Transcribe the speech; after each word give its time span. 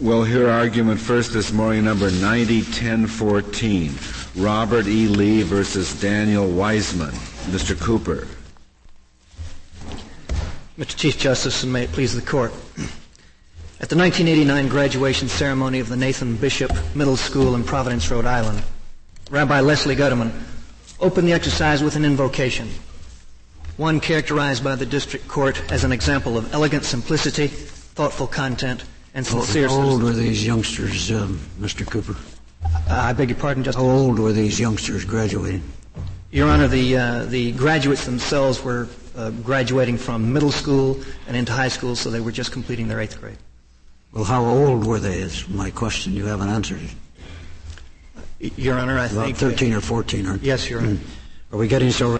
We'll 0.00 0.24
hear 0.24 0.48
argument 0.48 0.98
first 0.98 1.32
this 1.32 1.52
morning, 1.52 1.84
number 1.84 2.10
901014. 2.10 3.92
Robert 4.42 4.88
E. 4.88 5.06
Lee 5.06 5.42
versus 5.42 6.00
Daniel 6.00 6.48
Weisman. 6.48 7.12
Mr. 7.52 7.80
Cooper. 7.80 8.26
Mr. 10.76 10.96
Chief 10.96 11.16
Justice, 11.16 11.62
and 11.62 11.72
may 11.72 11.84
it 11.84 11.92
please 11.92 12.12
the 12.16 12.20
Court. 12.20 12.52
At 13.80 13.88
the 13.88 13.96
1989 13.96 14.66
graduation 14.68 15.28
ceremony 15.28 15.78
of 15.78 15.88
the 15.88 15.96
Nathan 15.96 16.34
Bishop 16.36 16.72
Middle 16.96 17.16
School 17.16 17.54
in 17.54 17.62
Providence, 17.62 18.10
Rhode 18.10 18.26
Island, 18.26 18.60
Rabbi 19.30 19.60
Leslie 19.60 19.94
Gutterman 19.94 20.32
opened 20.98 21.28
the 21.28 21.32
exercise 21.32 21.80
with 21.80 21.94
an 21.94 22.04
invocation, 22.04 22.68
one 23.76 24.00
characterized 24.00 24.64
by 24.64 24.74
the 24.74 24.86
district 24.86 25.28
court 25.28 25.62
as 25.70 25.84
an 25.84 25.92
example 25.92 26.36
of 26.36 26.52
elegant 26.52 26.84
simplicity, 26.84 27.46
thoughtful 27.46 28.26
content, 28.26 28.82
and 29.14 29.26
sincere. 29.26 29.68
How 29.68 29.80
old 29.80 30.02
were 30.02 30.12
these 30.12 30.44
youngsters, 30.44 31.10
um, 31.10 31.38
Mr. 31.60 31.88
Cooper? 31.88 32.16
Uh, 32.64 32.94
I 32.94 33.12
beg 33.12 33.30
your 33.30 33.38
pardon, 33.38 33.64
Justice. 33.64 33.80
How 33.82 33.88
old 33.88 34.18
were 34.18 34.32
these 34.32 34.60
youngsters 34.60 35.04
graduating? 35.04 35.62
Your 36.30 36.48
Honor, 36.48 36.66
the 36.66 36.96
uh, 36.96 37.24
the 37.26 37.52
graduates 37.52 38.04
themselves 38.04 38.62
were 38.62 38.88
uh, 39.16 39.30
graduating 39.30 39.96
from 39.96 40.32
middle 40.32 40.50
school 40.50 41.00
and 41.28 41.36
into 41.36 41.52
high 41.52 41.68
school, 41.68 41.94
so 41.94 42.10
they 42.10 42.20
were 42.20 42.32
just 42.32 42.50
completing 42.50 42.88
their 42.88 43.00
eighth 43.00 43.20
grade. 43.20 43.38
Well, 44.12 44.24
how 44.24 44.44
old 44.44 44.84
were 44.84 44.98
they? 44.98 45.18
Is 45.18 45.48
my 45.48 45.70
question. 45.70 46.12
You 46.12 46.26
haven't 46.26 46.48
answered 46.48 46.80
it. 46.82 48.58
Your 48.58 48.78
Honor, 48.78 48.98
I 48.98 49.06
About 49.06 49.24
think 49.26 49.36
13 49.38 49.72
or 49.72 49.80
14, 49.80 50.26
aren't 50.26 50.42
Yes, 50.42 50.68
Your 50.68 50.80
Honor. 50.80 50.94
Mm. 50.94 50.98
Are 51.52 51.58
we 51.58 51.68
getting 51.68 51.90
so? 51.90 52.18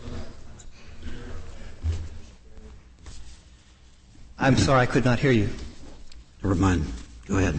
I'm 4.38 4.56
sorry, 4.56 4.80
I 4.80 4.86
could 4.86 5.04
not 5.04 5.18
hear 5.18 5.32
you. 5.32 5.48
Never 6.44 6.56
mind. 6.56 6.84
Go 7.26 7.38
ahead. 7.38 7.58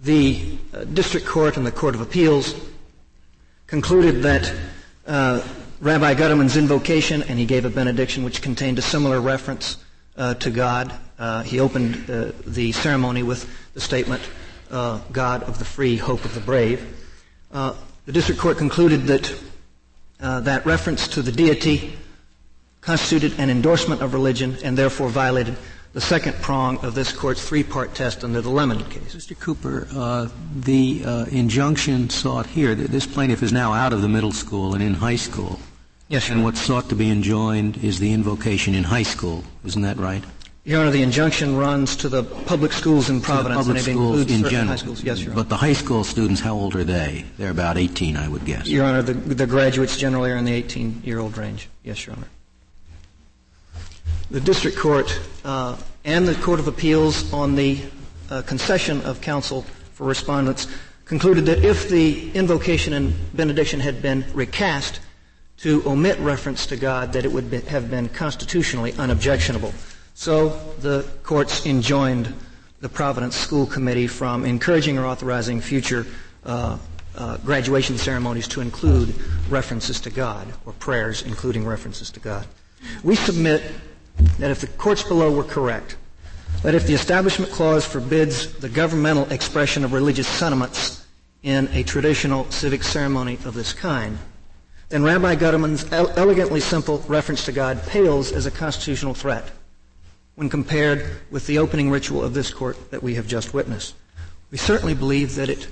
The 0.00 0.58
uh, 0.74 0.84
district 0.84 1.26
court 1.26 1.56
and 1.56 1.64
the 1.64 1.72
court 1.72 1.94
of 1.94 2.02
appeals 2.02 2.54
concluded 3.66 4.22
that 4.22 4.52
uh, 5.06 5.42
Rabbi 5.80 6.12
Gutterman's 6.12 6.58
invocation, 6.58 7.22
and 7.22 7.38
he 7.38 7.46
gave 7.46 7.64
a 7.64 7.70
benediction 7.70 8.24
which 8.24 8.42
contained 8.42 8.78
a 8.78 8.82
similar 8.82 9.22
reference 9.22 9.78
uh, 10.18 10.34
to 10.34 10.50
God. 10.50 10.92
Uh, 11.18 11.44
he 11.44 11.60
opened 11.60 12.10
uh, 12.10 12.32
the 12.46 12.72
ceremony 12.72 13.22
with 13.22 13.48
the 13.72 13.80
statement, 13.80 14.22
uh, 14.70 15.00
God 15.12 15.42
of 15.44 15.58
the 15.58 15.64
free, 15.64 15.96
hope 15.96 16.26
of 16.26 16.34
the 16.34 16.40
brave. 16.40 16.94
The 17.52 18.12
district 18.12 18.38
court 18.38 18.58
concluded 18.58 19.06
that 19.06 19.34
that 20.18 20.66
reference 20.66 21.08
to 21.08 21.22
the 21.22 21.32
deity 21.32 21.94
constituted 22.82 23.40
an 23.40 23.48
endorsement 23.48 24.02
of 24.02 24.12
religion 24.12 24.58
and 24.62 24.76
therefore 24.76 25.08
violated 25.08 25.56
the 25.92 26.00
second 26.00 26.34
prong 26.40 26.78
of 26.84 26.94
this 26.94 27.12
court's 27.12 27.46
three-part 27.46 27.94
test 27.94 28.24
under 28.24 28.40
the 28.40 28.48
Lemon 28.48 28.82
case. 28.84 29.14
Mr. 29.14 29.38
Cooper, 29.38 29.86
uh, 29.94 30.28
the 30.54 31.02
uh, 31.04 31.24
injunction 31.26 32.08
sought 32.08 32.46
here, 32.46 32.74
this 32.74 33.06
plaintiff 33.06 33.42
is 33.42 33.52
now 33.52 33.72
out 33.72 33.92
of 33.92 34.02
the 34.02 34.08
middle 34.08 34.32
school 34.32 34.74
and 34.74 34.82
in 34.82 34.94
high 34.94 35.16
school. 35.16 35.58
Yes, 36.08 36.28
And 36.28 36.44
what's 36.44 36.60
sought 36.60 36.90
to 36.90 36.94
be 36.94 37.10
enjoined 37.10 37.82
is 37.82 37.98
the 37.98 38.12
invocation 38.12 38.74
in 38.74 38.84
high 38.84 39.02
school. 39.02 39.44
Isn't 39.64 39.82
that 39.82 39.96
right? 39.96 40.22
Your 40.64 40.80
Honor, 40.82 40.90
the 40.90 41.02
injunction 41.02 41.56
runs 41.56 41.96
to 41.96 42.08
the 42.08 42.22
public 42.22 42.72
schools 42.72 43.10
in 43.10 43.20
Providence, 43.20 43.66
public 43.66 43.78
and 43.78 43.88
it 43.88 43.90
schools 43.90 44.20
includes 44.20 44.32
in 44.44 44.50
general. 44.50 44.68
high 44.68 44.76
schools. 44.76 45.02
Yes, 45.02 45.20
Your 45.20 45.32
Honor. 45.32 45.42
But 45.42 45.48
the 45.48 45.56
high 45.56 45.72
school 45.72 46.04
students, 46.04 46.40
how 46.40 46.54
old 46.54 46.76
are 46.76 46.84
they? 46.84 47.24
They're 47.38 47.50
about 47.50 47.78
18, 47.78 48.16
I 48.16 48.28
would 48.28 48.44
guess. 48.44 48.68
Your 48.68 48.84
Honor, 48.84 49.02
the, 49.02 49.14
the 49.14 49.46
graduates 49.46 49.96
generally 49.96 50.30
are 50.30 50.36
in 50.36 50.44
the 50.44 50.62
18-year-old 50.62 51.36
range. 51.36 51.68
Yes, 51.82 52.06
Your 52.06 52.14
Honor. 52.14 52.28
The 54.30 54.40
district 54.40 54.78
court 54.78 55.20
uh, 55.44 55.76
and 56.04 56.26
the 56.26 56.34
Court 56.36 56.60
of 56.60 56.68
Appeals 56.68 57.32
on 57.32 57.54
the 57.54 57.80
uh, 58.30 58.42
concession 58.42 59.02
of 59.02 59.20
counsel 59.20 59.62
for 59.92 60.06
respondents 60.06 60.66
concluded 61.04 61.46
that 61.46 61.64
if 61.64 61.88
the 61.88 62.32
invocation 62.32 62.94
and 62.94 63.14
benediction 63.34 63.80
had 63.80 64.00
been 64.00 64.24
recast, 64.32 65.00
to 65.62 65.80
omit 65.86 66.18
reference 66.18 66.66
to 66.66 66.76
God 66.76 67.12
that 67.12 67.24
it 67.24 67.30
would 67.30 67.48
be, 67.48 67.60
have 67.60 67.88
been 67.88 68.08
constitutionally 68.08 68.92
unobjectionable. 68.94 69.72
So 70.14 70.48
the 70.80 71.08
courts 71.22 71.66
enjoined 71.66 72.34
the 72.80 72.88
Providence 72.88 73.36
School 73.36 73.66
Committee 73.66 74.08
from 74.08 74.44
encouraging 74.44 74.98
or 74.98 75.06
authorizing 75.06 75.60
future 75.60 76.04
uh, 76.44 76.78
uh, 77.16 77.36
graduation 77.38 77.96
ceremonies 77.96 78.48
to 78.48 78.60
include 78.60 79.14
references 79.48 80.00
to 80.00 80.10
God 80.10 80.48
or 80.66 80.72
prayers 80.72 81.22
including 81.22 81.64
references 81.64 82.10
to 82.10 82.18
God. 82.18 82.44
We 83.04 83.14
submit 83.14 83.62
that 84.38 84.50
if 84.50 84.60
the 84.60 84.66
courts 84.66 85.02
below 85.02 85.30
were 85.30 85.44
correct, 85.44 85.96
that 86.62 86.74
if 86.74 86.86
the 86.86 86.94
Establishment 86.94 87.50
Clause 87.52 87.84
forbids 87.84 88.52
the 88.54 88.68
governmental 88.68 89.30
expression 89.32 89.84
of 89.84 89.92
religious 89.92 90.28
sentiments 90.28 91.06
in 91.42 91.68
a 91.72 91.82
traditional 91.82 92.48
civic 92.50 92.82
ceremony 92.82 93.38
of 93.44 93.54
this 93.54 93.72
kind, 93.72 94.18
then 94.88 95.02
Rabbi 95.02 95.36
Gutterman's 95.36 95.90
elegantly 95.92 96.60
simple 96.60 96.98
reference 97.08 97.46
to 97.46 97.52
God 97.52 97.82
pales 97.86 98.30
as 98.30 98.46
a 98.46 98.50
constitutional 98.50 99.14
threat 99.14 99.50
when 100.34 100.48
compared 100.48 101.08
with 101.30 101.46
the 101.46 101.58
opening 101.58 101.90
ritual 101.90 102.22
of 102.22 102.34
this 102.34 102.52
court 102.52 102.90
that 102.90 103.02
we 103.02 103.14
have 103.14 103.26
just 103.26 103.54
witnessed. 103.54 103.94
We 104.50 104.58
certainly 104.58 104.94
believe 104.94 105.34
that 105.36 105.48
it 105.48 105.66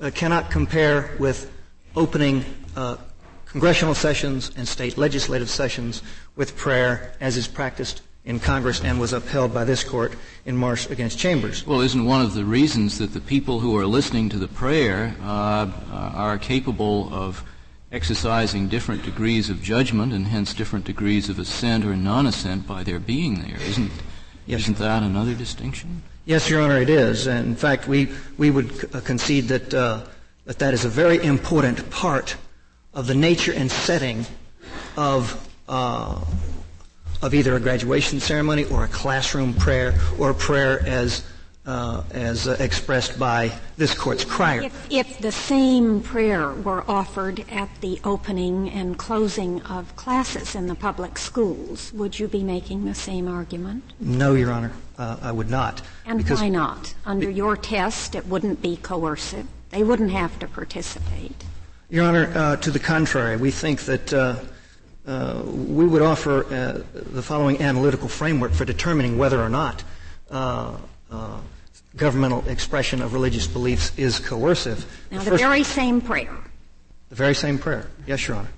uh, 0.00 0.10
cannot 0.14 0.50
compare 0.50 1.14
with 1.18 1.50
opening 1.96 2.44
uh, 2.76 2.96
congressional 3.54 3.94
sessions 3.94 4.50
and 4.56 4.66
state 4.66 4.98
legislative 4.98 5.48
sessions 5.48 6.02
with 6.34 6.56
prayer 6.56 7.12
as 7.20 7.36
is 7.36 7.46
practiced 7.46 8.02
in 8.24 8.40
Congress 8.40 8.82
and 8.82 8.98
was 8.98 9.12
upheld 9.12 9.54
by 9.54 9.62
this 9.62 9.84
court 9.84 10.16
in 10.44 10.56
Marsh 10.56 10.90
against 10.90 11.20
Chambers. 11.20 11.64
Well, 11.64 11.80
isn't 11.80 12.04
one 12.04 12.20
of 12.20 12.34
the 12.34 12.44
reasons 12.44 12.98
that 12.98 13.14
the 13.14 13.20
people 13.20 13.60
who 13.60 13.76
are 13.76 13.86
listening 13.86 14.28
to 14.30 14.38
the 14.38 14.48
prayer 14.48 15.14
uh, 15.22 15.70
are 15.92 16.36
capable 16.36 17.14
of 17.14 17.44
exercising 17.92 18.66
different 18.66 19.04
degrees 19.04 19.48
of 19.48 19.62
judgment 19.62 20.12
and 20.12 20.26
hence 20.26 20.52
different 20.52 20.84
degrees 20.84 21.28
of 21.28 21.38
assent 21.38 21.84
or 21.84 21.94
non-assent 21.94 22.66
by 22.66 22.82
their 22.82 22.98
being 22.98 23.40
there. 23.40 23.60
Isn't, 23.60 23.92
yes. 24.46 24.62
isn't 24.62 24.78
that 24.78 25.04
another 25.04 25.34
distinction? 25.34 26.02
Yes, 26.24 26.50
Your 26.50 26.60
Honor, 26.60 26.78
it 26.78 26.90
is. 26.90 27.28
And 27.28 27.46
in 27.46 27.54
fact, 27.54 27.86
we, 27.86 28.08
we 28.36 28.50
would 28.50 28.74
c- 28.80 28.88
uh, 28.92 29.00
concede 29.00 29.44
that, 29.44 29.72
uh, 29.72 30.06
that 30.44 30.58
that 30.58 30.74
is 30.74 30.84
a 30.84 30.88
very 30.88 31.22
important 31.22 31.88
part 31.90 32.34
of 32.94 33.06
the 33.06 33.14
nature 33.14 33.52
and 33.52 33.70
setting 33.70 34.24
of, 34.96 35.48
uh, 35.68 36.24
of 37.22 37.34
either 37.34 37.54
a 37.56 37.60
graduation 37.60 38.20
ceremony 38.20 38.64
or 38.64 38.84
a 38.84 38.88
classroom 38.88 39.54
prayer 39.54 39.94
or 40.18 40.30
a 40.30 40.34
prayer 40.34 40.80
as 40.86 41.24
uh, 41.66 42.02
as 42.10 42.46
uh, 42.46 42.56
expressed 42.60 43.18
by 43.18 43.50
this 43.76 43.94
court's 43.94 44.24
crier. 44.24 44.62
If, 44.62 44.86
if, 44.90 45.18
the 45.18 45.32
same 45.32 46.02
prayer 46.02 46.52
were 46.52 46.84
offered 46.88 47.44
at 47.50 47.70
the 47.80 48.00
opening 48.04 48.68
and 48.68 48.98
closing 48.98 49.62
of 49.62 49.96
classes 49.96 50.54
in 50.54 50.66
the 50.66 50.74
public 50.74 51.16
schools, 51.16 51.92
would 51.94 52.18
you 52.18 52.28
be 52.28 52.42
making 52.42 52.84
the 52.84 52.94
same 52.94 53.28
argument? 53.28 53.82
No, 53.98 54.34
Your 54.34 54.52
Honor, 54.52 54.72
uh, 54.98 55.16
I 55.22 55.32
would 55.32 55.48
not. 55.48 55.80
And 56.04 56.28
why 56.28 56.48
not? 56.50 56.94
Under 57.06 57.28
be- 57.28 57.34
your 57.34 57.56
test, 57.56 58.14
it 58.14 58.26
wouldn't 58.26 58.60
be 58.60 58.76
coercive. 58.76 59.46
They 59.70 59.82
wouldn't 59.82 60.10
have 60.10 60.38
to 60.40 60.46
participate. 60.46 61.44
Your 61.90 62.04
Honor, 62.04 62.32
uh, 62.34 62.56
to 62.56 62.70
the 62.70 62.78
contrary, 62.78 63.36
we 63.36 63.50
think 63.50 63.80
that. 63.82 64.12
Uh, 64.12 64.36
uh, 65.06 65.42
we 65.44 65.84
would 65.84 66.00
offer 66.00 66.82
the 66.94 67.20
following 67.20 67.60
analytical 67.60 68.08
framework 68.08 68.52
for 68.52 68.64
determining 68.64 69.18
whether 69.18 69.38
or 69.38 69.50
not 69.50 69.84
governmental 71.96 72.46
expression 72.48 73.02
of 73.02 73.12
religious 73.12 73.46
beliefs 73.46 73.92
is 73.96 74.18
coercive. 74.18 74.84
Now, 75.10 75.22
the, 75.22 75.30
the 75.30 75.36
very 75.36 75.62
same 75.62 76.00
prayer. 76.00 76.36
The 77.08 77.14
very 77.14 77.34
same 77.34 77.58
prayer. 77.58 77.88
Yes, 78.06 78.26
Your 78.26 78.38
Honor. 78.38 78.48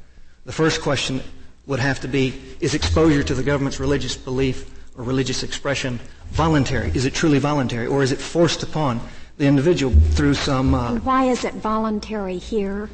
The 0.45 0.53
first 0.53 0.81
question 0.81 1.23
would 1.67 1.81
have 1.81 2.01
to 2.01 2.09
be, 2.09 2.41
is 2.61 2.75
exposure 2.75 3.23
to 3.23 3.35
the 3.35 3.43
government's 3.43 3.81
religious 3.81 4.17
belief 4.17 4.71
or 4.97 5.05
religious 5.05 5.43
expression 5.43 6.01
voluntary? 6.31 6.91
Is 6.95 7.05
it 7.05 7.15
truly 7.15 7.39
voluntary? 7.39 7.87
Or 7.87 8.03
is 8.03 8.13
it 8.13 8.21
forced 8.21 8.63
upon 8.63 9.01
the 9.37 9.47
individual 9.47 9.93
through 10.13 10.35
some... 10.35 10.75
Uh, 10.75 10.95
why 11.01 11.25
is 11.25 11.45
it 11.45 11.55
voluntary 11.55 12.39
here? 12.39 12.89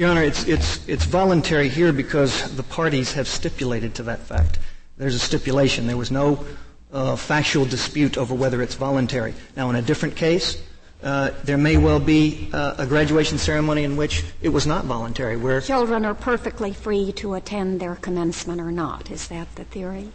Your 0.00 0.08
Honor, 0.08 0.22
it's, 0.22 0.44
it's, 0.48 0.88
it's 0.88 1.04
voluntary 1.04 1.68
here 1.68 1.92
because 1.92 2.56
the 2.56 2.62
parties 2.62 3.12
have 3.12 3.28
stipulated 3.28 3.96
to 3.96 4.02
that 4.04 4.20
fact. 4.20 4.58
There's 4.96 5.14
a 5.14 5.18
stipulation. 5.18 5.86
There 5.86 5.98
was 5.98 6.10
no 6.10 6.42
uh, 6.90 7.16
factual 7.16 7.66
dispute 7.66 8.16
over 8.16 8.34
whether 8.34 8.62
it's 8.62 8.74
voluntary. 8.76 9.34
Now, 9.58 9.68
in 9.68 9.76
a 9.76 9.82
different 9.82 10.16
case, 10.16 10.56
uh, 11.02 11.32
there 11.44 11.58
may 11.58 11.76
well 11.76 12.00
be 12.00 12.48
uh, 12.50 12.76
a 12.78 12.86
graduation 12.86 13.36
ceremony 13.36 13.84
in 13.84 13.98
which 13.98 14.24
it 14.40 14.48
was 14.48 14.66
not 14.66 14.86
voluntary, 14.86 15.36
where 15.36 15.60
children 15.60 16.06
are 16.06 16.14
perfectly 16.14 16.72
free 16.72 17.12
to 17.12 17.34
attend 17.34 17.78
their 17.78 17.96
commencement 17.96 18.58
or 18.58 18.72
not. 18.72 19.10
Is 19.10 19.28
that 19.28 19.54
the 19.56 19.64
theory? 19.64 20.10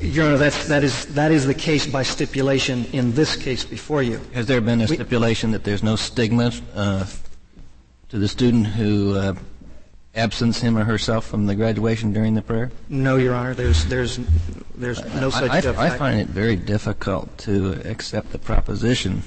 Your 0.00 0.24
Honor, 0.24 0.38
that's, 0.38 0.68
that 0.68 0.82
is 0.82 1.04
that 1.16 1.32
is 1.32 1.44
the 1.44 1.52
case 1.52 1.86
by 1.86 2.02
stipulation 2.02 2.86
in 2.94 3.12
this 3.12 3.36
case 3.36 3.62
before 3.62 4.02
you. 4.02 4.22
Has 4.32 4.46
there 4.46 4.62
been 4.62 4.80
a 4.80 4.88
stipulation 4.88 5.50
that 5.50 5.64
there's 5.64 5.82
no 5.82 5.96
stigma 5.96 6.50
uh, 6.74 7.04
to 8.08 8.18
the 8.18 8.28
student 8.28 8.66
who 8.66 9.16
uh, 9.16 9.34
absence 10.14 10.60
him 10.60 10.76
or 10.76 10.84
herself 10.84 11.26
from 11.26 11.46
the 11.46 11.54
graduation 11.54 12.12
during 12.12 12.34
the 12.34 12.42
prayer? 12.42 12.70
No, 12.88 13.16
Your 13.16 13.34
Honor. 13.34 13.54
There's 13.54 13.84
there's 13.86 14.18
there's 14.74 15.02
no 15.14 15.30
such. 15.30 15.50
I, 15.50 15.70
I, 15.70 15.86
I 15.86 15.90
find 15.90 16.20
it 16.20 16.28
very 16.28 16.56
difficult 16.56 17.36
to 17.38 17.80
accept 17.84 18.32
the 18.32 18.38
proposition 18.38 19.22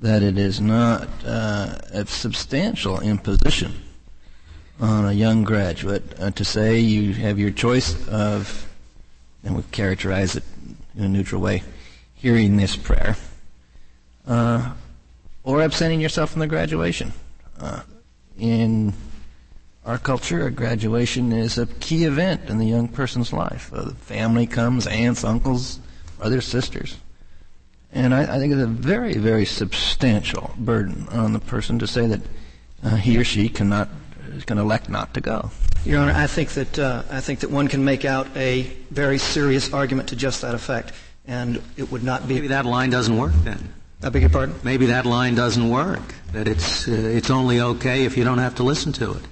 that 0.00 0.22
it 0.22 0.38
is 0.38 0.60
not 0.60 1.08
uh, 1.24 1.78
a 1.92 2.06
substantial 2.06 3.00
imposition 3.00 3.72
on 4.80 5.06
a 5.06 5.12
young 5.12 5.42
graduate 5.42 6.04
uh, 6.20 6.30
to 6.30 6.44
say 6.44 6.78
you 6.78 7.12
have 7.14 7.38
your 7.38 7.50
choice 7.50 8.06
of, 8.08 8.68
and 9.42 9.56
we 9.56 9.62
characterize 9.72 10.36
it 10.36 10.44
in 10.96 11.02
a 11.04 11.08
neutral 11.08 11.40
way, 11.40 11.64
hearing 12.14 12.56
this 12.56 12.76
prayer, 12.76 13.16
uh, 14.28 14.72
or 15.42 15.62
absenting 15.62 16.00
yourself 16.00 16.30
from 16.30 16.40
the 16.40 16.46
graduation. 16.46 17.12
Uh, 17.60 17.82
in 18.38 18.94
our 19.84 19.98
culture, 19.98 20.46
a 20.46 20.50
graduation 20.50 21.32
is 21.32 21.58
a 21.58 21.66
key 21.66 22.04
event 22.04 22.48
in 22.48 22.58
the 22.58 22.66
young 22.66 22.88
person's 22.88 23.32
life. 23.32 23.72
Uh, 23.72 23.82
the 23.82 23.94
family 23.94 24.46
comes, 24.46 24.86
aunts, 24.86 25.24
uncles, 25.24 25.80
brothers, 26.18 26.46
sisters. 26.46 26.96
And 27.92 28.14
I, 28.14 28.36
I 28.36 28.38
think 28.38 28.52
it's 28.52 28.62
a 28.62 28.66
very, 28.66 29.14
very 29.14 29.44
substantial 29.44 30.52
burden 30.58 31.08
on 31.10 31.32
the 31.32 31.38
person 31.38 31.78
to 31.78 31.86
say 31.86 32.06
that 32.06 32.20
uh, 32.84 32.96
he 32.96 33.16
or 33.16 33.24
she 33.24 33.48
cannot 33.48 33.88
can 34.46 34.58
elect 34.58 34.88
not 34.88 35.14
to 35.14 35.20
go. 35.20 35.50
Your 35.84 36.00
Honor, 36.00 36.12
I 36.12 36.26
think 36.26 36.50
that 36.50 36.78
uh, 36.78 37.02
I 37.10 37.20
think 37.20 37.40
that 37.40 37.50
one 37.50 37.66
can 37.68 37.84
make 37.84 38.04
out 38.04 38.28
a 38.36 38.62
very 38.90 39.18
serious 39.18 39.72
argument 39.72 40.10
to 40.10 40.16
just 40.16 40.42
that 40.42 40.54
effect, 40.54 40.92
and 41.26 41.62
it 41.76 41.90
would 41.90 42.04
not 42.04 42.28
be. 42.28 42.34
Maybe 42.34 42.48
that 42.48 42.66
line 42.66 42.90
doesn't 42.90 43.16
work 43.16 43.32
then. 43.42 43.72
I 44.02 44.10
beg 44.10 44.22
your 44.22 44.30
pardon. 44.30 44.54
Maybe 44.62 44.86
that 44.86 45.06
line 45.06 45.34
doesn't 45.34 45.68
work. 45.68 46.14
That 46.32 46.46
it's 46.46 46.86
uh, 46.86 46.92
it's 46.92 47.30
only 47.30 47.60
okay 47.60 48.04
if 48.04 48.16
you 48.16 48.24
don't 48.24 48.38
have 48.38 48.54
to 48.56 48.62
listen 48.62 48.92
to 48.94 49.12
it. 49.14 49.22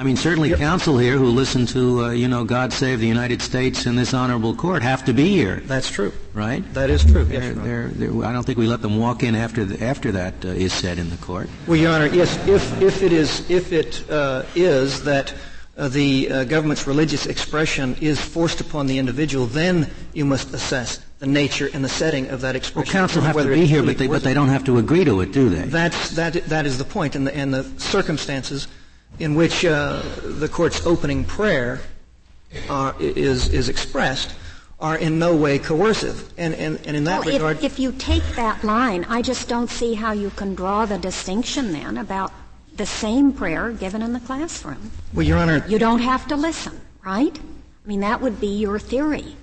I 0.00 0.04
mean, 0.04 0.16
certainly 0.16 0.54
counsel 0.54 0.96
here 0.98 1.16
who 1.16 1.26
listen 1.26 1.66
to 1.66 2.04
uh, 2.04 2.10
you 2.10 2.28
know 2.28 2.44
God 2.44 2.72
Save 2.72 3.00
the 3.00 3.08
United 3.08 3.42
States 3.42 3.86
in 3.86 3.96
this 3.96 4.14
honorable 4.14 4.54
court 4.54 4.82
have 4.84 5.04
to 5.06 5.12
be 5.12 5.30
here, 5.30 5.56
That's 5.66 5.90
true. 5.90 6.12
right? 6.32 6.62
That 6.74 6.90
is 6.90 7.04
true. 7.04 7.24
They're, 7.24 7.50
Honor. 7.50 7.62
they're, 7.64 7.88
they're, 7.88 8.24
I 8.24 8.32
don't 8.32 8.44
think 8.44 8.58
we 8.58 8.68
let 8.68 8.82
them 8.82 8.98
walk 8.98 9.24
in 9.24 9.34
after 9.34 9.64
the, 9.64 9.84
after 9.84 10.12
that 10.12 10.44
uh, 10.44 10.48
is 10.48 10.72
said 10.72 10.98
in 10.98 11.10
the 11.10 11.16
court. 11.16 11.48
Well, 11.66 11.76
Your 11.76 11.90
Honor, 11.92 12.06
yes, 12.06 12.36
if, 12.46 12.80
if 12.80 13.02
it 13.02 13.12
is, 13.12 13.50
if 13.50 13.72
it 13.72 14.08
uh, 14.08 14.44
is 14.54 15.02
that 15.02 15.34
uh, 15.76 15.88
the 15.88 16.30
uh, 16.30 16.44
government's 16.44 16.86
religious 16.86 17.26
expression 17.26 17.96
is 18.00 18.20
forced 18.20 18.60
upon 18.60 18.86
the 18.86 18.98
individual, 18.98 19.46
then 19.46 19.90
you 20.12 20.24
must 20.24 20.54
assess 20.54 21.00
the 21.18 21.26
nature 21.26 21.68
and 21.72 21.84
the 21.84 21.88
setting 21.88 22.28
of 22.30 22.40
that 22.42 22.48
Well, 22.50 22.56
expression. 22.56 22.92
counsel 22.92 23.22
have 23.22 23.36
to 23.36 23.48
be 23.48 23.66
here, 23.66 23.82
but 23.82 23.98
they 23.98 24.06
but 24.06 24.22
they 24.22 24.34
don't 24.34 24.48
have 24.48 24.64
to 24.64 24.78
agree 24.78 25.04
to 25.04 25.20
it, 25.20 25.32
do 25.32 25.48
they? 25.48 25.62
That's, 25.62 26.10
that, 26.10 26.34
that 26.48 26.64
is 26.66 26.78
the 26.78 26.84
point, 26.84 27.16
and 27.16 27.26
the, 27.26 27.34
and 27.36 27.52
the 27.52 27.64
circumstances 27.80 28.68
in 29.18 29.34
which 29.34 29.64
uh, 29.64 30.02
the 30.22 30.48
court's 30.48 30.86
opening 30.86 31.24
prayer 31.24 31.80
are, 32.70 32.94
is, 33.00 33.48
is 33.48 33.68
expressed 33.68 34.34
are 34.80 34.96
in 34.96 35.18
no 35.18 35.34
way 35.34 35.58
coercive. 35.58 36.32
And, 36.38 36.54
and, 36.54 36.78
and 36.86 36.96
in 36.96 37.02
that 37.04 37.24
Well, 37.24 37.34
regard, 37.34 37.56
if, 37.58 37.64
if 37.64 37.78
you 37.80 37.90
take 37.90 38.22
that 38.36 38.62
line, 38.62 39.04
I 39.08 39.22
just 39.22 39.48
don't 39.48 39.68
see 39.68 39.94
how 39.94 40.12
you 40.12 40.30
can 40.30 40.54
draw 40.54 40.86
the 40.86 40.98
distinction 40.98 41.72
then 41.72 41.98
about 41.98 42.32
the 42.76 42.86
same 42.86 43.32
prayer 43.32 43.72
given 43.72 44.02
in 44.02 44.12
the 44.12 44.20
classroom. 44.20 44.92
well, 45.12 45.26
Your 45.26 45.38
Honor, 45.38 45.64
You 45.66 45.80
don't 45.80 45.98
have 45.98 46.28
to 46.28 46.36
listen, 46.36 46.80
right? 47.04 47.36
I 47.36 47.88
mean, 47.88 48.00
that 48.00 48.20
would 48.20 48.40
be 48.40 48.56
your 48.56 48.78
theory. 48.78 49.34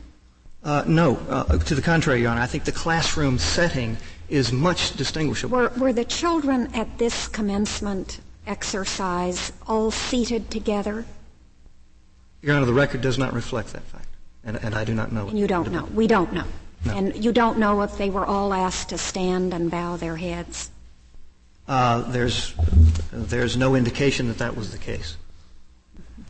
Uh, 0.65 0.83
no, 0.87 1.17
uh, 1.29 1.57
to 1.59 1.75
the 1.75 1.81
contrary, 1.81 2.21
Your 2.21 2.31
Honor, 2.31 2.41
I 2.41 2.47
think 2.47 2.65
the 2.65 2.71
classroom 2.71 3.37
setting 3.37 3.97
is 4.29 4.51
much 4.51 4.97
distinguishable. 4.97 5.55
Were, 5.55 5.71
were 5.77 5.93
the 5.93 6.03
children 6.03 6.73
at 6.73 6.97
this 6.97 7.27
commencement 7.27 8.19
exercise 8.47 9.53
all 9.67 9.91
seated 9.91 10.49
together? 10.49 11.05
Your 12.41 12.55
Honor, 12.55 12.65
the 12.65 12.73
record 12.73 13.01
does 13.01 13.17
not 13.17 13.33
reflect 13.33 13.73
that 13.73 13.83
fact, 13.83 14.07
and, 14.43 14.57
and 14.57 14.73
I 14.75 14.83
do 14.83 14.95
not 14.95 15.11
know. 15.11 15.27
And 15.27 15.37
you 15.37 15.47
don't 15.47 15.71
know. 15.71 15.85
We 15.93 16.07
don't 16.07 16.33
know. 16.33 16.45
And 16.87 17.23
you 17.23 17.31
don't 17.31 17.57
know 17.57 17.81
if 17.81 17.97
they 17.97 18.09
were 18.09 18.25
all 18.25 18.53
asked 18.53 18.89
to 18.89 18.97
stand 18.97 19.53
and 19.53 19.71
bow 19.71 19.97
their 19.97 20.17
heads. 20.17 20.69
Uh, 21.67 22.01
there's, 22.11 22.53
there's 23.11 23.57
no 23.57 23.75
indication 23.75 24.27
that 24.27 24.37
that 24.37 24.55
was 24.55 24.71
the 24.71 24.77
case. 24.77 25.17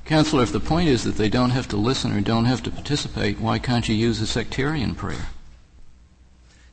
Counselor, 0.05 0.43
if 0.43 0.51
the 0.51 0.59
point 0.59 0.87
is 0.87 1.03
that 1.03 1.17
they 1.17 1.29
don't 1.29 1.49
have 1.49 1.67
to 1.69 1.77
listen 1.77 2.15
or 2.15 2.21
don't 2.21 2.45
have 2.45 2.61
to 2.63 2.71
participate, 2.71 3.39
why 3.39 3.57
can't 3.57 3.89
you 3.89 3.95
use 3.95 4.21
a 4.21 4.27
sectarian 4.27 4.93
prayer? 4.93 5.27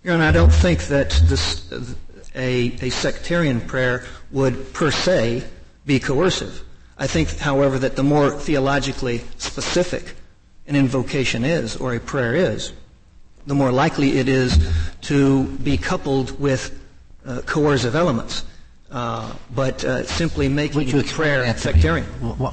Your 0.04 0.14
Honor, 0.14 0.24
I 0.24 0.32
don't 0.32 0.52
think 0.52 0.84
that 0.88 1.10
this, 1.24 1.66
a, 2.34 2.76
a 2.82 2.90
sectarian 2.90 3.62
prayer 3.62 4.04
would 4.30 4.74
per 4.74 4.90
se 4.90 5.44
be 5.86 5.98
coercive. 5.98 6.62
I 6.98 7.06
think, 7.06 7.38
however, 7.38 7.78
that 7.78 7.96
the 7.96 8.02
more 8.02 8.30
theologically 8.30 9.22
specific 9.38 10.14
an 10.66 10.76
invocation 10.76 11.42
is 11.44 11.76
or 11.76 11.94
a 11.94 12.00
prayer 12.00 12.34
is, 12.34 12.74
the 13.46 13.54
more 13.54 13.72
likely 13.72 14.18
it 14.18 14.28
is 14.28 14.68
to 15.02 15.44
be 15.58 15.78
coupled 15.78 16.38
with 16.38 16.78
uh, 17.24 17.40
coercive 17.46 17.94
elements. 17.94 18.44
Uh, 18.92 19.32
but 19.54 19.82
uh, 19.84 20.04
simply 20.04 20.48
making 20.48 20.76
Would 20.76 20.86
you 20.88 20.92
the 20.92 20.98
explain 21.00 21.28
prayer 21.28 21.42
that 21.42 21.56
to 21.58 21.68
me? 21.68 21.72
sectarian. 21.72 22.06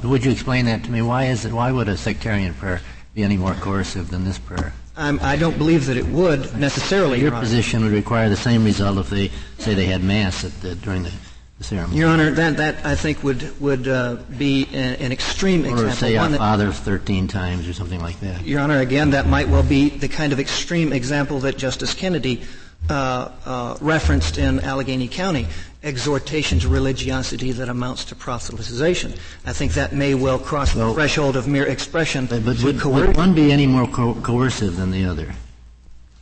Would 0.10 0.24
you 0.24 0.32
explain 0.32 0.66
that 0.66 0.86
to 0.86 0.92
me? 0.92 1.02
Why 1.02 1.26
is 1.26 1.44
it? 1.44 1.52
Why 1.52 1.72
would 1.72 1.90
a 1.90 1.98
sectarian 1.98 2.54
prayer 2.54 2.82
be 3.14 3.24
any 3.24 3.36
more 3.36 3.54
coercive 3.56 4.10
than 4.10 4.24
this 4.24 4.40
prayer? 4.40 4.74
I'm, 4.96 5.20
I 5.22 5.36
don't 5.36 5.58
believe 5.58 5.86
that 5.88 5.98
it 5.98 6.06
would 6.08 6.58
necessarily, 6.58 7.20
Your 7.20 7.32
Your 7.32 7.40
position 7.40 7.84
would 7.84 7.94
require 7.94 8.30
the 8.30 8.38
same 8.38 8.64
result 8.66 8.98
if 8.98 9.10
they 9.10 9.32
say 9.58 9.74
they 9.74 9.86
had 9.86 10.04
mass 10.04 10.44
at 10.44 10.52
the, 10.62 10.76
during 10.76 11.04
the, 11.04 11.12
the 11.58 11.64
ceremony, 11.64 11.98
Your 11.98 12.10
Honor, 12.10 12.32
that, 12.32 12.58
that 12.58 12.86
I 12.86 12.96
think 12.96 13.24
would, 13.24 13.60
would 13.62 13.88
uh, 13.88 14.18
be 14.38 14.68
an, 14.74 14.96
an 14.96 15.12
extreme 15.14 15.64
or 15.66 15.70
example. 15.72 15.96
say 15.96 16.18
one 16.18 16.34
Our 16.34 16.38
Father 16.38 16.72
13 16.72 17.28
times 17.30 17.68
or 17.68 17.74
something 17.74 18.02
like 18.02 18.20
that. 18.20 18.46
Your 18.46 18.60
Honor, 18.60 18.80
again, 18.80 19.12
that 19.12 19.28
might 19.28 19.48
well 19.48 19.64
be 19.64 19.90
the 19.90 20.10
kind 20.10 20.34
of 20.34 20.40
extreme 20.40 20.92
example 20.92 21.40
that 21.42 21.58
Justice 21.58 21.94
Kennedy 21.94 22.42
uh, 22.90 23.32
uh, 23.46 23.78
referenced 23.82 24.38
in 24.38 24.60
Allegheny 24.62 25.08
County, 25.08 25.48
exhortation 25.84 26.60
to 26.60 26.68
religiosity 26.68 27.52
that 27.54 27.70
amounts 27.70 28.04
to 28.06 28.16
proselytization. 28.16 29.18
I 29.46 29.54
think 29.54 29.74
that 29.74 29.94
may 29.94 30.14
well 30.14 30.38
cross 30.38 30.74
the 30.74 30.94
threshold 30.94 31.38
of 31.38 31.48
mere 31.48 31.68
expression 31.68 32.26
But, 32.26 32.44
but 32.44 32.62
would, 32.64 32.80
coercion. 32.80 33.08
would 33.08 33.18
one 33.18 33.34
be 33.34 33.52
any 33.52 33.66
more 33.66 33.88
co- 33.88 34.16
coercive 34.16 34.76
than 34.76 34.92
the 34.92 35.06
other? 35.06 35.34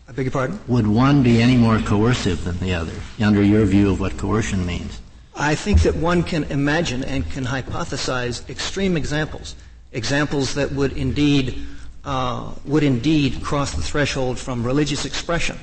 I 0.07 0.12
beg 0.12 0.25
your 0.25 0.31
pardon? 0.31 0.59
Would 0.68 0.88
one 0.88 1.24
be 1.24 1.42
any 1.42 1.57
more 1.57 1.80
coercive 1.80 2.44
than 2.44 2.59
the 2.59 2.74
other, 2.74 2.94
under 3.19 3.42
your 3.42 3.65
view 3.65 3.89
of 3.92 4.00
what 4.00 4.18
coercion 4.18 4.65
means? 4.65 5.01
I 5.36 5.56
think 5.56 5.81
that 5.81 5.95
one 5.95 6.24
can 6.24 6.45
imagine 6.45 7.04
and 7.04 7.30
can 7.30 7.45
hypothesize 7.45 8.48
extreme 8.50 8.95
examples, 8.95 9.56
examples 9.92 10.54
that 10.56 10.71
would 10.71 10.94
indeed 10.94 11.65
uh, 12.06 12.54
would 12.63 12.83
indeed 12.83 13.44
cross 13.44 13.74
the 13.74 13.81
threshold 13.81 14.39
from 14.39 14.63
religious 14.63 15.04
expression 15.04 15.59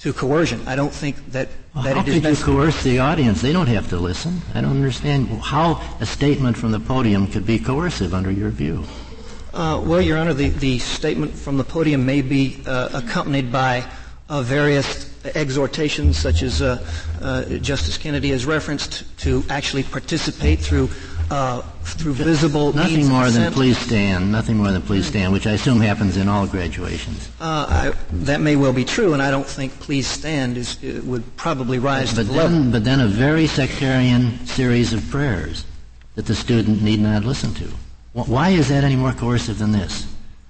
to 0.00 0.12
coercion. 0.12 0.66
I 0.66 0.76
don't 0.76 0.92
think 0.92 1.16
that 1.32 1.48
Well, 1.74 1.84
that 1.84 1.96
how 1.96 2.02
it 2.02 2.08
is 2.08 2.22
could 2.22 2.38
you 2.38 2.44
coerce 2.44 2.82
the 2.82 2.98
audience? 2.98 3.42
They 3.42 3.52
don't 3.52 3.66
have 3.68 3.88
to 3.90 3.98
listen. 3.98 4.40
I 4.54 4.62
don't 4.62 4.70
understand 4.70 5.28
how 5.42 5.80
a 6.00 6.06
statement 6.06 6.56
from 6.56 6.72
the 6.72 6.80
podium 6.80 7.26
could 7.26 7.46
be 7.46 7.58
coercive 7.58 8.14
under 8.14 8.30
your 8.30 8.50
view. 8.50 8.84
Uh, 9.52 9.82
well, 9.84 10.00
Your 10.00 10.16
Honor, 10.16 10.32
the, 10.32 10.48
the 10.48 10.78
statement 10.78 11.32
from 11.32 11.58
the 11.58 11.64
podium 11.64 12.06
may 12.06 12.22
be 12.22 12.62
uh, 12.66 12.88
accompanied 12.94 13.50
by 13.50 13.84
uh, 14.28 14.42
various 14.42 15.10
exhortations, 15.34 16.16
such 16.16 16.42
as 16.42 16.62
uh, 16.62 16.78
uh, 17.20 17.44
Justice 17.58 17.98
Kennedy 17.98 18.30
has 18.30 18.46
referenced, 18.46 19.04
to 19.18 19.44
actually 19.50 19.82
participate 19.82 20.60
through 20.60 20.88
uh, 21.30 21.62
through 21.84 22.14
visible 22.14 22.72
Nothing 22.72 23.06
more 23.08 23.30
than 23.30 23.52
please 23.52 23.78
stand, 23.78 24.32
nothing 24.32 24.56
more 24.56 24.72
than 24.72 24.82
please 24.82 25.06
stand, 25.06 25.32
which 25.32 25.46
I 25.46 25.52
assume 25.52 25.80
happens 25.80 26.16
in 26.16 26.28
all 26.28 26.46
graduations. 26.46 27.28
Uh, 27.40 27.66
I, 27.68 27.92
that 28.10 28.40
may 28.40 28.56
well 28.56 28.72
be 28.72 28.84
true, 28.84 29.12
and 29.12 29.22
I 29.22 29.30
don't 29.30 29.46
think 29.46 29.72
"please 29.80 30.06
stand" 30.06 30.56
is, 30.56 30.82
uh, 30.82 31.00
would 31.04 31.36
probably 31.36 31.78
rise 31.78 32.10
to 32.10 32.16
But 32.16 32.26
the 32.26 32.32
level. 32.32 32.58
then, 32.58 32.70
but 32.70 32.84
then 32.84 33.00
a 33.00 33.06
very 33.06 33.46
sectarian 33.46 34.44
series 34.46 34.92
of 34.92 35.08
prayers 35.10 35.64
that 36.16 36.26
the 36.26 36.34
student 36.34 36.82
need 36.82 37.00
not 37.00 37.24
listen 37.24 37.54
to. 37.54 37.68
Why 38.12 38.50
is 38.50 38.68
that 38.68 38.82
any 38.82 38.96
more 38.96 39.12
coercive 39.12 39.58
than 39.58 39.70
this? 39.70 40.06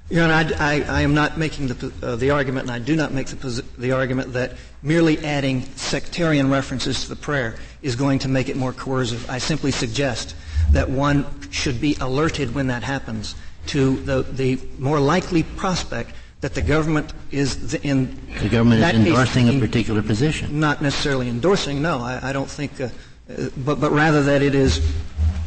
Your 0.09 0.25
Honor, 0.25 0.55
I, 0.59 0.75
I, 0.75 0.81
I 0.81 1.01
am 1.03 1.15
not 1.15 1.39
making 1.39 1.69
the, 1.69 1.93
uh, 2.03 2.17
the 2.17 2.31
argument, 2.31 2.65
and 2.65 2.73
I 2.73 2.81
do 2.81 2.97
not 2.97 3.13
make 3.13 3.29
the, 3.29 3.65
the 3.79 3.93
argument 3.93 4.33
that 4.33 4.55
merely 4.83 5.19
adding 5.25 5.63
sectarian 5.77 6.51
references 6.51 7.05
to 7.05 7.11
the 7.11 7.17
prayer 7.17 7.57
is 7.83 7.95
going 7.95 8.19
to 8.21 8.29
make 8.29 8.49
it 8.49 8.57
more 8.57 8.73
coercive. 8.73 9.29
I 9.31 9.39
simply 9.39 9.71
suggest 9.71 10.35
that 10.73 10.89
one 10.89 11.27
should 11.51 11.81
be 11.81 11.97
alerted 12.01 12.55
when 12.55 12.69
that 12.69 12.83
happens 12.83 13.35
to 13.67 13.97
the, 14.01 14.23
the 14.23 14.59
more 14.79 15.01
likely 15.01 15.43
prospect 15.43 16.13
that 16.41 16.55
the 16.55 16.63
government 16.63 17.13
is 17.31 17.71
th- 17.71 17.85
in 17.85 18.19
The 18.41 18.49
government 18.49 18.81
that 18.81 18.95
is 18.95 19.01
case 19.01 19.09
endorsing 19.09 19.49
a 19.49 19.61
particular 19.61 20.03
position. 20.03 20.59
not 20.59 20.81
necessarily 20.81 21.29
endorsing, 21.29 21.83
no, 21.83 21.99
I, 21.99 22.31
I 22.31 22.33
don't 22.33 22.49
think, 22.49 22.81
uh, 22.81 22.85
uh, 23.29 23.49
but, 23.59 23.81
but 23.81 23.93
rather 23.93 24.23
that 24.23 24.41
it 24.43 24.55
is 24.55 24.81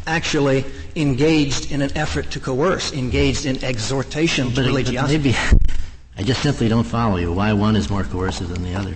actually 0.06 0.66
engaged 0.96 1.72
in 1.72 1.82
an 1.82 1.98
effort 1.98 2.30
to 2.32 2.40
coerce, 2.40 2.94
engaged 2.94 3.46
in 3.46 3.64
exhortation 3.64 4.50
to 4.52 4.56
But, 4.74 4.86
but 4.86 5.08
maybe, 5.08 5.36
I 6.18 6.22
just 6.24 6.44
simply 6.44 6.68
don't 6.68 6.84
follow 6.84 7.18
you. 7.18 7.34
Why 7.34 7.54
one 7.54 7.76
is 7.76 7.90
more 7.90 8.04
coercive 8.04 8.50
than 8.50 8.64
the 8.64 8.76
other? 8.76 8.94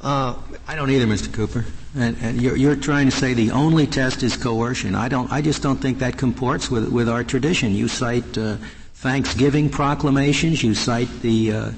Uh, 0.00 0.36
I 0.68 0.76
don't 0.76 0.90
either, 0.90 1.06
Mr. 1.06 1.32
Cooper. 1.32 1.64
And, 1.96 2.16
and 2.20 2.40
you're, 2.40 2.56
you're, 2.56 2.76
trying 2.76 3.06
to 3.06 3.16
say 3.16 3.34
the 3.34 3.50
only 3.50 3.86
test 3.86 4.22
is 4.22 4.36
coercion. 4.36 4.94
I 4.94 5.08
don't. 5.08 5.30
I 5.32 5.42
just 5.42 5.60
don't 5.60 5.78
think 5.78 5.98
that 5.98 6.16
comports 6.16 6.70
with 6.70 6.88
with 6.88 7.08
our 7.08 7.24
tradition. 7.24 7.72
You 7.72 7.88
cite 7.88 8.38
uh, 8.38 8.58
Thanksgiving 8.94 9.68
proclamations. 9.68 10.62
You 10.62 10.74
cite 10.74 11.08
the 11.20 11.52
uh, 11.52 11.70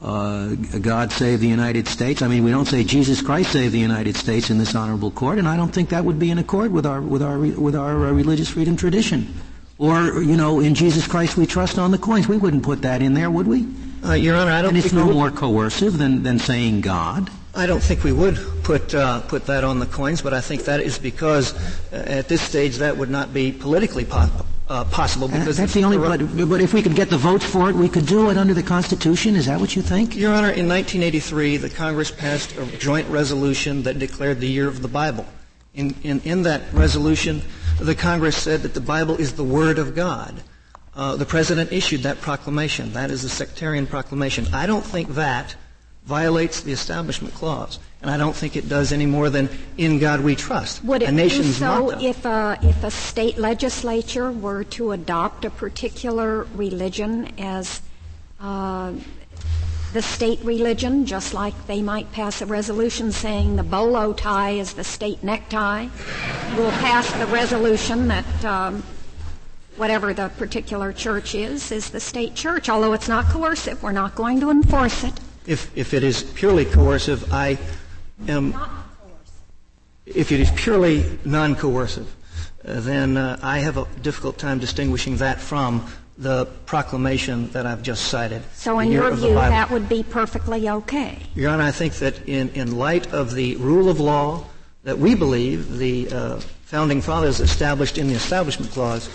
uh, 0.00 0.54
God 0.80 1.12
save 1.12 1.40
the 1.40 1.48
United 1.48 1.86
States. 1.86 2.22
I 2.22 2.28
mean, 2.28 2.44
we 2.44 2.50
don't 2.50 2.66
say 2.66 2.84
Jesus 2.84 3.20
Christ 3.20 3.52
save 3.52 3.72
the 3.72 3.78
United 3.78 4.16
States 4.16 4.48
in 4.48 4.56
this 4.56 4.74
honorable 4.74 5.10
court, 5.10 5.38
and 5.38 5.48
I 5.48 5.56
don't 5.56 5.72
think 5.72 5.90
that 5.90 6.04
would 6.04 6.18
be 6.18 6.30
in 6.30 6.38
accord 6.38 6.72
with 6.72 6.86
our 6.86 7.02
with 7.02 7.22
our 7.22 7.38
with 7.38 7.74
our 7.74 8.06
uh, 8.06 8.12
religious 8.12 8.48
freedom 8.48 8.76
tradition. 8.76 9.34
Or 9.76 10.22
you 10.22 10.36
know, 10.36 10.60
in 10.60 10.74
Jesus 10.74 11.06
Christ 11.06 11.36
we 11.36 11.46
trust 11.46 11.78
on 11.78 11.90
the 11.90 11.98
coins. 11.98 12.26
We 12.26 12.38
wouldn't 12.38 12.62
put 12.62 12.82
that 12.82 13.02
in 13.02 13.14
there, 13.14 13.30
would 13.30 13.46
we? 13.46 13.66
Uh, 14.04 14.12
Your 14.12 14.36
Honor, 14.36 14.52
I 14.52 14.62
don't. 14.62 14.76
And 14.76 14.84
it's 14.84 14.94
no 14.94 15.12
more 15.12 15.30
coercive 15.30 15.98
than 15.98 16.22
than 16.22 16.38
saying 16.38 16.80
God. 16.80 17.28
I 17.58 17.66
don't 17.66 17.82
think 17.82 18.04
we 18.04 18.12
would 18.12 18.38
put 18.62 18.94
uh, 18.94 19.20
put 19.22 19.46
that 19.46 19.64
on 19.64 19.80
the 19.80 19.86
coins, 19.86 20.22
but 20.22 20.32
I 20.32 20.40
think 20.40 20.64
that 20.66 20.78
is 20.78 20.96
because 20.96 21.54
uh, 21.92 21.96
at 22.06 22.28
this 22.28 22.40
stage 22.40 22.76
that 22.76 22.96
would 22.96 23.10
not 23.10 23.34
be 23.34 23.50
politically 23.50 24.04
po- 24.04 24.30
uh, 24.68 24.84
possible. 24.84 25.26
Because 25.26 25.56
that's 25.56 25.74
the 25.74 25.82
only. 25.82 25.98
But, 25.98 26.48
but, 26.48 26.60
if 26.60 26.72
we 26.72 26.82
could 26.82 26.94
get 26.94 27.10
the 27.10 27.18
votes 27.18 27.44
for 27.44 27.68
it, 27.68 27.74
we 27.74 27.88
could 27.88 28.06
do 28.06 28.30
it 28.30 28.38
under 28.38 28.54
the 28.54 28.62
Constitution. 28.62 29.34
Is 29.34 29.46
that 29.46 29.58
what 29.58 29.74
you 29.74 29.82
think? 29.82 30.14
Your 30.14 30.32
Honor, 30.34 30.50
in 30.50 30.68
1983, 30.68 31.56
the 31.56 31.68
Congress 31.68 32.12
passed 32.12 32.56
a 32.56 32.64
joint 32.78 33.08
resolution 33.08 33.82
that 33.82 33.98
declared 33.98 34.38
the 34.38 34.46
year 34.46 34.68
of 34.68 34.80
the 34.80 34.88
Bible. 34.88 35.26
In, 35.74 35.96
in, 36.04 36.20
in 36.20 36.42
that 36.42 36.62
resolution, 36.72 37.42
the 37.80 37.96
Congress 37.96 38.36
said 38.36 38.62
that 38.62 38.74
the 38.74 38.80
Bible 38.80 39.16
is 39.16 39.32
the 39.34 39.44
Word 39.44 39.80
of 39.80 39.96
God. 39.96 40.42
Uh, 40.94 41.16
the 41.16 41.26
President 41.26 41.72
issued 41.72 42.02
that 42.02 42.20
proclamation. 42.20 42.92
That 42.92 43.10
is 43.10 43.24
a 43.24 43.28
sectarian 43.28 43.88
proclamation. 43.88 44.46
I 44.54 44.66
don't 44.66 44.84
think 44.84 45.14
that 45.14 45.56
violates 46.08 46.62
the 46.62 46.72
Establishment 46.72 47.34
Clause. 47.34 47.78
And 48.00 48.10
I 48.10 48.16
don't 48.16 48.34
think 48.34 48.56
it 48.56 48.68
does 48.68 48.92
any 48.92 49.06
more 49.06 49.28
than 49.28 49.48
"In 49.76 49.98
God 49.98 50.20
We 50.20 50.34
Trust." 50.36 50.82
Would 50.84 51.02
it 51.02 51.10
a 51.10 51.12
nation's 51.12 51.46
do 51.46 51.52
so 51.52 51.86
motto. 51.86 52.00
if 52.00 52.24
a 52.24 52.58
if 52.62 52.82
a 52.82 52.90
state 52.90 53.36
legislature 53.38 54.30
were 54.32 54.64
to 54.78 54.92
adopt 54.92 55.44
a 55.44 55.50
particular 55.50 56.46
religion 56.54 57.32
as 57.38 57.82
uh, 58.40 58.92
the 59.92 60.00
state 60.00 60.40
religion, 60.44 61.04
just 61.06 61.34
like 61.34 61.54
they 61.66 61.82
might 61.82 62.10
pass 62.12 62.40
a 62.40 62.46
resolution 62.46 63.10
saying 63.10 63.56
the 63.56 63.64
bolo 63.64 64.12
tie 64.12 64.52
is 64.52 64.74
the 64.74 64.84
state 64.84 65.22
necktie? 65.22 65.88
We'll 66.56 66.78
pass 66.88 67.10
the 67.12 67.26
resolution 67.26 68.08
that. 68.08 68.44
Um, 68.44 68.82
whatever 69.76 70.12
the 70.12 70.28
particular 70.30 70.92
church 70.92 71.36
is, 71.36 71.70
is 71.70 71.90
the 71.90 72.00
state 72.00 72.34
church. 72.34 72.68
Although 72.68 72.94
it's 72.94 73.06
not 73.06 73.26
coercive, 73.26 73.80
we're 73.80 73.92
not 73.92 74.16
going 74.16 74.40
to 74.40 74.50
enforce 74.50 75.04
it. 75.04 75.14
If, 75.48 75.74
if 75.74 75.94
it 75.94 76.04
is 76.04 76.22
purely 76.22 76.66
coercive, 76.66 77.32
I 77.32 77.56
am. 78.28 78.54
If 80.04 80.30
it 80.30 80.40
is 80.40 80.50
purely 80.50 81.18
non-coercive, 81.24 82.14
uh, 82.66 82.80
then 82.80 83.16
uh, 83.16 83.38
I 83.42 83.60
have 83.60 83.78
a 83.78 83.86
difficult 84.02 84.36
time 84.36 84.58
distinguishing 84.58 85.16
that 85.16 85.40
from 85.40 85.86
the 86.18 86.44
proclamation 86.66 87.50
that 87.52 87.64
I've 87.64 87.82
just 87.82 88.08
cited. 88.08 88.42
So, 88.52 88.78
in 88.80 88.92
your 88.92 89.10
view, 89.14 89.34
that 89.34 89.70
would 89.70 89.88
be 89.88 90.02
perfectly 90.02 90.68
okay. 90.68 91.18
Your 91.34 91.50
Honor, 91.50 91.62
I 91.62 91.70
think 91.70 91.94
that 91.94 92.28
in, 92.28 92.50
in 92.50 92.76
light 92.76 93.10
of 93.14 93.34
the 93.34 93.56
rule 93.56 93.88
of 93.88 94.00
law 94.00 94.44
that 94.82 94.98
we 94.98 95.14
believe 95.14 95.78
the 95.78 96.10
uh, 96.10 96.40
founding 96.66 97.00
fathers 97.00 97.40
established 97.40 97.96
in 97.96 98.08
the 98.08 98.14
Establishment 98.14 98.70
Clause, 98.72 99.08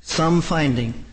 some 0.00 0.40
finding 0.40 1.04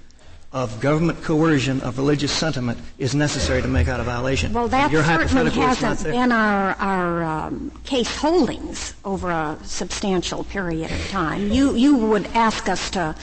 of 0.54 0.80
government 0.80 1.22
coercion 1.24 1.82
of 1.82 1.98
religious 1.98 2.32
sentiment 2.32 2.80
is 3.00 3.16
necessary 3.16 3.62
to 3.62 3.68
make 3.68 3.88
out 3.88 4.00
a 4.00 4.04
violation. 4.04 4.54
Well, 4.54 4.68
that 4.68 4.92
certainly 4.92 5.50
hasn't 5.50 6.04
been 6.04 6.32
our, 6.32 6.74
our 6.76 7.24
um, 7.24 7.72
case 7.84 8.16
holdings 8.16 8.94
over 9.04 9.32
a 9.32 9.58
substantial 9.64 10.44
period 10.44 10.92
of 10.92 11.10
time. 11.10 11.52
You, 11.52 11.76
you 11.76 11.98
would 11.98 12.28
ask 12.28 12.70
us 12.70 12.92
to 12.92 13.16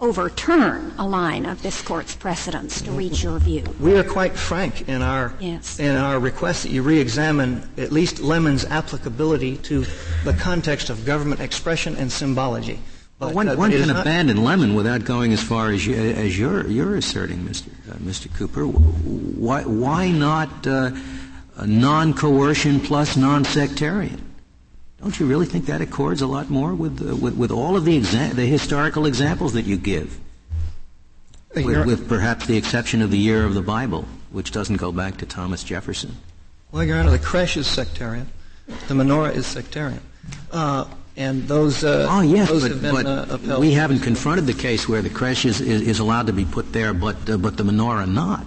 overturn 0.00 0.94
a 0.96 1.06
line 1.06 1.44
of 1.44 1.60
this 1.62 1.82
court's 1.82 2.14
precedents 2.14 2.80
to 2.80 2.90
reach 2.92 3.22
your 3.22 3.38
view. 3.38 3.64
We 3.80 3.96
are 3.96 4.04
quite 4.04 4.32
frank 4.32 4.88
in 4.88 5.02
our 5.02 5.34
yes. 5.40 5.80
in 5.80 5.96
our 5.96 6.20
request 6.20 6.62
that 6.62 6.70
you 6.70 6.82
re-examine 6.82 7.68
at 7.76 7.90
least 7.90 8.20
Lemon's 8.20 8.64
applicability 8.64 9.56
to 9.58 9.84
the 10.24 10.34
context 10.34 10.88
of 10.88 11.04
government 11.04 11.40
expression 11.40 11.96
and 11.96 12.12
symbology. 12.12 12.78
But, 13.18 13.34
one, 13.34 13.48
uh, 13.48 13.56
one 13.56 13.72
can 13.72 13.90
abandon 13.90 14.44
Lemon 14.44 14.74
without 14.74 15.04
going 15.04 15.32
as 15.32 15.42
far 15.42 15.70
as, 15.70 15.84
you, 15.84 15.94
as 15.96 16.38
you're, 16.38 16.66
you're 16.68 16.96
asserting, 16.96 17.38
Mr. 17.40 17.66
Uh, 17.90 17.94
Mr. 17.96 18.32
Cooper. 18.32 18.64
Why, 18.64 19.62
why 19.62 20.10
not 20.10 20.66
uh, 20.66 20.92
non-coercion 21.66 22.78
plus 22.80 23.16
non-sectarian? 23.16 24.24
Don't 25.02 25.18
you 25.18 25.26
really 25.26 25.46
think 25.46 25.66
that 25.66 25.80
accords 25.80 26.22
a 26.22 26.28
lot 26.28 26.48
more 26.48 26.74
with, 26.74 27.08
uh, 27.08 27.16
with, 27.16 27.36
with, 27.36 27.50
all 27.50 27.76
of 27.76 27.84
the, 27.84 28.00
exa- 28.00 28.32
the 28.32 28.46
historical 28.46 29.04
examples 29.04 29.52
that 29.54 29.62
you 29.62 29.76
give? 29.76 30.18
With, 31.56 31.86
with, 31.86 32.08
perhaps 32.08 32.46
the 32.46 32.56
exception 32.56 33.02
of 33.02 33.10
the 33.10 33.18
year 33.18 33.44
of 33.44 33.54
the 33.54 33.62
Bible, 33.62 34.04
which 34.30 34.52
doesn't 34.52 34.76
go 34.76 34.92
back 34.92 35.16
to 35.18 35.26
Thomas 35.26 35.64
Jefferson. 35.64 36.16
Well, 36.70 36.84
Your 36.84 36.98
Honor, 36.98 37.10
the 37.10 37.18
creche 37.18 37.56
is 37.56 37.66
sectarian. 37.66 38.28
The 38.86 38.94
menorah 38.94 39.34
is 39.34 39.46
sectarian. 39.46 40.02
Uh, 40.52 40.84
and 41.18 41.48
those, 41.48 41.82
uh, 41.82 42.06
oh 42.08 42.20
yes, 42.20 42.48
those 42.48 42.62
but, 42.62 42.70
have 42.70 42.80
been 42.80 42.94
but 42.94 43.06
uh, 43.06 43.26
upheld. 43.34 43.60
we 43.60 43.72
haven't 43.72 44.00
confronted 44.00 44.46
the 44.46 44.54
case 44.54 44.88
where 44.88 45.02
the 45.02 45.10
creche 45.10 45.44
is, 45.44 45.60
is, 45.60 45.82
is 45.82 45.98
allowed 45.98 46.28
to 46.28 46.32
be 46.32 46.44
put 46.44 46.72
there, 46.72 46.94
but 46.94 47.28
uh, 47.28 47.36
but 47.36 47.56
the 47.56 47.64
menorah 47.64 48.08
not, 48.08 48.46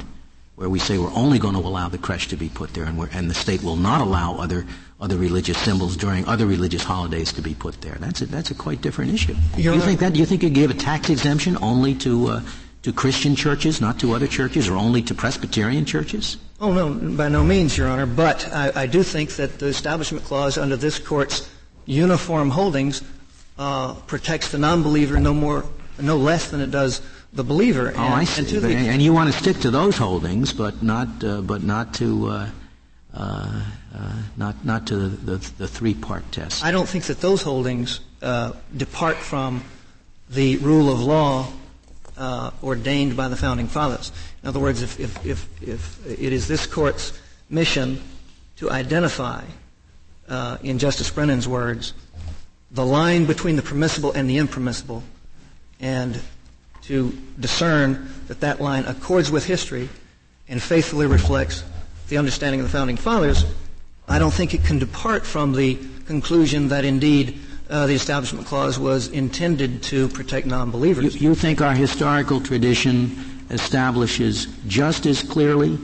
where 0.56 0.70
we 0.70 0.80
say 0.80 0.98
we're 0.98 1.14
only 1.14 1.38
going 1.38 1.54
to 1.54 1.60
allow 1.60 1.90
the 1.90 1.98
creche 1.98 2.30
to 2.30 2.38
be 2.38 2.48
put 2.48 2.74
there, 2.74 2.86
and, 2.86 2.98
and 3.12 3.30
the 3.30 3.34
state 3.34 3.62
will 3.62 3.76
not 3.76 4.00
allow 4.00 4.38
other 4.38 4.66
other 5.02 5.18
religious 5.18 5.58
symbols 5.58 5.98
during 5.98 6.26
other 6.28 6.46
religious 6.46 6.84
holidays 6.84 7.34
to 7.34 7.42
be 7.42 7.54
put 7.54 7.82
there. 7.82 7.98
That's 8.00 8.22
a, 8.22 8.26
that's 8.28 8.52
a 8.52 8.56
quite 8.56 8.82
different 8.82 9.14
issue. 9.14 9.36
Do 9.56 9.62
you 9.62 9.82
think 9.82 10.00
that? 10.00 10.14
Do 10.14 10.20
you 10.20 10.26
think 10.26 10.42
you 10.42 10.50
give 10.50 10.72
a 10.72 10.76
tax 10.76 11.10
exemption 11.10 11.58
only 11.62 11.94
to 11.96 12.28
uh, 12.28 12.42
to 12.84 12.94
Christian 12.94 13.36
churches, 13.36 13.82
not 13.82 14.00
to 14.00 14.14
other 14.14 14.28
churches, 14.28 14.70
or 14.70 14.78
only 14.78 15.02
to 15.02 15.14
Presbyterian 15.14 15.84
churches? 15.84 16.38
Oh 16.62 16.72
no, 16.72 16.94
by 17.18 17.28
no 17.28 17.44
means, 17.44 17.78
Your 17.78 17.90
Honor. 17.90 18.06
But 18.06 18.48
I, 18.54 18.84
I 18.84 18.86
do 18.86 19.04
think 19.04 19.32
that 19.32 19.60
the 19.60 19.66
Establishment 19.66 20.24
Clause 20.24 20.58
under 20.58 20.78
this 20.78 20.98
court's 20.98 21.50
uniform 21.92 22.50
holdings 22.50 23.04
uh, 23.60 23.94
protects 24.08 24.52
the 24.52 24.58
non-believer 24.58 25.20
no 25.20 25.34
more, 25.34 25.66
no 26.00 26.18
less 26.18 26.50
than 26.50 26.62
it 26.62 26.72
does 26.72 27.02
the 27.34 27.44
believer. 27.44 27.94
Oh, 27.96 28.00
I 28.00 28.24
see. 28.24 28.56
And, 28.56 28.64
the, 28.64 28.76
and, 28.76 29.02
you 29.02 29.14
want 29.14 29.32
to 29.32 29.38
stick 29.38 29.60
to 29.60 29.72
those 29.72 29.98
holdings, 29.98 30.54
but 30.54 30.82
not, 30.82 31.24
uh, 31.24 31.42
but 31.42 31.64
not 31.64 31.94
to, 31.96 32.28
uh, 32.28 32.50
uh, 33.14 33.62
uh 33.94 34.14
not, 34.38 34.66
not 34.66 34.88
to 34.88 34.96
the, 34.96 35.38
the, 35.38 35.52
the, 35.58 35.68
three-part 35.68 36.32
test. 36.32 36.64
I 36.64 36.72
don't 36.72 36.88
think 36.88 37.06
that 37.06 37.20
those 37.20 37.42
holdings 37.42 38.00
uh, 38.22 38.54
depart 38.76 39.18
from 39.18 39.64
the 40.30 40.58
rule 40.58 40.92
of 40.92 41.02
law 41.02 41.52
ordained 42.64 43.18
by 43.18 43.28
the 43.28 43.36
founding 43.36 43.68
fathers. 43.68 44.12
In 44.44 44.50
other 44.50 44.60
words, 44.60 44.82
if, 44.82 45.00
if, 45.00 45.26
if, 45.26 45.64
if 45.68 46.08
it 46.08 46.32
is 46.32 46.48
this 46.48 46.66
court's 46.66 47.20
mission 47.50 48.02
to 48.58 48.70
identify, 48.70 49.44
in 50.64 50.80
Justice 50.80 51.12
Brennan's 51.12 51.48
words, 51.48 51.94
the 52.72 52.86
line 52.86 53.26
between 53.26 53.56
the 53.58 53.62
permissible 53.62 54.12
and 54.14 54.30
the 54.30 54.38
impermissible 54.38 55.04
and 55.80 56.20
to 56.84 57.18
discern 57.40 58.12
that 58.28 58.40
that 58.40 58.62
line 58.62 58.86
accords 58.86 59.30
with 59.30 59.46
history 59.46 59.90
and 60.48 60.62
faithfully 60.62 61.06
reflects 61.06 61.64
the 62.08 62.18
understanding 62.18 62.60
of 62.60 62.66
the 62.66 62.72
founding 62.72 62.98
fathers, 62.98 63.46
I 64.08 64.20
don't 64.20 64.34
think 64.34 64.54
it 64.54 64.64
can 64.64 64.80
depart 64.80 65.26
from 65.26 65.54
the 65.54 65.78
conclusion 66.06 66.70
that 66.70 66.86
indeed 66.86 67.40
uh, 67.70 67.88
the 67.88 67.94
Establishment 67.94 68.46
Clause 68.46 68.78
was 68.78 69.08
intended 69.08 69.82
to 69.84 70.10
protect 70.10 70.46
non-believers. 70.46 71.16
You, 71.22 71.30
you 71.30 71.36
think 71.36 71.62
our 71.62 71.74
historical 71.74 72.42
tradition 72.42 73.46
establishes 73.50 74.48
just 74.68 75.06
as 75.06 75.24
clearly 75.24 75.78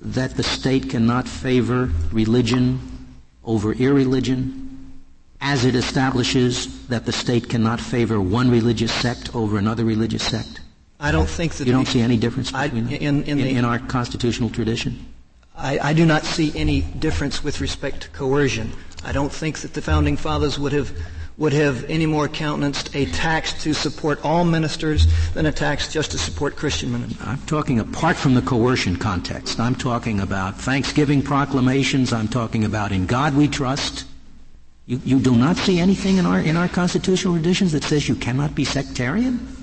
that 0.00 0.36
the 0.36 0.42
state 0.42 0.88
cannot 0.88 1.28
favor 1.28 1.90
religion 2.12 2.80
over 3.44 3.72
irreligion 3.72 4.66
as 5.40 5.64
it 5.64 5.74
establishes 5.74 6.86
that 6.88 7.06
the 7.06 7.12
state 7.12 7.48
cannot 7.48 7.80
favor 7.80 8.20
one 8.20 8.50
religious 8.50 8.92
sect 8.92 9.34
over 9.34 9.58
another 9.58 9.84
religious 9.84 10.22
sect? 10.22 10.60
I 10.98 11.12
don't 11.12 11.28
think 11.28 11.54
that 11.54 11.66
you 11.66 11.72
don't 11.72 11.88
see 11.88 12.02
any 12.02 12.18
difference 12.18 12.52
between 12.52 12.88
I, 12.88 12.96
in, 12.96 13.02
in, 13.02 13.24
in, 13.24 13.38
the, 13.38 13.50
in, 13.56 13.64
our 13.64 13.78
constitutional 13.78 14.50
tradition. 14.50 15.06
I, 15.56 15.78
I, 15.78 15.92
do 15.94 16.04
not 16.04 16.24
see 16.24 16.52
any 16.54 16.82
difference 16.82 17.42
with 17.42 17.60
respect 17.60 18.02
to 18.02 18.08
coercion. 18.10 18.70
I 19.02 19.12
don't 19.12 19.32
think 19.32 19.60
that 19.60 19.72
the 19.72 19.80
founding 19.80 20.18
fathers 20.18 20.58
would 20.58 20.72
have 20.72 20.92
would 21.40 21.54
have 21.54 21.88
any 21.88 22.04
more 22.04 22.28
countenanced 22.28 22.94
a 22.94 23.06
tax 23.06 23.54
to 23.62 23.72
support 23.72 24.22
all 24.22 24.44
ministers 24.44 25.06
than 25.32 25.46
a 25.46 25.52
tax 25.52 25.90
just 25.90 26.10
to 26.10 26.18
support 26.18 26.54
Christian 26.54 26.92
ministers. 26.92 27.26
I'm 27.26 27.40
talking 27.46 27.80
apart 27.80 28.18
from 28.18 28.34
the 28.34 28.42
coercion 28.42 28.96
context. 28.96 29.58
I'm 29.58 29.74
talking 29.74 30.20
about 30.20 30.60
Thanksgiving 30.60 31.22
proclamations. 31.22 32.12
I'm 32.12 32.28
talking 32.28 32.66
about 32.66 32.92
in 32.92 33.06
God 33.06 33.34
we 33.34 33.48
trust. 33.48 34.04
You, 34.84 35.00
you 35.02 35.18
do 35.18 35.34
not 35.34 35.56
see 35.56 35.80
anything 35.80 36.18
in 36.18 36.26
our, 36.26 36.40
in 36.40 36.58
our 36.58 36.68
constitutional 36.68 37.34
traditions 37.34 37.72
that 37.72 37.84
says 37.84 38.06
you 38.06 38.16
cannot 38.16 38.54
be 38.54 38.66
sectarian? 38.66 39.56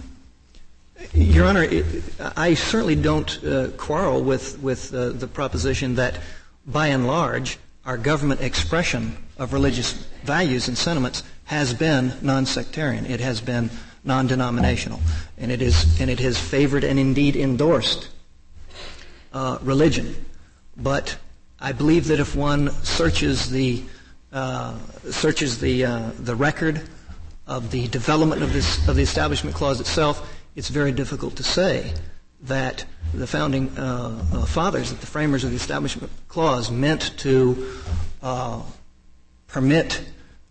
Your 1.14 1.46
Honor, 1.46 1.62
it, 1.62 1.86
I 2.36 2.56
certainly 2.56 2.96
don't 2.96 3.44
uh, 3.44 3.68
quarrel 3.78 4.24
with, 4.24 4.60
with 4.64 4.92
uh, 4.96 5.10
the 5.10 5.28
proposition 5.28 5.94
that, 5.96 6.22
by 6.66 6.88
and 6.88 7.06
large, 7.06 7.60
our 7.86 7.98
government 8.00 8.42
expression 8.42 9.16
of 9.38 9.54
religious 9.54 9.92
values 10.24 10.68
and 10.68 10.76
sentiments 10.76 11.22
has 11.48 11.74
been 11.74 12.14
non-sectarian. 12.22 13.06
It 13.06 13.22
has 13.22 13.42
been 13.42 13.70
non-denominational, 14.04 15.00
and 15.38 15.52
it 15.52 15.62
is 15.62 16.00
and 16.00 16.10
it 16.10 16.20
has 16.20 16.38
favored 16.38 16.84
and 16.84 17.00
indeed 17.00 17.36
endorsed 17.36 18.10
uh, 19.34 19.58
religion. 19.62 20.26
But 20.76 21.18
I 21.60 21.72
believe 21.72 22.08
that 22.08 22.20
if 22.20 22.36
one 22.36 22.70
searches 22.84 23.50
the 23.50 23.84
uh, 24.32 24.78
searches 25.10 25.60
the 25.60 25.86
uh, 25.86 26.12
the 26.20 26.36
record 26.36 26.82
of 27.48 27.72
the 27.72 27.88
development 27.88 28.44
of 28.44 28.52
this 28.52 28.86
of 28.88 28.98
the 28.98 29.04
Establishment 29.04 29.56
Clause 29.56 29.80
itself, 29.80 30.30
it's 30.56 30.70
very 30.70 30.92
difficult 30.92 31.38
to 31.38 31.44
say 31.44 31.94
that 32.42 32.84
the 33.14 33.26
founding 33.26 33.70
uh, 33.78 34.22
uh, 34.34 34.46
fathers, 34.46 34.90
that 34.90 35.00
the 35.00 35.08
framers 35.08 35.46
of 35.46 35.52
the 35.52 35.56
Establishment 35.56 36.12
Clause, 36.28 36.70
meant 36.70 37.18
to 37.20 37.72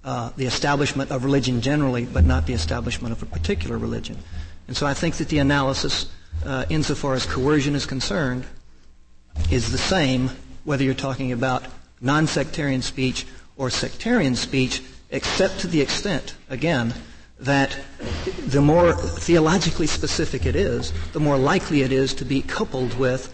uh, 0.07 0.31
the 0.37 0.47
establishment 0.47 1.11
of 1.11 1.25
religion 1.25 1.61
generally, 1.61 2.07
but 2.07 2.25
not 2.25 2.47
the 2.47 2.55
establishment 2.55 3.13
of 3.13 3.23
a 3.23 3.27
particular 3.27 3.77
religion. 3.77 4.17
And 4.69 4.77
so 4.77 4.87
I 4.87 4.95
think 4.95 5.17
that 5.17 5.29
the 5.29 5.39
analysis, 5.39 6.07
insofar 6.71 7.15
as 7.15 7.27
coercion 7.27 7.75
is 7.75 7.87
concerned, 7.87 8.47
is 9.51 9.73
the 9.73 9.79
same 9.79 10.31
whether 10.65 10.85
you're 10.85 10.95
talking 10.95 11.33
about 11.33 11.65
non-sectarian 12.01 12.83
speech 12.83 13.27
or 13.57 13.69
sectarian 13.69 14.37
speech, 14.37 14.83
except 15.11 15.61
to 15.61 15.67
the 15.67 15.81
extent, 15.81 16.37
again, 16.51 16.95
that 17.39 17.77
the 18.47 18.61
more 18.61 18.93
theologically 18.93 19.87
specific 19.87 20.47
it 20.47 20.57
is, 20.57 20.93
the 21.13 21.21
more 21.21 21.37
likely 21.37 21.83
it 21.83 21.93
is 21.93 22.15
to 22.15 22.25
be 22.25 22.43
coupled 22.43 22.97
with 22.99 23.33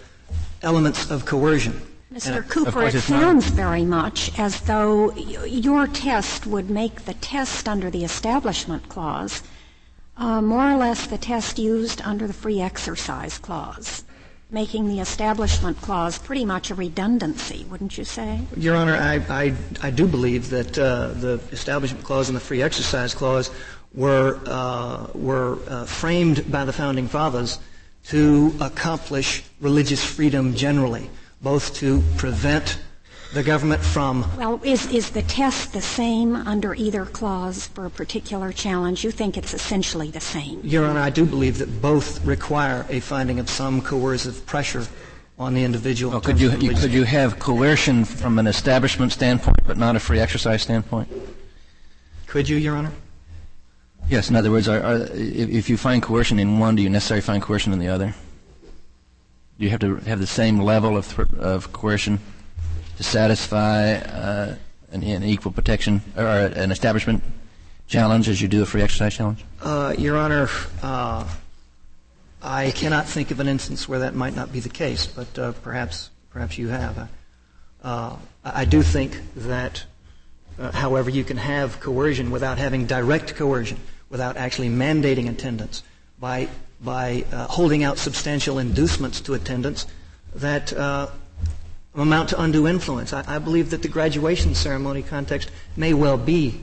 elements 0.62 1.10
of 1.10 1.24
coercion. 1.24 1.80
Mr. 2.12 2.46
Cooper, 2.48 2.82
it 2.84 3.00
sounds 3.00 3.46
very 3.46 3.84
much 3.84 4.38
as 4.38 4.60
though 4.62 5.12
your 5.14 5.86
test 5.86 6.46
would 6.46 6.68
make 6.68 7.04
the 7.04 7.14
test 7.14 7.68
under 7.68 7.90
the 7.90 8.04
Establishment 8.04 8.88
Clause 8.88 9.42
uh, 10.18 10.42
more 10.42 10.70
or 10.70 10.76
less 10.76 11.06
the 11.06 11.16
test 11.16 11.58
used 11.58 12.02
under 12.02 12.26
the 12.26 12.32
Free 12.32 12.60
Exercise 12.60 13.38
Clause 13.38 14.04
making 14.52 14.86
the 14.86 15.00
Establishment 15.00 15.80
Clause 15.80 16.18
pretty 16.18 16.44
much 16.44 16.70
a 16.70 16.74
redundancy, 16.74 17.64
wouldn't 17.70 17.96
you 17.96 18.04
say? 18.04 18.38
Your 18.56 18.76
Honor, 18.76 18.94
I, 18.94 19.14
I, 19.30 19.54
I 19.82 19.90
do 19.90 20.06
believe 20.06 20.50
that 20.50 20.78
uh, 20.78 21.08
the 21.08 21.40
Establishment 21.50 22.04
Clause 22.04 22.28
and 22.28 22.36
the 22.36 22.40
Free 22.40 22.62
Exercise 22.62 23.14
Clause 23.14 23.50
were, 23.94 24.38
uh, 24.46 25.06
were 25.14 25.58
uh, 25.66 25.86
framed 25.86 26.52
by 26.52 26.66
the 26.66 26.72
Founding 26.72 27.08
Fathers 27.08 27.58
to 28.08 28.54
accomplish 28.60 29.42
religious 29.60 30.04
freedom 30.04 30.54
generally, 30.54 31.08
both 31.42 31.74
to 31.74 32.02
prevent 32.16 32.78
the 33.34 33.42
government 33.42 33.82
from. 33.82 34.30
Well, 34.36 34.60
is, 34.62 34.86
is 34.92 35.10
the 35.10 35.22
test 35.22 35.72
the 35.72 35.82
same 35.82 36.36
under 36.36 36.74
either 36.74 37.04
clause 37.04 37.66
for 37.68 37.86
a 37.86 37.90
particular 37.90 38.52
challenge? 38.52 39.04
You 39.04 39.10
think 39.10 39.36
it's 39.36 39.54
essentially 39.54 40.10
the 40.10 40.20
same? 40.20 40.60
Your 40.62 40.84
Honor, 40.84 41.00
I 41.00 41.10
do 41.10 41.24
believe 41.24 41.58
that 41.58 41.80
both 41.80 42.24
require 42.24 42.86
a 42.88 43.00
finding 43.00 43.38
of 43.38 43.48
some 43.48 43.80
coercive 43.80 44.44
pressure 44.46 44.86
on 45.38 45.54
the 45.54 45.64
individual. 45.64 46.12
Well, 46.12 46.20
could 46.20 46.40
you, 46.40 46.50
you 46.58 46.74
could 46.74 46.92
you 46.92 47.04
have 47.04 47.38
coercion 47.38 48.04
from 48.04 48.38
an 48.38 48.46
establishment 48.46 49.12
standpoint, 49.12 49.56
but 49.66 49.78
not 49.78 49.96
a 49.96 50.00
free 50.00 50.20
exercise 50.20 50.62
standpoint? 50.62 51.08
Could 52.26 52.48
you, 52.48 52.56
Your 52.58 52.76
Honor? 52.76 52.92
Yes. 54.08 54.30
In 54.30 54.36
other 54.36 54.50
words, 54.50 54.68
are, 54.68 54.80
are, 54.82 54.96
if, 55.12 55.48
if 55.48 55.70
you 55.70 55.76
find 55.76 56.02
coercion 56.02 56.38
in 56.38 56.58
one, 56.58 56.76
do 56.76 56.82
you 56.82 56.90
necessarily 56.90 57.22
find 57.22 57.42
coercion 57.42 57.72
in 57.72 57.78
the 57.78 57.88
other? 57.88 58.14
You 59.62 59.70
have 59.70 59.78
to 59.78 59.94
have 59.98 60.18
the 60.18 60.26
same 60.26 60.58
level 60.58 60.96
of, 60.96 61.06
th- 61.14 61.30
of 61.34 61.72
coercion 61.72 62.18
to 62.96 63.04
satisfy 63.04 63.92
uh, 63.92 64.56
an, 64.90 65.04
an, 65.04 65.22
equal 65.22 65.52
protection 65.52 66.02
or 66.16 66.26
an 66.26 66.72
establishment 66.72 67.22
challenge 67.86 68.28
as 68.28 68.42
you 68.42 68.48
do 68.48 68.62
a 68.62 68.66
free 68.66 68.82
exercise 68.82 69.14
challenge? 69.14 69.44
Uh, 69.60 69.94
Your 69.96 70.16
Honor, 70.16 70.48
uh, 70.82 71.28
I 72.42 72.72
cannot 72.72 73.06
think 73.06 73.30
of 73.30 73.38
an 73.38 73.46
instance 73.46 73.88
where 73.88 74.00
that 74.00 74.16
might 74.16 74.34
not 74.34 74.52
be 74.52 74.58
the 74.58 74.68
case, 74.68 75.06
but 75.06 75.38
uh, 75.38 75.52
perhaps 75.52 76.10
perhaps 76.30 76.58
you 76.58 76.66
have. 76.66 77.08
Uh, 77.84 78.16
I 78.44 78.64
do 78.64 78.82
think 78.82 79.20
that, 79.36 79.84
uh, 80.58 80.72
however, 80.72 81.08
you 81.08 81.22
can 81.22 81.36
have 81.36 81.78
coercion 81.78 82.32
without 82.32 82.58
having 82.58 82.86
direct 82.86 83.36
coercion, 83.36 83.78
without 84.10 84.36
actually 84.36 84.70
mandating 84.70 85.30
attendance, 85.30 85.84
by 86.18 86.48
by 86.82 87.24
holding 87.48 87.84
out 87.84 87.98
substantial 87.98 88.58
inducements 88.58 89.20
to 89.22 89.34
attendance 89.34 89.86
that 90.34 90.72
amount 91.94 92.30
to 92.30 92.40
undue 92.40 92.66
influence. 92.66 93.12
I, 93.12 93.24
I, 93.26 93.38
believe 93.38 93.70
that 93.70 93.82
the 93.82 93.88
graduation 93.88 94.54
ceremony 94.54 95.02
context 95.02 95.50
may 95.76 95.92
well 95.92 96.16
be 96.16 96.60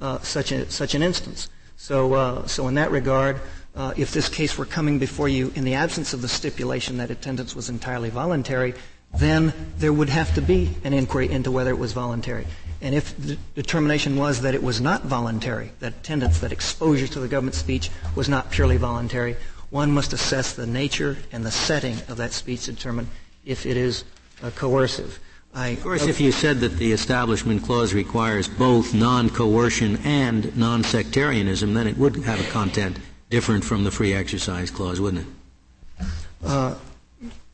uh, 0.00 0.18
such, 0.20 0.52
a, 0.52 0.70
such 0.70 0.94
an 0.94 1.02
instance. 1.02 1.50
So, 1.76 2.14
uh, 2.14 2.46
so 2.46 2.68
in 2.68 2.74
that 2.74 2.90
regard, 2.90 3.40
uh, 3.74 3.92
if 3.96 4.12
this 4.12 4.28
case 4.28 4.56
were 4.56 4.64
coming 4.64 4.98
before 4.98 5.28
you 5.28 5.52
in 5.54 5.64
the 5.64 5.74
absence 5.74 6.12
of 6.12 6.22
the 6.22 6.28
stipulation 6.28 6.98
that 6.98 7.10
attendance 7.10 7.54
was 7.54 7.68
entirely 7.68 8.10
voluntary, 8.10 8.74
then 9.14 9.52
there 9.78 9.92
would 9.92 10.08
have 10.08 10.34
to 10.34 10.40
be 10.40 10.70
an 10.84 10.94
inquiry 10.94 11.30
into 11.30 11.50
whether 11.50 11.70
it 11.70 11.78
was 11.78 11.92
voluntary. 11.92 12.46
And 12.80 12.94
if 12.94 13.16
the 13.16 13.36
determination 13.54 14.16
was 14.16 14.40
that 14.40 14.54
it 14.54 14.62
was 14.62 14.80
not 14.80 15.04
voluntary, 15.04 15.70
that 15.80 15.92
attendance, 15.92 16.40
that 16.40 16.50
exposure 16.50 17.06
to 17.06 17.20
the 17.20 17.28
government 17.28 17.54
speech 17.54 17.90
was 18.16 18.28
not 18.28 18.50
purely 18.50 18.76
voluntary, 18.76 19.36
one 19.72 19.90
must 19.90 20.12
assess 20.12 20.52
the 20.52 20.66
nature 20.66 21.16
and 21.32 21.44
the 21.44 21.50
setting 21.50 21.94
of 22.08 22.18
that 22.18 22.32
speech 22.32 22.66
to 22.66 22.72
determine 22.72 23.08
if 23.44 23.64
it 23.66 23.76
is 23.76 24.04
uh, 24.42 24.50
coercive. 24.50 25.18
I, 25.54 25.68
of 25.68 25.82
course, 25.82 26.06
if 26.06 26.20
you 26.20 26.30
said 26.30 26.60
that 26.60 26.76
the 26.76 26.92
Establishment 26.92 27.62
Clause 27.62 27.92
requires 27.94 28.48
both 28.48 28.94
non-coercion 28.94 29.98
and 30.04 30.54
non-sectarianism, 30.56 31.74
then 31.74 31.86
it 31.86 31.96
would 31.96 32.16
have 32.24 32.40
a 32.40 32.50
content 32.50 32.98
different 33.30 33.64
from 33.64 33.84
the 33.84 33.90
Free 33.90 34.12
Exercise 34.12 34.70
Clause, 34.70 35.00
wouldn't 35.00 35.26
it? 35.26 36.06
Uh, 36.44 36.74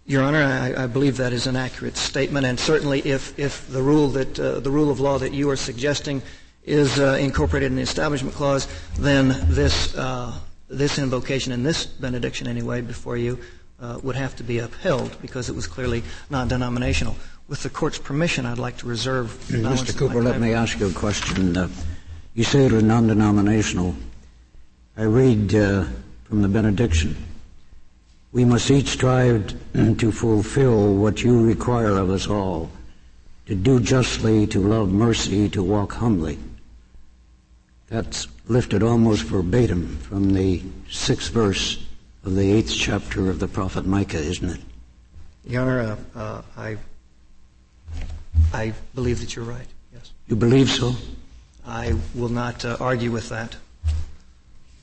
Your 0.06 0.22
Honor, 0.24 0.42
I, 0.42 0.84
I, 0.84 0.86
believe 0.86 1.16
that 1.18 1.32
is 1.32 1.46
an 1.46 1.54
accurate 1.54 1.96
statement, 1.96 2.46
and 2.46 2.58
certainly 2.58 3.00
if, 3.00 3.38
if 3.38 3.68
the 3.68 3.82
rule 3.82 4.08
that 4.08 4.38
uh, 4.40 4.60
the 4.60 4.70
rule 4.70 4.90
of 4.90 4.98
law 4.98 5.18
that 5.18 5.32
you 5.32 5.50
are 5.50 5.56
suggesting 5.56 6.22
is 6.64 6.98
uh, 6.98 7.16
incorporated 7.20 7.70
in 7.70 7.76
the 7.76 7.82
Establishment 7.82 8.34
Clause, 8.34 8.66
then 8.98 9.28
this 9.48 9.96
uh, 9.96 10.32
this 10.68 10.98
invocation 10.98 11.52
and 11.52 11.64
this 11.64 11.86
benediction, 11.86 12.46
anyway, 12.46 12.80
before 12.80 13.16
you 13.16 13.38
uh, 13.80 13.98
would 14.02 14.16
have 14.16 14.36
to 14.36 14.42
be 14.42 14.58
upheld 14.58 15.16
because 15.22 15.48
it 15.48 15.54
was 15.54 15.66
clearly 15.66 16.02
non-denominational. 16.30 17.16
With 17.48 17.62
the 17.62 17.70
court's 17.70 17.98
permission, 17.98 18.44
I'd 18.44 18.58
like 18.58 18.76
to 18.78 18.86
reserve. 18.86 19.28
Mr. 19.48 19.96
Cooper, 19.96 20.22
let 20.22 20.40
me 20.40 20.52
ask 20.52 20.78
you 20.78 20.88
a 20.88 20.92
question. 20.92 21.56
Uh, 21.56 21.68
you 22.34 22.44
say 22.44 22.66
it 22.66 22.72
was 22.72 22.82
non-denominational. 22.82 23.94
I 24.96 25.04
read 25.04 25.54
uh, 25.54 25.84
from 26.24 26.42
the 26.42 26.48
benediction. 26.48 27.16
We 28.32 28.44
must 28.44 28.70
each 28.70 28.88
strive 28.88 29.54
to 29.72 30.12
fulfill 30.12 30.94
what 30.94 31.22
you 31.22 31.40
require 31.40 31.96
of 31.96 32.10
us 32.10 32.26
all, 32.26 32.70
to 33.46 33.54
do 33.54 33.80
justly, 33.80 34.46
to 34.48 34.60
love 34.60 34.92
mercy, 34.92 35.48
to 35.50 35.62
walk 35.62 35.92
humbly. 35.94 36.38
That's 37.88 38.28
lifted 38.48 38.82
almost 38.82 39.22
verbatim 39.24 39.96
from 39.98 40.34
the 40.34 40.62
sixth 40.90 41.32
verse 41.32 41.86
of 42.24 42.34
the 42.34 42.52
eighth 42.52 42.74
chapter 42.74 43.30
of 43.30 43.38
the 43.38 43.48
prophet 43.48 43.86
Micah, 43.86 44.18
isn't 44.18 44.50
it? 44.50 44.60
Your 45.46 45.62
Honor, 45.62 45.96
uh, 46.14 46.18
uh, 46.18 46.42
I, 46.56 46.76
I 48.52 48.74
believe 48.94 49.20
that 49.20 49.34
you're 49.34 49.44
right, 49.44 49.66
yes. 49.94 50.12
You 50.26 50.36
believe 50.36 50.68
so? 50.68 50.94
I 51.66 51.94
will 52.14 52.28
not 52.28 52.64
uh, 52.64 52.76
argue 52.80 53.10
with 53.10 53.30
that. 53.30 53.56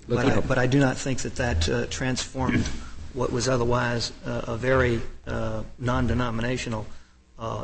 But 0.08 0.26
I, 0.26 0.40
but 0.40 0.58
I, 0.58 0.68
do 0.68 0.80
not 0.80 0.98
think 0.98 1.20
that 1.20 1.36
that 1.36 1.70
uh, 1.70 1.86
transformed 1.88 2.66
what 3.14 3.32
was 3.32 3.48
otherwise 3.48 4.12
uh, 4.26 4.42
a 4.48 4.58
very 4.58 5.02
uh, 5.26 5.64
non-denominational 5.80 6.86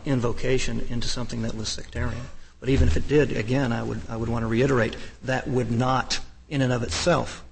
invocation 0.05 0.81
into 0.89 1.07
something 1.07 1.43
that 1.43 1.55
was 1.55 1.69
sectarian. 1.69 2.25
But 2.61 2.69
even 2.69 2.87
if 2.87 2.95
it 2.95 3.07
did, 3.07 3.35
again, 3.35 3.73
I 3.73 3.81
would, 3.81 3.99
I 4.07 4.15
would 4.15 4.29
want 4.29 4.43
to 4.43 4.47
reiterate, 4.47 4.95
that 5.23 5.47
would 5.47 5.71
not, 5.71 6.19
in 6.47 6.61
and 6.61 6.71
of 6.71 6.83
itself, 6.83 7.43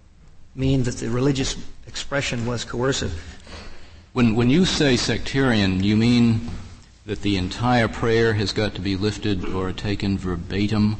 mean 0.56 0.84
that 0.84 0.98
the 0.98 1.10
religious 1.10 1.58
expression 1.88 2.46
was 2.46 2.64
coercive. 2.64 3.12
When, 4.14 4.36
when 4.36 4.52
you 4.52 4.66
say 4.66 4.96
sectarian, 4.96 5.84
you 5.84 5.98
mean 5.98 6.52
that 7.08 7.24
the 7.24 7.38
entire 7.38 7.88
prayer 7.88 8.34
has 8.34 8.54
got 8.54 8.76
to 8.76 8.82
be 8.82 8.96
lifted 8.96 9.46
or 9.46 9.72
taken 9.74 10.16
verbatim 10.16 10.96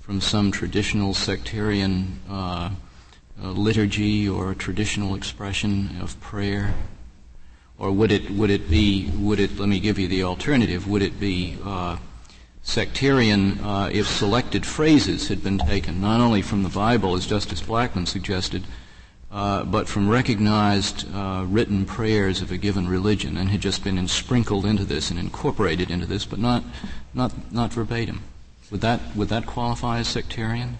from 0.00 0.20
some 0.20 0.50
traditional 0.50 1.14
sectarian 1.14 2.18
uh, 2.28 2.70
uh, 3.40 3.50
liturgy 3.50 4.28
or 4.28 4.52
traditional 4.54 5.14
expression 5.14 5.96
of 6.00 6.20
prayer? 6.20 6.74
Or 7.78 7.92
would 7.92 8.10
it, 8.10 8.32
would 8.32 8.50
it 8.50 8.68
be, 8.68 9.10
would 9.16 9.38
it, 9.38 9.58
let 9.60 9.68
me 9.68 9.78
give 9.78 9.98
you 9.98 10.08
the 10.08 10.24
alternative, 10.24 10.88
would 10.88 11.02
it 11.02 11.20
be 11.20 11.56
uh, 11.64 11.98
sectarian 12.64 13.60
uh, 13.60 13.90
if 13.92 14.08
selected 14.08 14.66
phrases 14.66 15.28
had 15.28 15.44
been 15.44 15.58
taken, 15.58 16.00
not 16.00 16.20
only 16.20 16.42
from 16.42 16.62
the 16.62 16.68
Bible, 16.68 17.14
as 17.14 17.26
Justice 17.26 17.60
Blackmun 17.60 18.08
suggested, 18.08 18.64
uh, 19.30 19.64
but 19.64 19.86
from 19.86 20.08
recognized 20.08 21.06
uh, 21.14 21.44
written 21.46 21.84
prayers 21.84 22.40
of 22.40 22.50
a 22.50 22.56
given 22.56 22.88
religion 22.88 23.36
and 23.36 23.50
had 23.50 23.60
just 23.60 23.84
been 23.84 24.08
sprinkled 24.08 24.64
into 24.64 24.84
this 24.84 25.10
and 25.10 25.20
incorporated 25.20 25.90
into 25.90 26.06
this, 26.06 26.24
but 26.24 26.38
not, 26.38 26.64
not, 27.12 27.52
not 27.52 27.72
verbatim. 27.72 28.22
Would 28.70 28.80
that, 28.80 29.00
would 29.14 29.28
that 29.28 29.44
qualify 29.46 29.98
as 29.98 30.08
sectarian? 30.08 30.78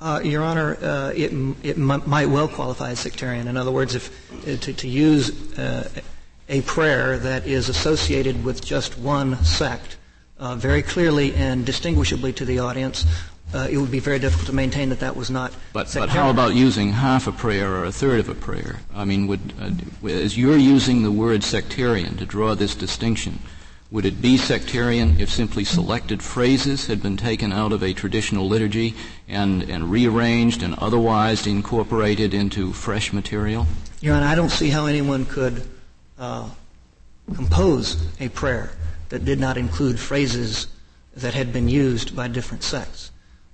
Uh, 0.00 0.20
Your 0.24 0.42
Honor, 0.42 0.76
uh, 0.82 1.12
it, 1.14 1.32
it 1.62 1.78
m- 1.78 2.02
might 2.06 2.26
well 2.26 2.48
qualify 2.48 2.90
as 2.90 2.98
sectarian. 2.98 3.46
In 3.46 3.56
other 3.56 3.70
words, 3.70 3.94
if 3.94 4.32
uh, 4.48 4.56
to, 4.56 4.72
to 4.72 4.88
use 4.88 5.56
uh, 5.56 5.88
a 6.48 6.62
prayer 6.62 7.18
that 7.18 7.46
is 7.46 7.68
associated 7.68 8.44
with 8.44 8.64
just 8.64 8.98
one 8.98 9.42
sect 9.44 9.96
uh, 10.42 10.56
very 10.56 10.82
clearly 10.82 11.32
and 11.36 11.64
distinguishably 11.64 12.32
to 12.32 12.44
the 12.44 12.58
audience, 12.58 13.06
uh, 13.54 13.68
it 13.70 13.76
would 13.76 13.92
be 13.92 14.00
very 14.00 14.18
difficult 14.18 14.46
to 14.46 14.52
maintain 14.52 14.88
that 14.88 14.98
that 14.98 15.14
was 15.14 15.30
not. 15.30 15.54
But, 15.72 15.88
but 15.94 16.08
how 16.08 16.30
about 16.30 16.54
using 16.56 16.90
half 16.90 17.28
a 17.28 17.32
prayer 17.32 17.72
or 17.72 17.84
a 17.84 17.92
third 17.92 18.18
of 18.18 18.28
a 18.28 18.34
prayer? 18.34 18.80
I 18.92 19.04
mean, 19.04 19.28
would, 19.28 19.52
as 20.04 20.36
you're 20.36 20.56
using 20.56 21.04
the 21.04 21.12
word 21.12 21.44
sectarian 21.44 22.16
to 22.16 22.26
draw 22.26 22.56
this 22.56 22.74
distinction, 22.74 23.38
would 23.92 24.04
it 24.04 24.20
be 24.20 24.36
sectarian 24.36 25.20
if 25.20 25.30
simply 25.30 25.64
selected 25.64 26.22
phrases 26.22 26.86
had 26.86 27.02
been 27.02 27.16
taken 27.16 27.52
out 27.52 27.72
of 27.72 27.84
a 27.84 27.92
traditional 27.92 28.48
liturgy 28.48 28.94
and, 29.28 29.62
and 29.62 29.92
rearranged 29.92 30.62
and 30.62 30.74
otherwise 30.74 31.46
incorporated 31.46 32.34
into 32.34 32.72
fresh 32.72 33.12
material? 33.12 33.66
Your 34.00 34.16
Honor, 34.16 34.26
I 34.26 34.34
don't 34.34 34.50
see 34.50 34.70
how 34.70 34.86
anyone 34.86 35.24
could 35.24 35.62
uh, 36.18 36.48
compose 37.36 38.04
a 38.18 38.28
prayer 38.30 38.72
that 39.12 39.26
did 39.26 39.38
not 39.38 39.58
include 39.58 40.00
phrases 40.00 40.68
that 41.14 41.34
had 41.34 41.52
been 41.52 41.68
used 41.68 42.16
by 42.16 42.26
different 42.28 42.62
sects. 42.62 43.10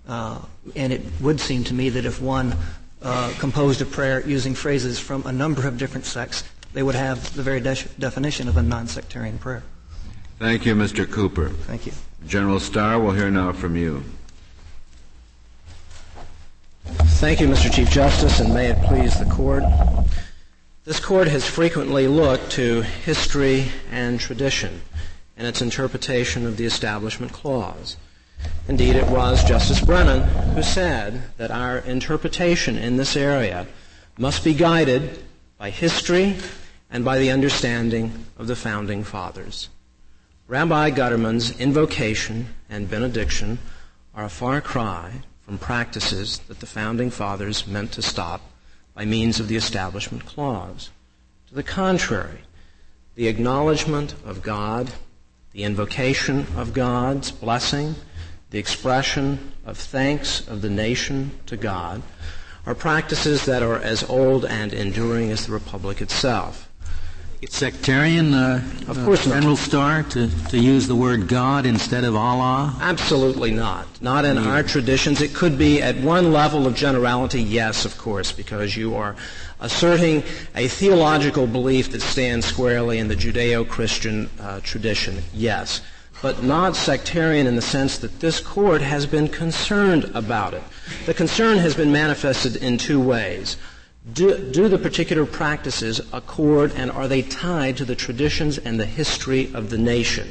Uh, 0.07 0.39
and 0.77 0.93
it 0.93 1.03
would 1.21 1.41
seem 1.41 1.65
to 1.65 1.75
me 1.75 1.89
that 1.89 2.05
if 2.05 2.23
one 2.23 2.55
uh, 3.03 3.35
composed 3.41 3.83
a 3.83 3.85
prayer 3.85 4.25
using 4.25 4.55
phrases 4.55 5.01
from 5.01 5.27
a 5.27 5.33
number 5.33 5.67
of 5.67 5.77
different 5.77 6.07
sects, 6.07 6.45
they 6.75 6.83
would 6.85 6.95
have 6.95 7.35
the 7.35 7.43
very 7.43 7.59
de- 7.59 7.75
definition 7.99 8.47
of 8.47 8.57
a 8.57 8.63
non-sectarian 8.63 9.37
prayer. 9.37 9.65
Thank 10.39 10.65
you, 10.65 10.77
Mr. 10.77 11.11
Cooper. 11.11 11.49
Thank 11.49 11.87
you. 11.87 11.93
General 12.25 12.61
Starr, 12.61 13.01
we'll 13.01 13.15
hear 13.15 13.29
now 13.29 13.53
from 13.53 13.75
you. 13.75 14.05
Thank 17.19 17.41
you, 17.41 17.49
Mr. 17.49 17.75
Chief 17.75 17.91
Justice, 17.91 18.39
and 18.39 18.55
may 18.55 18.69
it 18.69 18.81
please 18.85 19.19
the 19.19 19.29
Court. 19.29 19.65
This 20.85 21.01
Court 21.01 21.27
has 21.27 21.45
frequently 21.45 22.07
looked 22.07 22.53
to 22.53 22.83
history 22.83 23.73
and 23.91 24.21
tradition 24.21 24.81
in 25.39 25.47
its 25.47 25.63
interpretation 25.63 26.45
of 26.45 26.57
the 26.57 26.67
Establishment 26.67 27.33
Clause. 27.33 27.97
Indeed, 28.69 28.97
it 28.97 29.09
was 29.09 29.45
Justice 29.45 29.81
Brennan 29.81 30.23
who 30.55 30.63
said 30.63 31.23
that 31.39 31.51
our 31.51 31.79
interpretation 31.79 32.77
in 32.77 32.97
this 32.97 33.17
area 33.17 33.67
must 34.19 34.45
be 34.45 34.53
guided 34.53 35.23
by 35.57 35.71
history 35.71 36.37
and 36.91 37.05
by 37.05 37.19
the 37.19 37.31
understanding 37.31 38.27
of 38.37 38.47
the 38.47 38.57
Founding 38.57 39.05
Fathers. 39.05 39.69
Rabbi 40.49 40.91
Gutterman's 40.91 41.59
invocation 41.61 42.55
and 42.69 42.91
benediction 42.91 43.59
are 44.15 44.25
a 44.25 44.31
far 44.31 44.61
cry 44.61 45.23
from 45.43 45.59
practices 45.59 46.39
that 46.49 46.61
the 46.61 46.67
Founding 46.67 47.11
Fathers 47.11 47.67
meant 47.67 47.93
to 47.93 48.03
stop 48.03 48.41
by 48.95 49.05
means 49.05 49.39
of 49.39 49.49
the 49.49 49.57
Establishment 49.57 50.27
Clause. 50.27 50.91
To 51.49 51.55
the 51.55 51.63
contrary, 51.63 52.41
the 53.15 53.29
acknowledgement 53.29 54.15
of 54.25 54.43
God, 54.43 54.91
the 55.53 55.65
invocation 55.65 56.47
of 56.57 56.73
God's 56.75 57.31
blessing, 57.31 57.95
the 58.51 58.59
expression 58.59 59.53
of 59.65 59.77
thanks 59.79 60.47
of 60.47 60.63
the 60.63 60.71
nation 60.71 61.39
to 61.47 61.57
God 61.57 62.03
are 62.67 62.75
practices 62.75 63.47
that 63.47 63.63
are 63.63 63.79
as 63.79 64.03
old 64.05 64.45
and 64.45 64.73
enduring 64.73 65.31
as 65.31 65.47
the 65.47 65.53
Republic 65.53 66.01
itself. 66.01 66.68
It's 67.41 67.57
sectarian, 67.57 68.35
uh, 68.35 68.69
of 68.89 69.05
course, 69.05 69.25
uh, 69.25 69.31
General 69.31 69.57
Starr, 69.57 70.03
to, 70.03 70.29
to 70.49 70.59
use 70.59 70.89
the 70.89 70.97
word 70.97 71.29
God 71.29 71.67
instead 71.67 72.03
of 72.03 72.17
Allah? 72.17 72.77
Absolutely 72.81 73.53
not. 73.53 73.87
Not 74.03 74.25
in 74.25 74.37
our 74.37 74.65
traditions. 74.65 75.21
It 75.21 75.35
could 75.35 75.57
be 75.57 75.81
at 75.81 75.97
one 75.99 76.33
level 76.33 76.67
of 76.67 76.75
generality, 76.75 77.41
yes, 77.41 77.85
of 77.85 77.97
course, 77.97 78.33
because 78.33 78.77
you 78.77 78.97
are 78.97 79.15
asserting 79.61 80.25
a 80.57 80.67
theological 80.67 81.47
belief 81.47 81.93
that 81.93 82.03
stands 82.03 82.45
squarely 82.45 82.99
in 82.99 83.07
the 83.07 83.15
Judeo-Christian 83.15 84.29
uh, 84.41 84.59
tradition, 84.65 85.19
yes. 85.33 85.81
But 86.21 86.43
not 86.43 86.75
sectarian 86.75 87.47
in 87.47 87.55
the 87.55 87.63
sense 87.63 87.99
that 87.99 88.19
this 88.19 88.41
court 88.41 88.83
has 88.83 89.07
been 89.07 89.29
concerned 89.29 90.11
about 90.13 90.55
it. 90.55 90.63
The 91.07 91.15
concern 91.15 91.59
has 91.59 91.77
been 91.77 91.93
manifested 91.93 92.57
in 92.57 92.79
two 92.79 93.01
ways 93.01 93.57
do, 94.13 94.51
do, 94.51 94.69
the 94.69 94.79
particular 94.79 95.27
practices 95.27 96.01
accord 96.13 96.73
and 96.77 96.91
are 96.91 97.09
they 97.09 97.23
tied 97.23 97.77
to 97.77 97.85
the 97.85 97.97
traditions 97.97 98.59
and 98.59 98.79
the 98.79 98.87
history 98.87 99.53
of 99.55 99.71
the 99.71 99.79
nation? 99.79 100.31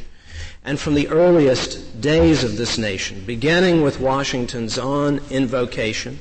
And 0.63 0.80
from 0.80 0.96
the 0.96 1.08
earliest 1.08 2.02
days 2.02 2.44
of 2.44 2.58
this 2.58 2.78
nation, 2.78 3.24
beginning 3.26 3.82
with 3.82 4.00
Washington's 4.00 4.78
own 4.78 5.22
invocation, 5.30 6.20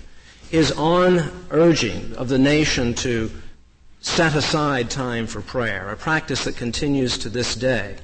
his 0.51 0.73
own 0.73 1.31
urging 1.51 2.14
of 2.14 2.29
the 2.29 2.38
nation 2.38 2.95
to 2.95 3.31
set 4.01 4.37
aside 4.37 4.88
time 4.88 5.27
for 5.27 5.40
prayer, 5.40 5.90
a 5.90 5.97
practice 5.97 6.45
that 6.45 6.57
continues 6.57 7.19
to 7.19 7.29
this 7.29 7.57
day. 7.57 7.97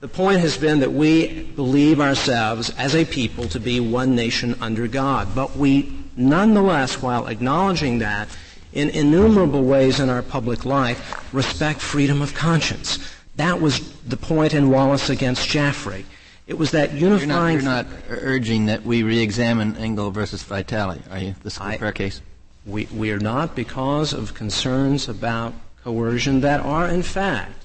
The 0.00 0.08
point 0.08 0.40
has 0.40 0.58
been 0.58 0.80
that 0.80 0.92
we 0.92 1.44
believe 1.54 2.00
ourselves 2.00 2.70
as 2.70 2.94
a 2.94 3.04
people 3.04 3.48
to 3.48 3.60
be 3.60 3.78
one 3.78 4.14
nation 4.14 4.56
under 4.60 4.88
God, 4.88 5.34
but 5.34 5.56
we 5.56 6.04
nonetheless, 6.16 7.00
while 7.00 7.26
acknowledging 7.28 7.98
that, 8.00 8.28
in 8.76 8.90
innumerable 8.90 9.64
ways 9.64 10.00
in 10.00 10.10
our 10.10 10.20
public 10.20 10.66
life 10.66 11.32
respect 11.32 11.80
freedom 11.80 12.20
of 12.20 12.34
conscience. 12.34 12.98
That 13.36 13.58
was 13.58 13.90
the 14.02 14.18
point 14.18 14.52
in 14.52 14.70
Wallace 14.70 15.08
against 15.08 15.48
Jaffrey. 15.48 16.04
It 16.46 16.58
was 16.58 16.72
that 16.72 16.92
unifying. 16.92 17.54
You're 17.54 17.62
not, 17.64 17.86
you're 17.86 17.92
not 18.10 18.22
urging 18.22 18.66
that 18.66 18.84
we 18.84 19.02
re-examine 19.02 19.76
Engel 19.76 20.10
versus 20.10 20.42
Vitale, 20.42 21.00
are 21.10 21.18
you? 21.18 21.34
This 21.42 21.58
is 21.58 21.76
prayer 21.78 21.92
case. 21.92 22.20
We, 22.66 22.86
we 22.94 23.10
are 23.12 23.18
not 23.18 23.56
because 23.56 24.12
of 24.12 24.34
concerns 24.34 25.08
about 25.08 25.54
coercion 25.82 26.42
that 26.42 26.60
are, 26.60 26.86
in 26.86 27.02
fact, 27.02 27.64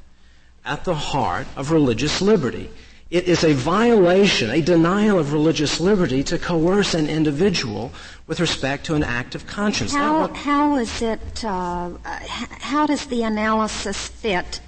at 0.63 0.85
the 0.85 0.95
heart 0.95 1.47
of 1.57 1.71
religious 1.71 2.21
liberty. 2.21 2.69
It 3.11 3.27
is 3.27 3.43
a 3.43 3.51
violation, 3.51 4.49
a 4.49 4.61
denial 4.61 5.19
of 5.19 5.33
religious 5.33 5.81
liberty 5.81 6.23
to 6.23 6.39
coerce 6.39 6.93
an 6.93 7.09
individual 7.09 7.91
with 8.25 8.39
respect 8.39 8.85
to 8.85 8.95
an 8.95 9.03
act 9.03 9.35
of 9.35 9.45
conscience. 9.45 9.93
How, 9.93 10.29
how 10.33 10.77
is 10.77 11.01
it, 11.01 11.43
uh, 11.43 11.89
how 12.05 12.87
does 12.87 13.07
the 13.07 13.23
analysis 13.23 14.07
fit 14.07 14.61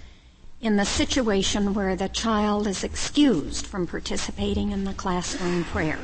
in 0.60 0.75
the 0.75 0.84
situation 0.84 1.73
where 1.73 1.95
the 1.95 2.10
child 2.10 2.67
is 2.67 2.84
excused 2.84 3.65
from 3.65 3.88
participating 3.88 4.71
in 4.71 4.84
the 4.84 4.93
classroom 4.93 5.63
prayer? 5.63 5.99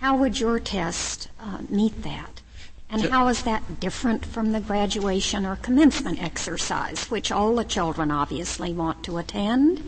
How 0.00 0.16
would 0.16 0.40
your 0.40 0.58
test 0.58 1.28
uh, 1.38 1.58
meet 1.68 2.02
that? 2.04 2.40
And 2.88 3.02
how 3.02 3.28
is 3.28 3.42
that 3.42 3.80
different 3.80 4.24
from 4.24 4.52
the 4.52 4.60
graduation 4.60 5.44
or 5.44 5.56
commencement 5.56 6.22
exercise, 6.22 7.10
which 7.10 7.30
all 7.30 7.54
the 7.54 7.64
children 7.64 8.10
obviously 8.10 8.72
want 8.72 9.04
to 9.04 9.18
attend? 9.18 9.82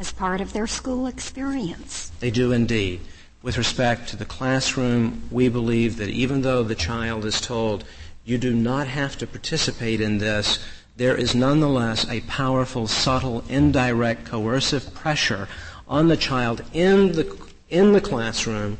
As 0.00 0.10
part 0.10 0.40
of 0.40 0.54
their 0.54 0.66
school 0.66 1.06
experience. 1.06 2.10
They 2.20 2.30
do 2.30 2.52
indeed. 2.52 3.02
With 3.42 3.58
respect 3.58 4.08
to 4.08 4.16
the 4.16 4.24
classroom, 4.24 5.22
we 5.30 5.48
believe 5.50 5.98
that 5.98 6.08
even 6.08 6.40
though 6.40 6.62
the 6.62 6.74
child 6.74 7.26
is 7.26 7.40
told, 7.40 7.84
you 8.24 8.38
do 8.38 8.54
not 8.54 8.86
have 8.86 9.18
to 9.18 9.26
participate 9.26 10.00
in 10.00 10.18
this, 10.18 10.58
there 10.96 11.14
is 11.16 11.34
nonetheless 11.34 12.08
a 12.08 12.20
powerful, 12.22 12.86
subtle, 12.86 13.44
indirect, 13.48 14.24
coercive 14.24 14.94
pressure 14.94 15.48
on 15.86 16.08
the 16.08 16.16
child 16.16 16.62
in 16.72 17.12
the, 17.12 17.38
in 17.68 17.92
the 17.92 18.00
classroom 18.00 18.78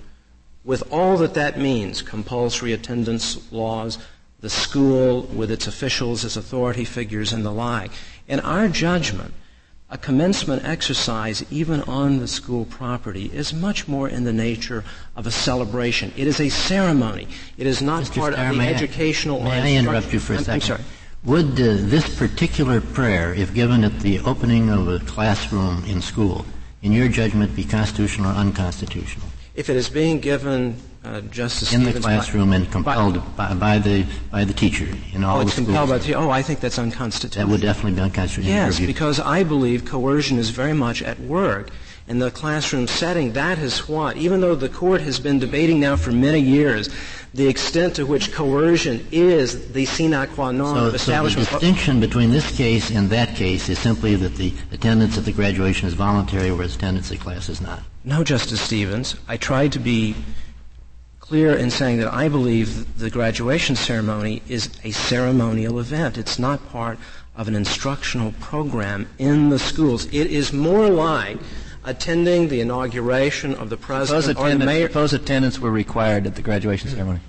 with 0.65 0.83
all 0.93 1.17
that 1.19 1.35
that 1.35 1.59
means 1.59 2.03
compulsory 2.03 2.73
attendance 2.73 3.51
laws, 3.53 3.99
the 4.41 4.51
school 4.51 5.23
with 5.23 5.51
its 5.51 5.67
officials 5.67 6.25
as 6.25 6.37
authority 6.37 6.85
figures, 6.85 7.33
and 7.33 7.45
the 7.45 7.53
like. 7.53 7.91
In 8.29 8.41
our 8.41 8.69
judgment, 8.69 9.35
a 9.91 9.99
commencement 9.99 10.65
exercise, 10.65 11.45
even 11.51 11.83
on 11.83 12.21
the 12.21 12.29
school 12.29 12.65
property, 12.65 13.27
is 13.27 13.53
much 13.53 13.89
more 13.89 14.09
in 14.09 14.25
the 14.25 14.33
nature 14.33 14.85
of 15.17 15.27
a 15.27 15.31
celebration. 15.31 16.13
It 16.17 16.29
is 16.29 16.41
a 16.41 16.49
ceremony. 16.49 17.27
It 17.59 17.67
is 17.67 17.83
not 17.83 18.05
Mr. 18.05 18.19
part 18.19 18.35
Starr, 18.35 18.51
of 18.51 18.57
the 18.57 18.63
educational. 18.63 19.43
I, 19.43 19.61
may 19.61 19.77
I 19.77 19.81
interrupt 19.81 20.13
you 20.13 20.21
for 20.21 20.35
a 20.35 20.37
I'm, 20.37 20.45
second? 20.45 20.55
I'm 20.55 20.79
sorry. 20.79 20.83
Would 21.25 21.53
uh, 21.53 21.77
this 21.91 22.17
particular 22.17 22.81
prayer, 22.81 23.35
if 23.35 23.53
given 23.53 23.85
at 23.85 24.01
the 24.01 24.21
opening 24.21 24.71
of 24.71 24.89
a 24.89 25.01
classroom 25.01 25.85
in 25.85 26.01
school, 26.01 26.47
in 26.83 26.93
your 26.93 27.09
judgment, 27.09 27.55
be 27.57 27.65
constitutional 27.65 28.31
or 28.31 28.35
unconstitutional? 28.35 29.27
If 29.55 29.69
it 29.69 29.77
is 29.77 29.91
being 29.91 30.21
given 30.21 30.77
uh, 31.05 31.21
Justice 31.23 31.73
in 31.73 31.81
Stevens 31.81 31.95
the 31.95 32.01
classroom 32.01 32.51
by, 32.51 32.57
and 32.57 32.71
compelled 32.71 33.37
by, 33.37 33.55
by, 33.55 33.79
the 33.79 34.07
by 34.31 34.45
the 34.45 34.53
teacher 34.53 34.87
in 35.13 35.25
all 35.25 35.37
oh, 35.37 35.41
the 35.41 35.47
it's 35.47 35.55
compelled 35.55 35.89
by 35.89 35.99
the, 35.99 36.15
oh, 36.15 36.31
I 36.31 36.43
think 36.43 36.61
that's 36.61 36.79
unconstitutional. 36.79 37.47
That 37.47 37.53
would 37.53 37.63
definitely 37.63 37.93
be 37.93 38.03
unconstitutional. 38.03 38.55
Yes, 38.55 38.79
because 38.81 39.19
I 39.19 39.43
believe 39.43 39.85
coercion 39.85 40.39
is 40.39 40.51
very 40.51 40.75
much 40.75 41.03
at 41.03 41.19
work 41.21 41.71
in 42.11 42.19
the 42.19 42.31
classroom 42.31 42.89
setting, 42.89 43.35
that 43.35 43.57
is 43.59 43.89
what, 43.89 44.17
even 44.17 44.41
though 44.41 44.57
the 44.57 44.69
court 44.69 45.01
has 45.01 45.21
been 45.21 45.39
debating 45.39 45.79
now 45.79 45.95
for 45.95 46.11
many 46.11 46.41
years, 46.41 46.89
the 47.33 47.47
extent 47.47 47.95
to 47.95 48.05
which 48.05 48.33
coercion 48.33 49.07
is 49.13 49.71
the 49.73 49.85
sine 49.85 50.27
qua 50.27 50.51
non 50.51 50.75
so, 50.75 50.87
of 50.89 50.95
establishment. 50.97 51.47
So 51.47 51.55
the 51.55 51.61
distinction 51.61 52.01
between 52.01 52.33
this 52.33 52.51
case 52.57 52.91
and 52.91 53.09
that 53.11 53.37
case 53.37 53.69
is 53.69 53.79
simply 53.79 54.17
that 54.17 54.35
the 54.35 54.53
attendance 54.73 55.17
at 55.19 55.25
the 55.25 55.31
graduation 55.31 55.87
is 55.87 55.95
voluntary, 55.95 56.51
whereas 56.51 56.75
attendance 56.75 57.13
at 57.13 57.21
class 57.21 57.49
is 57.49 57.61
not. 57.61 57.81
No, 58.05 58.25
Justice 58.25 58.61
Stevens. 58.61 59.15
I 59.29 59.37
tried 59.37 59.71
to 59.73 59.79
be 59.79 60.17
clear 61.31 61.55
in 61.55 61.71
saying 61.71 61.97
that 61.97 62.13
I 62.13 62.29
believe 62.29 62.99
the 62.99 63.09
graduation 63.09 63.77
ceremony 63.77 64.43
is 64.49 64.69
a 64.83 64.91
ceremonial 64.91 65.79
event. 65.79 66.19
It's 66.19 66.41
not 66.41 66.69
part 66.71 66.99
of 67.37 67.47
an 67.47 67.55
instructional 67.55 68.33
program 68.41 69.09
in 69.17 69.49
the 69.49 69.59
schools. 69.61 70.07
It 70.07 70.27
is 70.27 70.53
more 70.53 70.89
like 70.89 71.39
attending 71.85 72.49
the 72.49 72.61
inauguration 72.61 73.55
of 73.55 73.71
the 73.71 73.77
president 73.77 74.25
suppose 74.25 74.55
or 74.55 74.59
the 74.59 74.65
mayor. 74.65 74.89
Suppose 74.89 75.13
attendance 75.13 75.61
were 75.61 75.71
required 75.71 76.27
at 76.27 76.35
the 76.35 76.43
graduation 76.43 76.91
ceremony. 76.91 77.21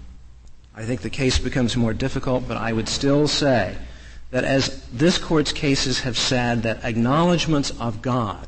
I 0.74 0.84
think 0.84 1.02
the 1.02 1.12
case 1.12 1.38
becomes 1.38 1.78
more 1.78 1.94
difficult, 1.94 2.48
but 2.48 2.58
I 2.58 2.74
would 2.74 2.90
still 2.90 3.28
say 3.28 3.78
that 4.32 4.44
as 4.44 4.84
this 4.88 5.20
court's 5.20 5.52
cases 5.52 6.00
have 6.00 6.18
said 6.18 6.64
that 6.64 6.84
acknowledgments 6.84 7.70
of 7.80 8.02
God 8.02 8.48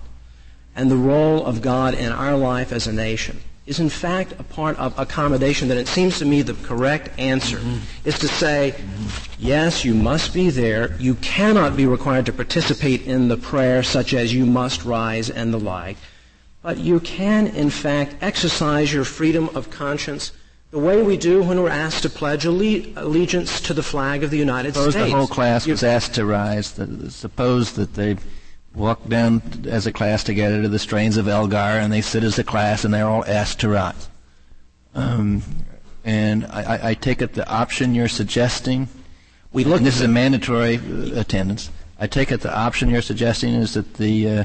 and 0.76 0.90
the 0.90 0.98
role 0.98 1.46
of 1.46 1.62
God 1.62 1.94
in 1.94 2.12
our 2.12 2.36
life 2.36 2.72
as 2.72 2.88
a 2.88 2.92
nation 2.92 3.40
is 3.66 3.80
in 3.80 3.90
fact 3.90 4.34
a 4.40 4.44
part 4.44 4.78
of 4.78 4.98
accommodation 5.00 5.70
that 5.70 5.78
it 5.78 5.88
seems 5.88 6.20
to 6.20 6.26
me 6.26 6.42
the 6.42 6.54
correct 6.66 7.18
answer 7.18 7.58
mm-hmm. 7.58 7.80
is 8.04 8.20
to 8.20 8.28
say, 8.28 8.74
mm-hmm. 8.76 9.34
yes, 9.40 9.86
you 9.86 9.94
must 9.94 10.34
be 10.34 10.50
there. 10.50 10.96
You 11.00 11.16
cannot 11.16 11.78
be 11.78 11.86
required 11.86 12.26
to 12.26 12.34
participate 12.34 13.04
in 13.04 13.30
the 13.30 13.38
prayer 13.38 13.82
such 13.82 14.14
as 14.14 14.34
you 14.34 14.46
must 14.46 14.84
rise 14.84 15.30
and 15.30 15.54
the 15.54 15.60
like. 15.60 15.98
But 16.62 16.78
you 16.78 17.00
can 17.00 17.48
in 17.48 17.70
fact 17.70 18.16
exercise 18.22 18.94
your 18.94 19.06
freedom 19.06 19.50
of 19.56 19.70
conscience 19.70 20.32
the 20.72 20.80
way 20.80 21.04
we 21.04 21.18
do 21.18 21.44
when 21.44 21.62
we're 21.62 21.70
asked 21.70 22.02
to 22.02 22.10
pledge 22.10 22.46
allegiance 22.46 23.62
to 23.62 23.76
the 23.76 23.84
flag 23.84 24.24
of 24.24 24.32
the 24.32 24.38
United 24.38 24.74
suppose 24.74 24.94
States. 24.94 25.06
Suppose 25.06 25.12
the 25.12 25.18
whole 25.18 25.28
class 25.28 25.68
you, 25.68 25.74
was 25.74 25.84
asked 25.84 26.16
to 26.16 26.26
rise. 26.26 26.68
Suppose 27.10 27.74
that 27.74 27.94
they 27.94 28.18
walk 28.76 29.08
down 29.08 29.42
as 29.68 29.86
a 29.86 29.92
class 29.92 30.24
together 30.24 30.62
to 30.62 30.68
the 30.68 30.80
strains 30.80 31.18
of 31.18 31.28
Elgar, 31.28 31.58
and 31.58 31.92
they 31.92 32.02
sit 32.02 32.24
as 32.24 32.40
a 32.40 32.44
class, 32.44 32.84
and 32.84 32.94
they're 32.94 33.08
all 33.08 33.26
asked 33.26 33.60
to 33.62 33.70
rise. 33.70 34.10
Um, 34.96 35.44
and 36.04 36.46
I, 36.48 36.90
I, 36.90 36.94
take 36.94 37.22
it 37.22 37.34
the 37.34 37.48
option 37.50 37.96
you're 37.96 38.08
suggesting. 38.08 38.88
We 39.54 39.64
look. 39.64 39.82
This 39.82 39.96
is 39.96 40.02
a 40.02 40.08
mandatory 40.08 40.76
attendance. 41.16 41.72
I 42.00 42.08
take 42.08 42.32
it 42.32 42.42
the 42.42 42.56
option 42.56 42.90
you're 42.90 43.02
suggesting 43.02 43.54
is 43.54 43.74
that 43.76 43.96
the 43.96 44.30
uh, 44.30 44.44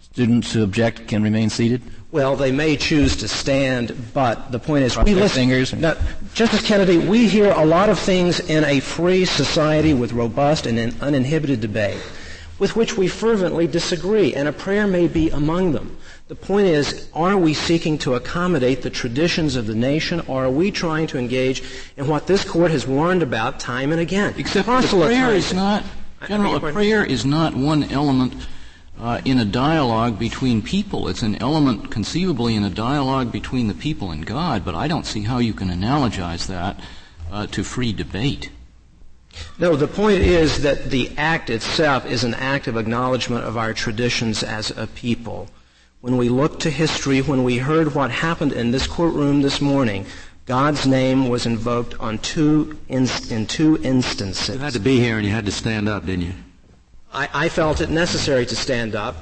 students 0.00 0.52
who 0.52 0.62
object 0.62 1.08
can 1.08 1.22
remain 1.22 1.50
seated. 1.50 1.82
Well, 2.12 2.34
they 2.34 2.50
may 2.50 2.76
choose 2.76 3.16
to 3.16 3.28
stand, 3.28 3.96
but 4.14 4.50
the 4.52 4.58
point 4.58 4.84
is, 4.84 4.94
Cross 4.94 5.06
we 5.06 5.14
listen. 5.14 5.42
Fingers 5.42 5.72
now, 5.74 5.96
Justice 6.34 6.66
Kennedy, 6.66 6.98
we 6.98 7.28
hear 7.28 7.52
a 7.52 7.64
lot 7.64 7.88
of 7.88 7.98
things 7.98 8.40
in 8.40 8.64
a 8.64 8.80
free 8.80 9.24
society 9.24 9.94
with 9.94 10.12
robust 10.12 10.66
and 10.66 11.00
uninhibited 11.02 11.60
debate 11.60 12.00
with 12.60 12.76
which 12.76 12.96
we 12.96 13.08
fervently 13.08 13.66
disagree, 13.66 14.32
and 14.34 14.46
a 14.46 14.52
prayer 14.52 14.86
may 14.86 15.08
be 15.08 15.30
among 15.30 15.72
them. 15.72 15.96
The 16.28 16.36
point 16.36 16.68
is, 16.68 17.08
are 17.12 17.36
we 17.36 17.54
seeking 17.54 17.98
to 17.98 18.14
accommodate 18.14 18.82
the 18.82 18.90
traditions 18.90 19.56
of 19.56 19.66
the 19.66 19.74
nation, 19.74 20.20
or 20.28 20.44
are 20.44 20.50
we 20.50 20.70
trying 20.70 21.08
to 21.08 21.18
engage 21.18 21.64
in 21.96 22.06
what 22.06 22.28
this 22.28 22.44
court 22.44 22.70
has 22.70 22.86
warned 22.86 23.22
about 23.24 23.58
time 23.58 23.90
and 23.90 24.00
again? 24.00 24.34
Except 24.36 24.68
the 24.68 24.86
prayer 24.86 25.34
is 25.34 25.52
not, 25.52 25.82
General, 26.28 26.56
a 26.56 26.60
prayer 26.60 27.02
is 27.02 27.24
not 27.24 27.56
one 27.56 27.82
element 27.84 28.34
uh, 29.00 29.22
in 29.24 29.38
a 29.38 29.44
dialogue 29.44 30.18
between 30.18 30.60
people. 30.60 31.08
It's 31.08 31.22
an 31.22 31.36
element 31.36 31.90
conceivably 31.90 32.54
in 32.54 32.62
a 32.62 32.70
dialogue 32.70 33.32
between 33.32 33.68
the 33.68 33.74
people 33.74 34.10
and 34.10 34.24
God, 34.24 34.64
but 34.64 34.74
I 34.74 34.86
don't 34.86 35.06
see 35.06 35.22
how 35.22 35.38
you 35.38 35.54
can 35.54 35.68
analogize 35.68 36.46
that 36.46 36.78
uh, 37.32 37.46
to 37.48 37.64
free 37.64 37.94
debate. 37.94 38.50
No, 39.58 39.76
the 39.76 39.86
point 39.86 40.20
is 40.22 40.62
that 40.62 40.90
the 40.90 41.10
act 41.16 41.50
itself 41.50 42.06
is 42.06 42.24
an 42.24 42.34
act 42.34 42.66
of 42.66 42.76
acknowledgement 42.76 43.44
of 43.44 43.56
our 43.56 43.72
traditions 43.72 44.42
as 44.42 44.70
a 44.70 44.86
people. 44.86 45.48
When 46.00 46.16
we 46.16 46.28
look 46.28 46.60
to 46.60 46.70
history, 46.70 47.20
when 47.20 47.44
we 47.44 47.58
heard 47.58 47.94
what 47.94 48.10
happened 48.10 48.52
in 48.52 48.70
this 48.70 48.86
courtroom 48.86 49.42
this 49.42 49.60
morning, 49.60 50.06
God's 50.46 50.86
name 50.86 51.28
was 51.28 51.46
invoked 51.46 51.94
on 52.00 52.18
two 52.18 52.78
inst- 52.88 53.30
in 53.30 53.46
two 53.46 53.78
instances. 53.82 54.56
You 54.56 54.60
had 54.60 54.72
to 54.72 54.80
be 54.80 54.98
here 54.98 55.18
and 55.18 55.26
you 55.26 55.32
had 55.32 55.46
to 55.46 55.52
stand 55.52 55.88
up, 55.88 56.06
didn't 56.06 56.24
you? 56.24 56.34
I, 57.12 57.28
I 57.32 57.48
felt 57.48 57.80
it 57.80 57.90
necessary 57.90 58.46
to 58.46 58.56
stand 58.56 58.94
up, 58.94 59.16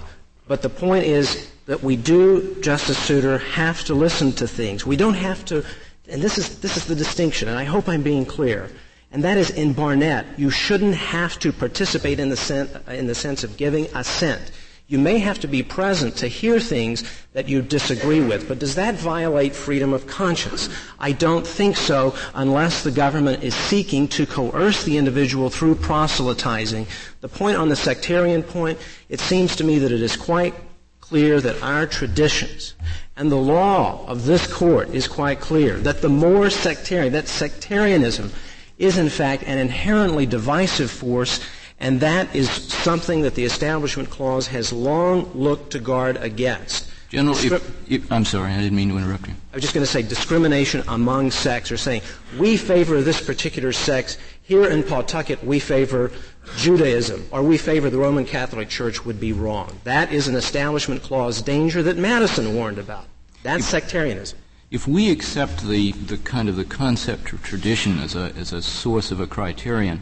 but 0.46 0.62
the 0.62 0.70
point 0.70 1.04
is 1.04 1.50
that 1.66 1.82
we 1.82 1.96
do, 1.96 2.56
Justice 2.60 2.96
Souter, 2.96 3.38
have 3.38 3.84
to 3.84 3.94
listen 3.94 4.32
to 4.32 4.48
things. 4.48 4.86
We 4.86 4.96
don't 4.96 5.14
have 5.14 5.44
to, 5.46 5.64
and 6.08 6.22
this 6.22 6.38
is, 6.38 6.60
this 6.60 6.76
is 6.76 6.86
the 6.86 6.94
distinction, 6.94 7.48
and 7.48 7.58
I 7.58 7.64
hope 7.64 7.88
I'm 7.88 8.02
being 8.02 8.24
clear. 8.24 8.70
And 9.10 9.24
that 9.24 9.38
is 9.38 9.50
in 9.50 9.74
Barnette, 9.74 10.26
you 10.38 10.50
shouldn't 10.50 10.94
have 10.94 11.38
to 11.38 11.52
participate 11.52 12.20
in 12.20 12.28
the, 12.28 12.36
sen- 12.36 12.68
in 12.88 13.06
the 13.06 13.14
sense 13.14 13.42
of 13.42 13.56
giving 13.56 13.86
assent. 13.94 14.50
You 14.86 14.98
may 14.98 15.18
have 15.18 15.38
to 15.40 15.48
be 15.48 15.62
present 15.62 16.16
to 16.16 16.28
hear 16.28 16.58
things 16.58 17.04
that 17.34 17.46
you 17.46 17.60
disagree 17.60 18.20
with, 18.20 18.48
but 18.48 18.58
does 18.58 18.74
that 18.76 18.94
violate 18.94 19.54
freedom 19.54 19.92
of 19.92 20.06
conscience? 20.06 20.70
I 20.98 21.12
don't 21.12 21.46
think 21.46 21.76
so 21.76 22.14
unless 22.34 22.82
the 22.82 22.90
government 22.90 23.42
is 23.42 23.54
seeking 23.54 24.08
to 24.08 24.24
coerce 24.24 24.84
the 24.84 24.96
individual 24.96 25.50
through 25.50 25.74
proselytizing. 25.74 26.86
The 27.20 27.28
point 27.28 27.58
on 27.58 27.68
the 27.68 27.76
sectarian 27.76 28.42
point, 28.42 28.78
it 29.10 29.20
seems 29.20 29.56
to 29.56 29.64
me 29.64 29.78
that 29.78 29.92
it 29.92 30.00
is 30.00 30.16
quite 30.16 30.54
clear 31.00 31.38
that 31.40 31.62
our 31.62 31.86
traditions 31.86 32.74
and 33.16 33.30
the 33.30 33.36
law 33.36 34.06
of 34.06 34.24
this 34.24 34.50
court 34.50 34.88
is 34.90 35.06
quite 35.06 35.40
clear 35.40 35.76
that 35.80 36.00
the 36.00 36.08
more 36.08 36.48
sectarian, 36.48 37.12
that 37.12 37.28
sectarianism 37.28 38.30
is 38.78 38.96
in 38.98 39.08
fact 39.08 39.42
an 39.44 39.58
inherently 39.58 40.26
divisive 40.26 40.90
force, 40.90 41.40
and 41.80 42.00
that 42.00 42.34
is 42.34 42.50
something 42.50 43.22
that 43.22 43.34
the 43.34 43.44
Establishment 43.44 44.10
Clause 44.10 44.46
has 44.48 44.72
long 44.72 45.30
looked 45.34 45.72
to 45.72 45.78
guard 45.78 46.16
against. 46.18 46.90
General, 47.08 47.36
Discri- 47.36 47.52
if, 47.52 47.92
if, 47.92 48.12
I'm 48.12 48.24
sorry, 48.24 48.52
I 48.52 48.60
didn't 48.60 48.76
mean 48.76 48.90
to 48.90 48.98
interrupt 48.98 49.28
you. 49.28 49.34
I 49.52 49.56
was 49.56 49.62
just 49.62 49.72
going 49.72 49.84
to 49.84 49.90
say 49.90 50.02
discrimination 50.02 50.84
among 50.88 51.30
sects, 51.30 51.72
or 51.72 51.78
saying 51.78 52.02
we 52.38 52.56
favor 52.56 53.00
this 53.00 53.20
particular 53.20 53.72
sex. 53.72 54.18
Here 54.42 54.68
in 54.68 54.82
Pawtucket, 54.82 55.42
we 55.42 55.58
favor 55.58 56.10
Judaism, 56.56 57.26
or 57.30 57.42
we 57.42 57.58
favor 57.58 57.88
the 57.90 57.98
Roman 57.98 58.26
Catholic 58.26 58.68
Church 58.68 59.04
would 59.04 59.18
be 59.18 59.32
wrong. 59.32 59.78
That 59.84 60.12
is 60.12 60.28
an 60.28 60.36
Establishment 60.36 61.02
Clause 61.02 61.40
danger 61.40 61.82
that 61.82 61.96
Madison 61.96 62.54
warned 62.54 62.78
about. 62.78 63.06
That's 63.42 63.64
if, 63.64 63.70
sectarianism 63.70 64.38
if 64.70 64.86
we 64.86 65.10
accept 65.10 65.66
the, 65.66 65.92
the 65.92 66.18
kind 66.18 66.48
of 66.48 66.56
the 66.56 66.64
concept 66.64 67.32
of 67.32 67.42
tradition 67.42 67.98
as 67.98 68.14
a, 68.14 68.32
as 68.36 68.52
a 68.52 68.60
source 68.60 69.10
of 69.10 69.18
a 69.18 69.26
criterion, 69.26 70.00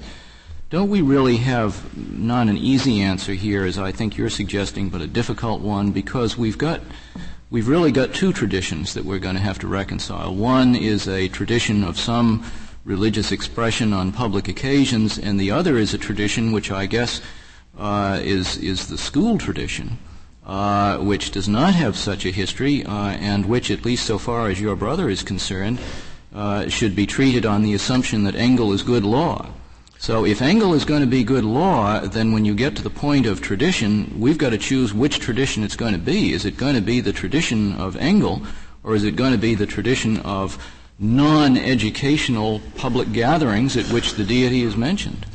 don't 0.71 0.91
we 0.91 1.01
really 1.01 1.37
have 1.37 1.97
not 1.97 2.49
an 2.49 2.57
easy 2.57 3.01
answer 3.01 3.35
here, 3.35 3.65
as 3.65 3.79
I 3.79 3.93
think 3.93 4.17
you're 4.17 4.29
suggesting, 4.29 4.89
but 4.89 5.01
a 5.01 5.07
difficult 5.07 5.61
one 5.61 5.93
because 5.93 6.37
we've 6.37 6.59
got 6.59 6.81
we've 7.49 7.69
really 7.69 7.93
got 7.93 8.13
two 8.13 8.33
traditions 8.33 8.95
that 8.95 9.05
we're 9.05 9.21
going 9.21 9.37
to 9.37 9.41
have 9.41 9.61
to 9.61 9.69
reconcile. 9.69 10.35
One 10.35 10.75
is 10.75 11.07
a 11.07 11.29
tradition 11.29 11.85
of 11.85 11.97
some 11.97 12.45
religious 12.85 13.31
expression 13.31 13.93
on 13.93 14.11
public 14.11 14.49
occasions, 14.49 15.17
and 15.17 15.39
the 15.39 15.53
other 15.53 15.77
is 15.77 15.95
a 15.95 15.99
tradition 15.99 16.51
which 16.51 16.73
I 16.73 16.87
guess 16.87 17.23
uh, 17.79 18.19
is 18.21 18.57
is 18.57 18.89
the 18.89 18.99
school 18.99 19.39
tradition 19.39 19.99
uh, 20.47 20.99
which 20.99 21.33
does 21.33 21.49
not 21.49 21.75
have 21.75 21.97
such 21.97 22.25
a 22.25 22.31
history, 22.31 22.85
uh, 22.85 23.09
and 23.09 23.47
which, 23.47 23.71
at 23.71 23.85
least 23.85 24.07
so 24.07 24.17
far 24.17 24.49
as 24.49 24.61
your 24.61 24.77
brother 24.77 25.11
is 25.11 25.23
concerned, 25.23 25.79
uh, 26.33 26.69
should 26.69 26.95
be 26.95 27.07
treated 27.07 27.45
on 27.45 27.63
the 27.63 27.75
assumption 27.75 28.25
that 28.25 28.37
Engel 28.37 28.73
is 28.73 28.83
good 28.83 29.05
law. 29.05 29.47
So 29.99 30.25
if 30.25 30.43
Engel 30.43 30.75
is 30.75 30.85
going 30.85 31.01
to 31.01 31.07
be 31.07 31.25
good 31.25 31.45
law, 31.45 32.01
then 32.01 32.33
when 32.33 32.45
you 32.45 32.55
get 32.55 32.77
to 32.77 32.83
the 32.83 32.91
point 32.91 33.27
of 33.27 33.41
tradition, 33.41 34.21
we've 34.21 34.39
got 34.39 34.51
to 34.51 34.59
choose 34.59 34.95
which 34.95 35.19
tradition 35.19 35.65
it's 35.65 35.75
going 35.75 35.95
to 35.95 35.99
be. 35.99 36.33
Is 36.33 36.45
it 36.45 36.57
going 36.57 36.75
to 36.75 36.83
be 36.83 37.01
the 37.01 37.13
tradition 37.13 37.73
of 37.73 37.97
Engel, 37.97 38.43
or 38.85 38.95
is 38.95 39.03
it 39.03 39.17
going 39.17 39.33
to 39.33 39.39
be 39.39 39.55
the 39.55 39.67
tradition 39.67 40.19
of 40.19 40.63
non-educational 40.99 42.61
public 42.77 43.13
gatherings 43.13 43.77
at 43.77 43.87
which 43.87 44.15
the 44.15 44.25
deity 44.25 44.63
is 44.63 44.77
mentioned? 44.77 45.27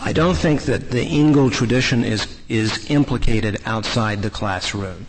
I 0.00 0.12
don't 0.12 0.36
think 0.36 0.62
that 0.62 0.90
the 0.90 1.02
Engel 1.02 1.50
tradition 1.50 2.04
is, 2.04 2.26
is 2.48 2.90
implicated 2.90 3.60
outside 3.64 4.22
the 4.22 4.30
classroom. 4.30 5.06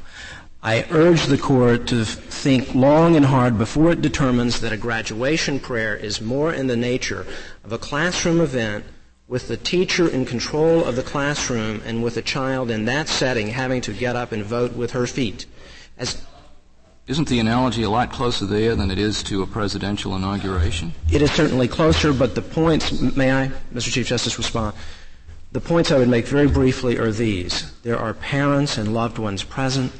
I 0.61 0.85
urge 0.91 1.25
the 1.25 1.37
court 1.37 1.87
to 1.87 2.05
think 2.05 2.73
long 2.73 3.15
and 3.15 3.25
hard 3.25 3.57
before 3.57 3.91
it 3.91 4.01
determines 4.01 4.61
that 4.61 4.71
a 4.71 4.77
graduation 4.77 5.59
prayer 5.59 5.95
is 5.95 6.21
more 6.21 6.53
in 6.53 6.67
the 6.67 6.77
nature 6.77 7.25
of 7.63 7.71
a 7.71 7.77
classroom 7.77 8.39
event 8.39 8.85
with 9.27 9.47
the 9.47 9.57
teacher 9.57 10.07
in 10.07 10.25
control 10.25 10.83
of 10.85 10.95
the 10.95 11.03
classroom 11.03 11.81
and 11.85 12.03
with 12.03 12.17
a 12.17 12.21
child 12.21 12.69
in 12.69 12.85
that 12.85 13.07
setting 13.07 13.47
having 13.47 13.81
to 13.81 13.93
get 13.93 14.15
up 14.15 14.31
and 14.31 14.43
vote 14.43 14.73
with 14.73 14.91
her 14.91 15.07
feet. 15.07 15.45
As 15.97 16.21
isn't 17.07 17.27
the 17.27 17.39
analogy 17.39 17.83
a 17.83 17.89
lot 17.89 18.11
closer 18.11 18.45
there 18.45 18.75
than 18.75 18.89
it 18.89 18.97
is 18.97 19.23
to 19.23 19.41
a 19.43 19.47
presidential 19.47 20.15
inauguration? 20.15 20.93
It 21.11 21.21
is 21.21 21.31
certainly 21.31 21.67
closer, 21.67 22.13
but 22.13 22.35
the 22.35 22.41
points, 22.41 22.91
may 23.15 23.31
I, 23.31 23.51
Mr. 23.73 23.91
Chief 23.91 24.07
Justice, 24.07 24.37
respond? 24.37 24.75
The 25.51 25.59
points 25.59 25.91
I 25.91 25.97
would 25.97 26.07
make 26.07 26.25
very 26.25 26.47
briefly 26.47 26.97
are 26.97 27.11
these. 27.11 27.71
There 27.81 27.97
are 27.97 28.13
parents 28.13 28.77
and 28.77 28.93
loved 28.93 29.17
ones 29.17 29.43
present. 29.43 29.91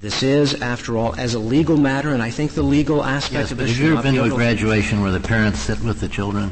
This 0.00 0.22
is, 0.22 0.60
after 0.60 0.96
all, 0.96 1.14
as 1.16 1.34
a 1.34 1.38
legal 1.38 1.76
matter, 1.76 2.10
and 2.10 2.22
I 2.22 2.30
think 2.30 2.52
the 2.52 2.62
legal 2.62 3.04
aspect 3.04 3.34
yes, 3.34 3.52
of 3.52 3.58
but 3.58 3.66
this. 3.66 3.76
Have 3.76 3.86
you 3.86 3.92
ever 3.92 4.02
been 4.02 4.14
to 4.14 4.24
a 4.24 4.28
graduation 4.30 5.02
where 5.02 5.12
the 5.12 5.20
parents 5.20 5.60
sit 5.60 5.80
with 5.82 6.00
the 6.00 6.08
children? 6.08 6.50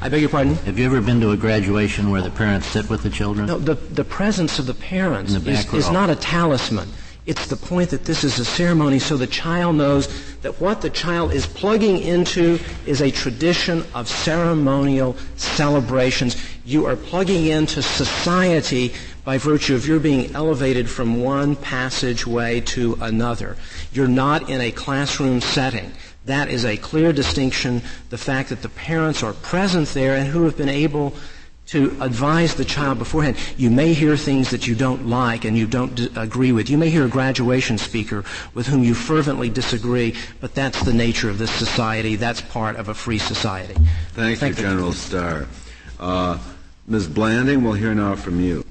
I 0.00 0.08
beg 0.08 0.20
your 0.22 0.30
pardon? 0.30 0.54
Have 0.56 0.78
you 0.78 0.86
ever 0.86 1.00
been 1.00 1.20
to 1.20 1.32
a 1.32 1.36
graduation 1.36 2.10
where 2.10 2.22
the 2.22 2.30
parents 2.30 2.66
sit 2.66 2.88
with 2.88 3.02
the 3.02 3.10
children? 3.10 3.46
No, 3.46 3.58
the, 3.58 3.74
the 3.74 4.04
presence 4.04 4.58
of 4.58 4.66
the 4.66 4.74
parents 4.74 5.34
the 5.34 5.50
is, 5.50 5.72
is 5.72 5.90
not 5.90 6.08
a 6.08 6.16
talisman. 6.16 6.88
It's 7.26 7.46
the 7.46 7.56
point 7.56 7.88
that 7.90 8.04
this 8.04 8.22
is 8.22 8.38
a 8.38 8.44
ceremony 8.44 8.98
so 8.98 9.16
the 9.16 9.26
child 9.26 9.76
knows 9.76 10.08
that 10.42 10.60
what 10.60 10.82
the 10.82 10.90
child 10.90 11.32
is 11.32 11.46
plugging 11.46 11.98
into 12.00 12.58
is 12.84 13.00
a 13.00 13.10
tradition 13.10 13.82
of 13.94 14.08
ceremonial 14.08 15.16
celebrations. 15.36 16.36
You 16.66 16.84
are 16.84 16.96
plugging 16.96 17.46
into 17.46 17.80
society 17.80 18.92
by 19.24 19.38
virtue 19.38 19.74
of 19.74 19.86
your 19.86 20.00
being 20.00 20.34
elevated 20.34 20.90
from 20.90 21.22
one 21.22 21.56
passageway 21.56 22.60
to 22.60 22.98
another. 23.00 23.56
You're 23.90 24.06
not 24.06 24.50
in 24.50 24.60
a 24.60 24.70
classroom 24.70 25.40
setting. 25.40 25.92
That 26.26 26.50
is 26.50 26.66
a 26.66 26.76
clear 26.76 27.10
distinction. 27.14 27.80
The 28.10 28.18
fact 28.18 28.50
that 28.50 28.60
the 28.60 28.68
parents 28.68 29.22
are 29.22 29.32
present 29.32 29.88
there 29.88 30.14
and 30.14 30.28
who 30.28 30.44
have 30.44 30.58
been 30.58 30.68
able 30.68 31.14
to 31.74 31.90
advise 32.00 32.54
the 32.54 32.64
child 32.64 33.00
beforehand. 33.00 33.36
You 33.56 33.68
may 33.68 33.94
hear 33.94 34.16
things 34.16 34.50
that 34.50 34.64
you 34.64 34.76
don't 34.76 35.08
like 35.08 35.44
and 35.44 35.58
you 35.58 35.66
don't 35.66 35.92
d- 35.96 36.08
agree 36.14 36.52
with. 36.52 36.70
You 36.70 36.78
may 36.78 36.88
hear 36.88 37.04
a 37.04 37.08
graduation 37.08 37.78
speaker 37.78 38.24
with 38.54 38.68
whom 38.68 38.84
you 38.84 38.94
fervently 38.94 39.50
disagree, 39.50 40.14
but 40.40 40.54
that's 40.54 40.80
the 40.84 40.92
nature 40.92 41.28
of 41.28 41.38
this 41.38 41.50
society. 41.50 42.14
That's 42.14 42.40
part 42.40 42.76
of 42.76 42.88
a 42.88 42.94
free 42.94 43.18
society. 43.18 43.74
Thank, 44.12 44.38
Thank 44.38 44.56
you, 44.56 44.62
General 44.62 44.92
Starr. 44.92 45.48
Uh, 45.98 46.38
Ms. 46.86 47.08
Blanding, 47.08 47.64
we'll 47.64 47.72
hear 47.72 47.92
now 47.92 48.14
from 48.14 48.40
you. 48.40 48.64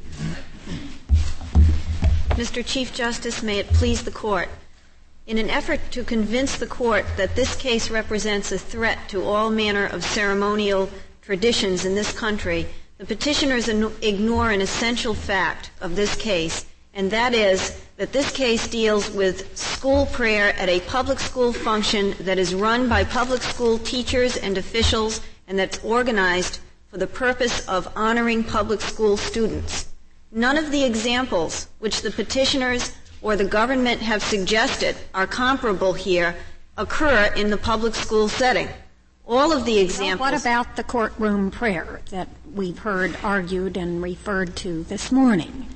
Mr. 2.30 2.66
Chief 2.66 2.94
Justice, 2.94 3.44
may 3.44 3.60
it 3.60 3.68
please 3.68 4.04
the 4.04 4.12
court. 4.12 4.48
In 5.28 5.38
an 5.38 5.50
effort 5.50 5.82
to 5.92 6.06
convince 6.06 6.56
the 6.56 6.68
court 6.68 7.06
that 7.18 7.36
this 7.36 7.54
case 7.58 7.89
represents 7.89 8.50
a 8.54 8.58
threat 8.58 9.10
to 9.10 9.26
all 9.26 9.50
manner 9.50 9.86
of 9.86 10.06
ceremonial 10.06 10.89
traditions 11.22 11.84
in 11.84 11.96
this 11.96 12.18
country, 12.18 12.66
the 13.04 13.16
petitioners 13.18 13.68
ignore 13.68 14.50
an 14.50 14.62
essential 14.62 15.13
fact 15.13 15.72
of 15.82 15.98
this 15.98 16.16
case, 16.16 16.66
and 16.94 17.12
that 17.12 17.34
is 17.34 17.78
that 17.98 18.13
this 18.13 18.32
case 18.32 18.66
deals 18.70 19.12
with 19.12 19.58
school 19.58 20.06
prayer 20.06 20.54
at 20.58 20.70
a 20.70 20.80
public 20.80 21.20
school 21.20 21.52
function 21.52 22.16
that 22.22 22.39
is 22.39 22.56
run 22.56 22.88
by 22.88 23.04
public 23.04 23.42
school 23.42 23.78
teachers 23.78 24.38
and 24.38 24.58
officials 24.58 25.20
and 25.50 25.60
that's 25.60 25.84
organized 25.84 26.62
for 26.89 26.98
the 26.98 27.06
purpose 27.06 27.68
of 27.68 27.92
honoring 27.94 28.42
public 28.42 28.80
school 28.80 29.18
students. 29.18 29.89
None 30.32 30.56
of 30.56 30.72
the 30.72 30.86
examples 30.86 31.68
which 31.80 32.04
the 32.04 32.12
petitioners 32.12 32.94
or 33.22 33.36
the 33.36 33.44
government 33.44 34.00
have 34.02 34.24
suggested 34.24 34.96
are 35.13 35.28
comparable 35.28 35.92
here 35.92 36.38
occur 36.78 37.34
in 37.36 37.50
the 37.50 37.58
public 37.58 37.96
school 37.96 38.30
setting. 38.30 38.70
All 39.26 39.54
of 39.54 39.66
the 39.66 39.80
examples. 39.80 40.20
Well, 40.20 40.32
what 40.34 40.42
about 40.42 40.76
the 40.76 40.84
courtroom 40.84 41.50
prayer 41.50 42.02
that 42.10 42.28
we've 42.54 42.80
heard 42.80 43.18
argued 43.24 43.78
and 43.78 44.02
referred 44.02 44.56
to 44.58 44.84
this 44.84 45.12
morning? 45.12 45.68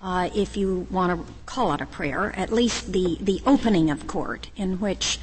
Uh, 0.00 0.30
if 0.34 0.56
you 0.56 0.86
want 0.90 1.26
to 1.26 1.32
call 1.46 1.72
it 1.72 1.80
a 1.80 1.86
prayer, 1.86 2.32
at 2.36 2.52
least 2.52 2.92
the, 2.92 3.18
the 3.20 3.40
opening 3.46 3.90
of 3.90 4.06
court 4.06 4.50
in 4.56 4.78
which 4.80 5.18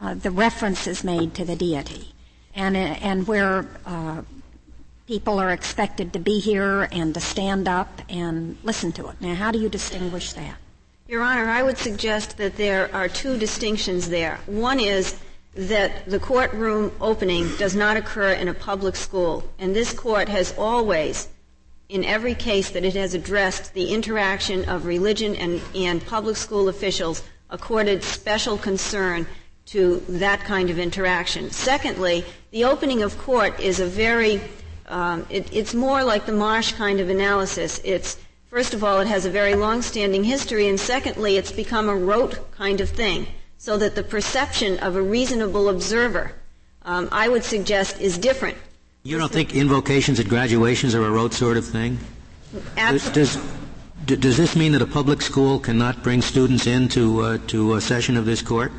uh, 0.00 0.14
the 0.14 0.30
reference 0.30 0.86
is 0.86 1.02
made 1.04 1.34
to 1.34 1.44
the 1.44 1.56
deity 1.56 2.14
and, 2.54 2.76
and 2.76 3.26
where 3.26 3.66
uh, 3.84 4.22
people 5.06 5.38
are 5.38 5.50
expected 5.50 6.12
to 6.12 6.18
be 6.18 6.38
here 6.38 6.88
and 6.92 7.14
to 7.14 7.20
stand 7.20 7.68
up 7.68 8.00
and 8.08 8.56
listen 8.62 8.92
to 8.92 9.08
it. 9.08 9.20
Now, 9.20 9.34
how 9.34 9.50
do 9.50 9.58
you 9.58 9.68
distinguish 9.68 10.32
that? 10.32 10.56
Your 11.08 11.22
Honor, 11.22 11.48
I 11.48 11.62
would 11.62 11.78
suggest 11.78 12.38
that 12.38 12.56
there 12.56 12.92
are 12.94 13.08
two 13.08 13.36
distinctions 13.36 14.08
there. 14.08 14.38
One 14.46 14.80
is 14.80 15.20
that 15.54 16.08
the 16.08 16.18
courtroom 16.18 16.92
opening 17.00 17.48
does 17.56 17.74
not 17.76 17.96
occur 17.96 18.32
in 18.32 18.48
a 18.48 18.54
public 18.54 18.96
school, 18.96 19.48
and 19.58 19.74
this 19.74 19.92
court 19.92 20.28
has 20.28 20.54
always, 20.58 21.28
in 21.88 22.04
every 22.04 22.34
case 22.34 22.70
that 22.70 22.84
it 22.84 22.94
has 22.94 23.14
addressed 23.14 23.72
the 23.74 23.92
interaction 23.92 24.68
of 24.68 24.86
religion 24.86 25.36
and, 25.36 25.60
and 25.74 26.04
public 26.06 26.36
school 26.36 26.68
officials, 26.68 27.22
accorded 27.50 28.02
special 28.02 28.58
concern 28.58 29.26
to 29.66 30.02
that 30.08 30.40
kind 30.40 30.70
of 30.70 30.78
interaction. 30.78 31.50
Secondly, 31.50 32.24
the 32.50 32.64
opening 32.64 33.02
of 33.02 33.16
court 33.18 33.58
is 33.60 33.80
a 33.80 33.86
very, 33.86 34.40
um, 34.88 35.24
it, 35.30 35.48
it's 35.52 35.74
more 35.74 36.02
like 36.02 36.26
the 36.26 36.32
Marsh 36.32 36.72
kind 36.72 37.00
of 37.00 37.08
analysis. 37.08 37.80
It's 37.84 38.18
First 38.54 38.72
of 38.72 38.84
all, 38.84 39.00
it 39.00 39.08
has 39.08 39.26
a 39.26 39.30
very 39.30 39.56
long-standing 39.56 40.22
history, 40.22 40.68
and 40.68 40.78
secondly, 40.78 41.36
it's 41.36 41.50
become 41.50 41.88
a 41.88 41.96
rote 41.96 42.52
kind 42.52 42.80
of 42.80 42.88
thing, 42.88 43.26
so 43.64 43.78
that 43.78 43.94
the 43.94 44.02
perception 44.02 44.78
of 44.80 44.94
a 44.94 45.00
reasonable 45.00 45.70
observer, 45.70 46.32
um, 46.82 47.08
I 47.10 47.30
would 47.30 47.44
suggest, 47.44 47.98
is 47.98 48.18
different. 48.18 48.58
You 49.04 49.16
don't 49.16 49.32
think 49.32 49.54
invocations 49.54 50.20
at 50.20 50.28
graduations 50.28 50.94
are 50.94 51.02
a 51.02 51.10
rote 51.10 51.32
sort 51.32 51.56
of 51.56 51.64
thing? 51.64 51.98
Absolutely. 52.76 53.22
Does, 53.22 53.36
does, 54.04 54.18
does 54.20 54.36
this 54.36 54.54
mean 54.54 54.72
that 54.72 54.82
a 54.82 54.86
public 54.86 55.22
school 55.22 55.58
cannot 55.58 56.02
bring 56.02 56.20
students 56.20 56.66
into 56.66 57.22
uh, 57.22 57.38
to 57.46 57.76
a 57.76 57.80
session 57.80 58.18
of 58.18 58.26
this 58.26 58.42
court? 58.42 58.70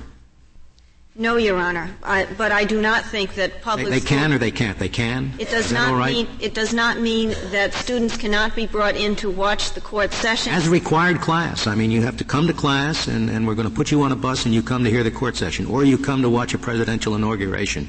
No, 1.17 1.37
Your 1.37 1.57
Honor. 1.57 1.95
I, 2.03 2.25
but 2.37 2.51
I 2.51 2.65
do 2.65 2.81
not 2.81 3.05
think 3.05 3.35
that 3.35 3.61
public. 3.61 3.87
They, 3.87 3.99
they 3.99 4.05
can 4.05 4.33
or 4.33 4.37
they 4.37 4.51
can't. 4.51 4.77
They 4.77 4.89
can. 4.89 5.31
It 5.39 5.49
does 5.49 5.71
not 5.71 5.97
right? 5.97 6.13
mean. 6.13 6.27
It 6.41 6.53
does 6.53 6.73
not 6.73 6.99
mean 6.99 7.29
that 7.51 7.73
students 7.73 8.17
cannot 8.17 8.53
be 8.53 8.67
brought 8.67 8.97
in 8.97 9.15
to 9.17 9.29
watch 9.29 9.71
the 9.71 9.79
court 9.79 10.11
session. 10.11 10.51
As 10.51 10.67
required 10.67 11.21
class. 11.21 11.67
I 11.67 11.75
mean, 11.75 11.89
you 11.89 12.01
have 12.01 12.17
to 12.17 12.25
come 12.25 12.47
to 12.47 12.53
class, 12.53 13.07
and, 13.07 13.29
and 13.29 13.47
we're 13.47 13.55
going 13.55 13.69
to 13.69 13.73
put 13.73 13.91
you 13.91 14.01
on 14.01 14.11
a 14.11 14.15
bus, 14.17 14.43
and 14.43 14.53
you 14.53 14.61
come 14.61 14.83
to 14.83 14.89
hear 14.89 15.03
the 15.03 15.11
court 15.11 15.37
session, 15.37 15.67
or 15.67 15.85
you 15.85 15.97
come 15.97 16.21
to 16.21 16.29
watch 16.29 16.53
a 16.53 16.57
presidential 16.57 17.15
inauguration. 17.15 17.87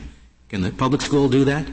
Can 0.48 0.62
the 0.62 0.70
public 0.70 1.02
school 1.02 1.28
do 1.28 1.44
that? 1.46 1.66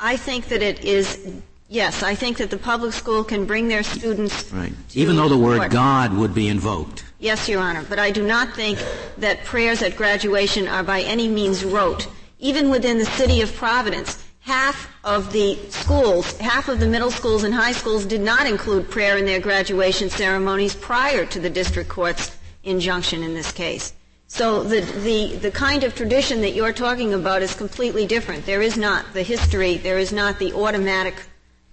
I 0.00 0.16
think 0.16 0.48
that 0.48 0.62
it 0.62 0.84
is 0.84 1.40
Yes, 1.68 2.02
I 2.02 2.16
think 2.16 2.38
that 2.38 2.50
the 2.50 2.58
public 2.58 2.92
school 2.92 3.22
can 3.22 3.46
bring 3.46 3.68
their 3.68 3.84
students. 3.84 4.52
Right. 4.52 4.72
Even 4.94 5.14
though 5.14 5.28
the 5.28 5.38
word 5.38 5.58
court. 5.58 5.70
God 5.70 6.12
would 6.14 6.34
be 6.34 6.48
invoked. 6.48 7.04
Yes, 7.20 7.50
Your 7.50 7.60
Honor, 7.60 7.84
but 7.86 7.98
I 7.98 8.10
do 8.10 8.26
not 8.26 8.54
think 8.54 8.82
that 9.18 9.44
prayers 9.44 9.82
at 9.82 9.94
graduation 9.94 10.66
are 10.66 10.82
by 10.82 11.02
any 11.02 11.28
means 11.28 11.62
rote. 11.62 12.08
Even 12.38 12.70
within 12.70 12.96
the 12.96 13.04
city 13.04 13.42
of 13.42 13.54
Providence, 13.54 14.24
half 14.40 14.88
of 15.04 15.30
the 15.30 15.58
schools, 15.68 16.34
half 16.38 16.70
of 16.70 16.80
the 16.80 16.86
middle 16.86 17.10
schools 17.10 17.44
and 17.44 17.52
high 17.52 17.72
schools 17.72 18.06
did 18.06 18.22
not 18.22 18.46
include 18.46 18.90
prayer 18.90 19.18
in 19.18 19.26
their 19.26 19.38
graduation 19.38 20.08
ceremonies 20.08 20.74
prior 20.74 21.26
to 21.26 21.38
the 21.38 21.50
district 21.50 21.90
court's 21.90 22.34
injunction 22.64 23.22
in 23.22 23.34
this 23.34 23.52
case. 23.52 23.92
So 24.26 24.62
the, 24.62 24.80
the, 24.80 25.36
the 25.36 25.50
kind 25.50 25.84
of 25.84 25.94
tradition 25.94 26.40
that 26.40 26.54
you're 26.54 26.72
talking 26.72 27.12
about 27.12 27.42
is 27.42 27.52
completely 27.52 28.06
different. 28.06 28.46
There 28.46 28.62
is 28.62 28.78
not 28.78 29.12
the 29.12 29.22
history, 29.22 29.76
there 29.76 29.98
is 29.98 30.10
not 30.10 30.38
the 30.38 30.54
automatic 30.54 31.14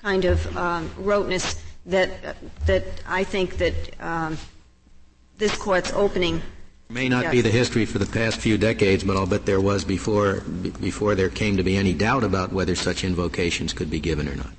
kind 0.02 0.26
of 0.26 0.58
um, 0.58 0.92
roteness 0.98 1.62
that 1.86 2.36
that 2.66 2.84
I 3.08 3.24
think 3.24 3.58
that 3.58 3.76
um, 4.02 4.38
this 5.38 5.56
court's 5.58 5.94
opening 5.94 6.42
may 6.90 7.10
not 7.10 7.32
be 7.32 7.42
the 7.42 7.50
history 7.50 7.86
for 7.86 8.00
the 8.00 8.06
past 8.06 8.40
few 8.40 8.58
decades, 8.58 9.04
but 9.04 9.18
I'll 9.18 9.28
bet 9.28 9.46
there 9.46 9.62
was 9.62 9.84
before 9.84 10.42
before 10.82 11.16
there 11.16 11.30
came 11.30 11.58
to 11.58 11.64
be 11.64 11.76
any 11.76 11.94
doubt 11.94 12.24
about 12.24 12.54
whether 12.54 12.76
such 12.76 13.04
invocations 13.04 13.74
could 13.74 13.90
be 13.90 14.00
given 14.00 14.28
or 14.28 14.36
not. 14.36 14.54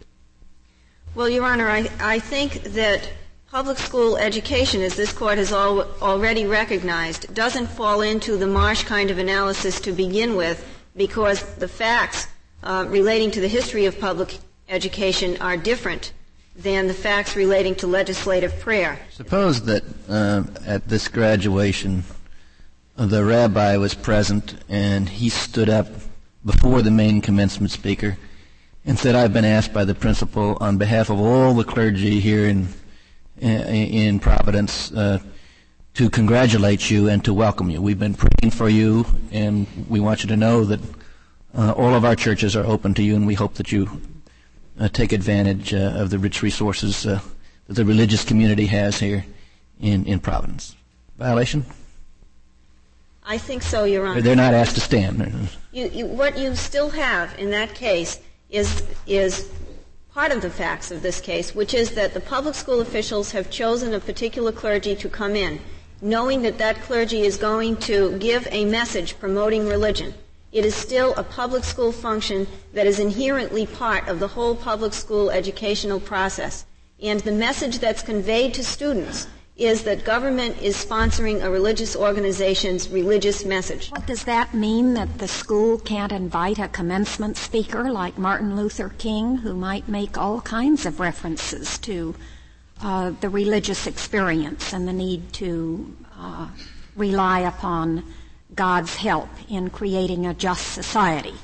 Well, 1.15 1.29
Your 1.29 1.45
Honor, 1.47 1.69
I, 1.69 1.91
I 2.01 2.19
think 2.19 2.63
that 2.75 3.11
public 3.51 3.79
school 3.79 4.19
education, 4.19 4.83
as 4.83 4.95
this 4.95 5.13
court 5.13 5.39
has 5.39 5.53
al- 5.53 5.89
already 6.03 6.47
recognized, 6.47 7.35
doesn't 7.35 7.67
fall 7.69 8.03
into 8.03 8.37
the 8.37 8.47
Marsh 8.47 8.85
kind 8.85 9.11
of 9.11 9.19
analysis 9.19 9.81
to 9.81 9.93
begin 9.93 10.37
with, 10.37 10.65
because 10.95 11.43
the 11.57 11.67
facts 11.67 12.29
uh, 12.63 12.85
relating 12.89 13.31
to 13.31 13.41
the 13.41 13.49
history 13.49 13.87
of 13.87 13.99
public 13.99 14.39
education 14.69 15.39
are 15.41 15.57
different 15.57 16.13
than 16.59 16.89
the 16.89 16.95
facts 16.95 17.37
relating 17.37 17.75
to 17.77 17.87
legislative 17.87 18.59
prayer. 18.59 18.99
Suppose 19.11 19.63
that 19.63 19.85
uh, 20.09 20.43
at 20.67 20.89
this 20.89 21.07
graduation, 21.07 22.03
the 22.97 23.25
rabbi 23.25 23.77
was 23.77 23.95
present 23.95 24.57
and 24.69 25.09
he 25.09 25.29
stood 25.29 25.69
up 25.69 25.87
before 26.45 26.83
the 26.83 26.91
main 26.91 27.21
commencement 27.21 27.71
speaker 27.71 28.19
and 28.85 28.99
said, 28.99 29.15
I've 29.15 29.33
been 29.33 29.45
asked 29.45 29.73
by 29.73 29.85
the 29.85 29.95
principal 29.95 30.57
on 30.61 30.79
behalf 30.79 31.11
of 31.11 31.21
all 31.21 31.55
the 31.55 31.63
clergy 31.63 32.19
here 32.19 32.47
in, 32.47 32.69
in 33.41 34.19
Providence 34.19 34.91
uh, 34.93 35.21
to 35.95 36.11
congratulate 36.11 36.91
you 36.91 37.09
and 37.09 37.25
to 37.25 37.33
welcome 37.33 37.71
you. 37.71 37.81
We've 37.81 37.99
been 37.99 38.15
praying 38.15 38.51
for 38.51 38.69
you 38.69 39.07
and 39.31 39.69
we 39.89 40.01
want 40.01 40.25
you 40.25 40.29
to 40.29 40.37
know 40.37 40.65
that 40.65 40.81
uh, 41.57 41.71
all 41.73 41.95
of 41.95 42.05
our 42.05 42.17
churches 42.17 42.57
are 42.57 42.67
open 42.67 42.95
to 42.95 43.03
you 43.03 43.15
and 43.15 43.29
we 43.29 43.35
hope 43.35 43.55
that 43.55 43.71
you 43.71 44.01
take 44.87 45.13
advantage 45.13 45.75
uh, 45.75 45.95
of 45.97 46.11
the 46.11 46.19
rich 46.19 46.43
resources 46.43 47.05
uh, 47.05 47.21
that 47.67 47.75
the 47.75 47.85
religious 47.85 48.23
community 48.23 48.67
has 48.67 49.01
here 49.01 49.25
in, 49.81 50.05
in 50.07 50.21
Providence. 50.21 50.77
Violation? 51.19 51.65
I 53.27 53.39
think 53.39 53.63
so, 53.63 53.85
Your 53.85 54.07
Honor. 54.07 54.21
They're 54.21 54.37
not 54.37 54.55
asked 54.55 54.77
to 54.77 54.81
stand. 54.81 55.51
You, 55.73 55.89
you, 55.89 56.07
what 56.07 56.39
you 56.39 56.55
still 56.55 56.91
have 56.91 57.37
in 57.39 57.51
that 57.51 57.75
case 57.75 58.21
is, 58.51 58.85
is 59.07 59.51
part 60.13 60.31
of 60.31 60.43
the 60.43 60.51
facts 60.51 60.91
of 60.91 61.03
this 61.03 61.21
case, 61.21 61.55
which 61.55 61.75
is 61.75 61.91
that 61.97 62.15
the 62.15 62.21
public 62.21 62.55
school 62.55 62.81
officials 62.81 63.33
have 63.33 63.51
chosen 63.51 63.93
a 63.95 64.01
particular 64.01 64.53
clergy 64.53 64.95
to 64.95 65.09
come 65.09 65.35
in. 65.35 65.61
knowing 66.01 66.43
that 66.43 66.59
that 66.59 66.81
clergy 66.83 67.23
is 67.23 67.37
going 67.37 67.77
to 67.77 68.17
give 68.19 68.47
a 68.51 68.65
message 68.65 69.19
promoting 69.19 69.67
religion. 69.67 70.15
It 70.51 70.65
is 70.65 70.75
still 70.75 71.15
a 71.15 71.23
public 71.23 71.65
school 71.65 71.93
function 71.93 72.47
that 72.73 72.87
is 72.87 72.99
inherently 72.99 73.67
part 73.67 74.09
of 74.09 74.19
the 74.19 74.29
whole 74.29 74.55
public 74.55 74.95
school 74.95 75.31
educational 75.31 76.01
process. 76.01 76.65
And 77.03 77.21
the 77.21 77.33
message 77.33 77.79
that's 77.79 78.03
conveyed 78.03 78.55
to 78.55 78.65
students 78.65 79.27
is 79.59 79.83
that 79.83 80.05
government 80.05 80.57
is 80.63 80.77
sponsoring 80.77 81.43
a 81.43 81.51
religious 81.51 81.97
organization's 81.97 82.89
religious 82.89 83.45
message. 83.45 83.91
What 83.91 84.07
does 84.07 84.25
that 84.25 84.55
mean 84.55 84.95
that 84.95 85.19
the 85.19 85.27
school 85.27 85.79
can't 85.79 86.13
invite 86.13 86.61
a 86.61 86.69
commencement 86.69 87.37
speaker 87.37 87.91
like 87.91 88.17
Martin 88.17 88.55
Luther 88.55 88.91
King, 88.99 89.39
who 89.39 89.55
might 89.55 89.89
make 89.89 90.17
all 90.17 90.41
kinds 90.41 90.87
of 90.87 91.01
references 91.01 91.77
to 91.79 92.15
uh, 92.81 93.11
the 93.21 93.29
religious 93.29 93.89
experience 93.89 94.73
and 94.73 94.87
the 94.87 94.93
need 94.93 95.33
to 95.35 95.97
uh, 96.17 96.49
rely 96.95 97.41
upon 97.41 98.05
God's 98.59 98.97
help 98.97 99.29
in 99.49 99.71
creating 99.71 100.27
a 100.27 100.35
just 100.35 100.73
society? 100.73 101.35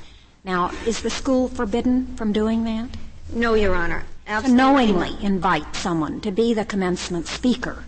Now, 0.43 0.71
is 0.85 1.01
the 1.01 1.09
school 1.09 1.47
forbidden 1.47 2.15
from 2.17 2.33
doing 2.33 2.65
that? 2.65 2.89
No, 3.31 3.53
Your 3.53 3.73
Honor. 3.73 4.03
Absolutely. 4.27 4.51
To 4.51 4.57
knowingly 4.57 5.25
invite 5.25 5.75
someone 5.75 6.19
to 6.21 6.31
be 6.31 6.53
the 6.53 6.65
commencement 6.65 7.27
speaker 7.27 7.85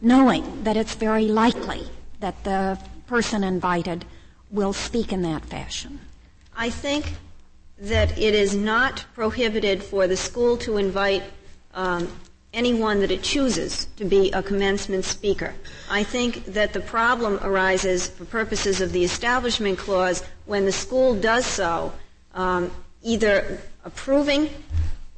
knowing 0.00 0.64
that 0.64 0.76
it's 0.76 0.94
very 0.94 1.26
likely 1.26 1.82
that 2.20 2.44
the 2.44 2.78
person 3.06 3.44
invited 3.44 4.04
will 4.50 4.72
speak 4.72 5.12
in 5.12 5.22
that 5.22 5.44
fashion? 5.44 5.98
I 6.56 6.70
think 6.70 7.14
that 7.78 8.16
it 8.18 8.34
is 8.34 8.54
not 8.54 9.04
prohibited 9.14 9.82
for 9.82 10.06
the 10.06 10.16
school 10.16 10.56
to 10.58 10.76
invite 10.76 11.24
um, 11.74 12.08
anyone 12.54 13.00
that 13.00 13.10
it 13.10 13.22
chooses 13.22 13.86
to 13.96 14.04
be 14.04 14.30
a 14.30 14.42
commencement 14.42 15.04
speaker. 15.04 15.54
I 15.90 16.04
think 16.04 16.44
that 16.46 16.72
the 16.72 16.80
problem 16.80 17.38
arises 17.42 18.06
for 18.06 18.24
purposes 18.24 18.80
of 18.80 18.92
the 18.92 19.04
Establishment 19.04 19.78
Clause 19.78 20.22
when 20.46 20.64
the 20.64 20.72
school 20.72 21.14
does 21.14 21.44
so, 21.44 21.92
um, 22.34 22.70
either 23.02 23.58
approving 23.84 24.48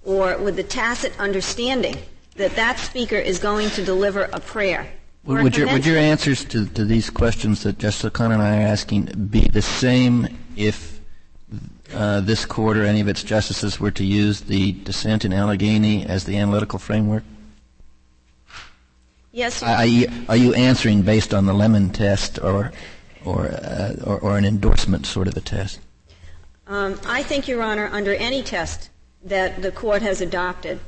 or 0.04 0.36
with 0.38 0.56
the 0.56 0.62
tacit 0.62 1.12
understanding 1.20 1.96
that 2.36 2.56
that 2.56 2.78
speaker 2.78 3.16
is 3.16 3.38
going 3.38 3.70
to 3.70 3.84
deliver 3.84 4.24
a 4.32 4.40
prayer. 4.40 4.86
Would, 5.24 5.56
your, 5.56 5.66
would 5.66 5.84
your 5.84 5.98
answers 5.98 6.44
to, 6.46 6.66
to 6.66 6.84
these 6.84 7.10
questions 7.10 7.64
that 7.64 7.78
Justice 7.78 8.06
O'Connor 8.06 8.34
and 8.34 8.42
I 8.42 8.62
are 8.62 8.66
asking 8.66 9.06
be 9.30 9.40
the 9.40 9.62
same 9.62 10.28
if 10.56 10.95
uh, 11.94 12.20
this 12.20 12.44
court 12.44 12.76
or 12.76 12.84
any 12.84 13.00
of 13.00 13.08
its 13.08 13.22
justices 13.22 13.78
were 13.78 13.90
to 13.92 14.04
use 14.04 14.42
the 14.42 14.72
dissent 14.72 15.24
in 15.24 15.32
Allegheny 15.32 16.04
as 16.04 16.24
the 16.24 16.36
analytical 16.36 16.78
framework? 16.78 17.24
Yes. 19.32 19.62
Are 19.62 19.84
you, 19.84 20.08
are 20.30 20.36
you 20.36 20.54
answering 20.54 21.02
based 21.02 21.34
on 21.34 21.44
the 21.44 21.52
Lemon 21.52 21.90
test 21.90 22.38
or, 22.38 22.72
or, 23.24 23.48
uh, 23.48 23.94
or, 24.04 24.18
or, 24.20 24.38
an 24.38 24.46
endorsement 24.46 25.04
sort 25.04 25.28
of 25.28 25.36
a 25.36 25.42
test? 25.42 25.78
Um, 26.66 26.98
I 27.04 27.22
think, 27.22 27.46
Your 27.46 27.62
Honor, 27.62 27.90
under 27.92 28.14
any 28.14 28.42
test 28.42 28.88
that 29.24 29.60
the 29.60 29.70
court 29.70 30.00
has 30.00 30.22
adopted, 30.22 30.80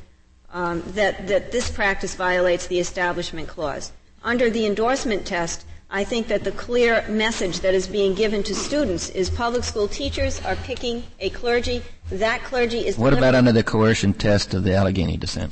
um, 0.51 0.81
that, 0.87 1.27
that 1.27 1.51
this 1.51 1.69
practice 1.69 2.15
violates 2.15 2.65
the 2.65 2.79
Establishment 2.79 3.47
Clause. 3.47 3.91
Under 4.23 4.49
the 4.49 4.65
endorsement 4.65 5.27
test, 5.27 5.63
I 5.91 6.03
think 6.03 6.27
that 6.27 6.43
the 6.43 6.51
clear 6.51 7.03
message 7.09 7.61
that 7.61 7.73
is 7.73 7.87
being 7.87 8.13
given 8.13 8.43
to 8.43 8.53
students 8.53 9.09
is 9.09 9.29
public 9.29 9.63
school 9.63 9.87
teachers 9.87 10.39
are 10.45 10.55
picking 10.57 11.03
a 11.19 11.31
clergy. 11.31 11.81
That 12.11 12.43
clergy 12.43 12.85
is. 12.85 12.97
What 12.97 13.13
about 13.13 13.33
under 13.33 13.51
the 13.51 13.63
coercion 13.63 14.13
test 14.13 14.53
of 14.53 14.63
the 14.63 14.75
Allegheny 14.75 15.17
dissent? 15.17 15.51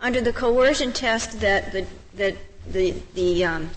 Under 0.00 0.20
the 0.20 0.32
coercion 0.32 0.92
test 0.92 1.40
that 1.40 1.72
the, 1.72 1.86
that 2.14 2.36
the, 2.70 2.94
the 3.14 3.44
um, 3.44 3.70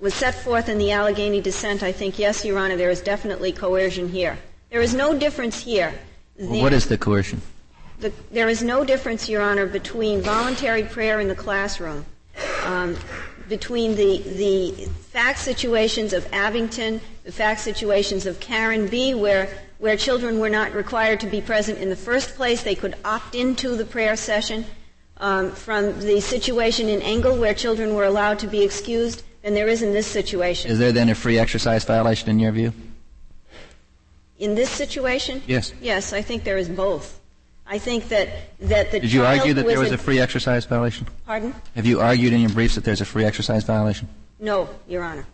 was 0.00 0.14
set 0.14 0.34
forth 0.34 0.68
in 0.68 0.78
the 0.78 0.90
Allegheny 0.90 1.40
dissent, 1.40 1.82
I 1.84 1.92
think 1.92 2.18
yes, 2.18 2.44
Your 2.44 2.58
Honor, 2.58 2.76
there 2.76 2.90
is 2.90 3.00
definitely 3.00 3.52
coercion 3.52 4.08
here. 4.08 4.36
There 4.70 4.80
is 4.80 4.94
no 4.94 5.16
difference 5.16 5.60
here. 5.60 5.94
Well, 6.38 6.62
what 6.62 6.72
is 6.72 6.86
the 6.86 6.98
coercion? 6.98 7.40
The, 8.00 8.12
there 8.32 8.48
is 8.48 8.62
no 8.62 8.84
difference, 8.84 9.28
Your 9.28 9.42
Honor, 9.42 9.66
between 9.66 10.22
voluntary 10.22 10.84
prayer 10.84 11.20
in 11.20 11.28
the 11.28 11.34
classroom, 11.34 12.06
um, 12.64 12.96
between 13.50 13.96
the, 13.96 14.18
the 14.18 14.70
fact 15.10 15.40
situations 15.40 16.14
of 16.14 16.26
Abington, 16.32 17.02
the 17.24 17.32
fact 17.32 17.60
situations 17.60 18.24
of 18.24 18.40
Karen 18.40 18.86
B, 18.86 19.12
where, 19.12 19.48
where 19.78 19.96
children 19.96 20.38
were 20.38 20.48
not 20.48 20.72
required 20.72 21.20
to 21.20 21.26
be 21.26 21.42
present 21.42 21.76
in 21.78 21.90
the 21.90 21.96
first 21.96 22.36
place. 22.36 22.62
They 22.62 22.76
could 22.76 22.94
opt 23.04 23.34
into 23.34 23.76
the 23.76 23.84
prayer 23.84 24.16
session. 24.16 24.64
Um, 25.18 25.50
from 25.52 26.00
the 26.00 26.18
situation 26.22 26.88
in 26.88 27.02
Engel, 27.02 27.36
where 27.36 27.52
children 27.52 27.94
were 27.94 28.04
allowed 28.04 28.38
to 28.38 28.46
be 28.46 28.62
excused, 28.62 29.22
than 29.42 29.52
there 29.52 29.68
is 29.68 29.82
in 29.82 29.92
this 29.92 30.06
situation. 30.06 30.70
Is 30.70 30.78
there 30.78 30.92
then 30.92 31.10
a 31.10 31.14
free 31.14 31.38
exercise 31.38 31.84
violation 31.84 32.30
in 32.30 32.38
your 32.38 32.52
view? 32.52 32.72
In 34.38 34.54
this 34.54 34.70
situation? 34.70 35.42
Yes. 35.46 35.74
Yes, 35.82 36.14
I 36.14 36.22
think 36.22 36.44
there 36.44 36.56
is 36.56 36.70
both. 36.70 37.19
I 37.70 37.78
think 37.78 38.08
that, 38.08 38.28
that 38.62 38.90
the 38.90 38.98
Did 38.98 39.12
you 39.12 39.24
argue 39.24 39.54
that 39.54 39.64
there 39.64 39.78
was 39.78 39.88
in, 39.88 39.94
a 39.94 39.98
free 39.98 40.18
exercise 40.18 40.64
violation? 40.64 41.06
Pardon? 41.24 41.54
Have 41.76 41.86
you 41.86 42.00
argued 42.00 42.32
in 42.32 42.40
your 42.40 42.50
briefs 42.50 42.74
that 42.74 42.82
there's 42.82 43.00
a 43.00 43.04
free 43.04 43.24
exercise 43.24 43.62
violation? 43.62 44.08
No, 44.40 44.68
Your 44.88 45.04
Honor. 45.04 45.24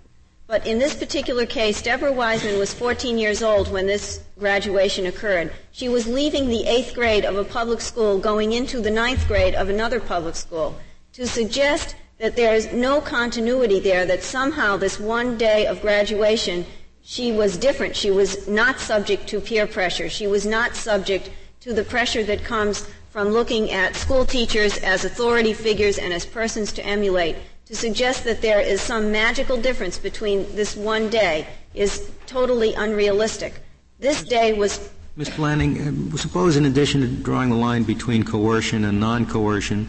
But 0.47 0.67
in 0.67 0.79
this 0.79 0.95
particular 0.95 1.47
case, 1.47 1.81
Deborah 1.81 2.13
Weisman 2.13 2.59
was 2.59 2.75
14 2.75 3.17
years 3.17 3.43
old 3.43 3.73
when 3.73 3.87
this 3.87 4.23
graduation 4.39 5.07
occurred. 5.07 5.51
She 5.73 5.89
was 5.89 6.07
leaving 6.07 6.49
the 6.49 6.67
eighth 6.67 6.95
grade 6.95 7.25
of 7.25 7.37
a 7.37 7.45
public 7.45 7.81
school 7.81 8.19
going 8.19 8.53
into 8.53 8.83
the 8.83 8.91
ninth 8.91 9.27
grade 9.27 9.55
of 9.55 9.71
another 9.71 9.99
public 9.99 10.37
school. 10.37 10.79
To 11.15 11.27
suggest 11.27 11.97
that 12.19 12.37
there 12.37 12.55
is 12.55 12.71
no 12.71 13.01
continuity 13.01 13.81
there, 13.81 14.05
that 14.05 14.23
somehow 14.23 14.77
this 14.77 15.01
one 15.01 15.39
day 15.39 15.67
of 15.67 15.81
graduation, 15.81 16.67
she 17.03 17.33
was 17.33 17.57
different. 17.57 17.97
She 17.97 18.11
was 18.11 18.47
not 18.47 18.79
subject 18.79 19.27
to 19.29 19.41
peer 19.41 19.67
pressure. 19.67 20.11
She 20.11 20.27
was 20.27 20.45
not 20.45 20.77
subject 20.77 21.31
to 21.67 21.75
the 21.75 21.83
pressure 21.83 22.23
that 22.23 22.45
comes 22.45 22.89
from 23.11 23.31
looking 23.31 23.73
at 23.73 23.97
school 23.97 24.25
teachers 24.25 24.79
as 24.85 25.05
authority 25.05 25.53
figures 25.53 25.99
and 25.99 26.13
as 26.13 26.25
persons 26.25 26.71
to 26.71 26.87
emulate. 26.87 27.35
To 27.65 27.75
suggest 27.75 28.23
that 28.23 28.41
there 28.41 28.61
is 28.61 28.81
some 28.81 29.11
magical 29.11 29.57
difference 29.61 29.99
between 29.99 30.47
this 30.55 30.77
one 30.77 31.11
day 31.11 31.45
is 31.75 32.09
totally 32.27 32.73
unrealistic. 32.75 33.55
This 33.99 34.23
day 34.23 34.53
was. 34.53 34.91
Ms. 35.17 35.31
Blanding, 35.31 36.13
uh, 36.13 36.17
suppose 36.17 36.57
in 36.57 36.67
addition 36.67 37.01
to 37.01 37.09
drawing 37.09 37.51
the 37.51 37.57
line 37.57 37.83
between 37.83 38.23
coercion 38.23 38.85
and 38.85 39.01
non 39.01 39.27
coercion, 39.27 39.89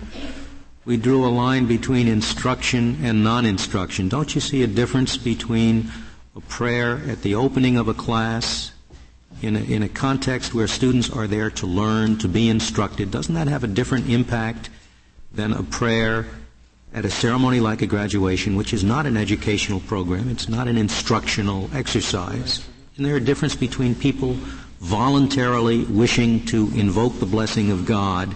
we 0.83 0.97
drew 0.97 1.27
a 1.27 1.29
line 1.29 1.67
between 1.67 2.07
instruction 2.07 2.97
and 3.03 3.23
non 3.23 3.45
instruction. 3.45 4.09
Don't 4.09 4.33
you 4.33 4.41
see 4.41 4.63
a 4.63 4.67
difference 4.67 5.15
between 5.15 5.91
a 6.35 6.41
prayer 6.41 7.03
at 7.07 7.21
the 7.21 7.35
opening 7.35 7.77
of 7.77 7.87
a 7.87 7.93
class 7.93 8.71
in 9.41 9.55
a, 9.55 9.59
in 9.59 9.83
a 9.83 9.89
context 9.89 10.53
where 10.53 10.67
students 10.67 11.09
are 11.09 11.27
there 11.27 11.49
to 11.51 11.67
learn, 11.67 12.17
to 12.19 12.27
be 12.27 12.49
instructed, 12.49 13.11
doesn't 13.11 13.35
that 13.35 13.47
have 13.47 13.63
a 13.63 13.67
different 13.67 14.09
impact 14.09 14.69
than 15.31 15.53
a 15.53 15.63
prayer 15.63 16.25
at 16.93 17.05
a 17.05 17.09
ceremony 17.09 17.59
like 17.59 17.81
a 17.81 17.87
graduation, 17.87 18.55
which 18.55 18.73
is 18.73 18.83
not 18.83 19.05
an 19.05 19.17
educational 19.17 19.79
program, 19.81 20.29
it's 20.29 20.49
not 20.49 20.67
an 20.67 20.77
instructional 20.77 21.69
exercise? 21.73 22.67
Isn't 22.93 23.05
there 23.05 23.17
a 23.17 23.21
difference 23.21 23.55
between 23.55 23.93
people 23.93 24.33
voluntarily 24.79 25.83
wishing 25.85 26.45
to 26.45 26.71
invoke 26.75 27.19
the 27.19 27.25
blessing 27.25 27.71
of 27.71 27.85
God 27.85 28.33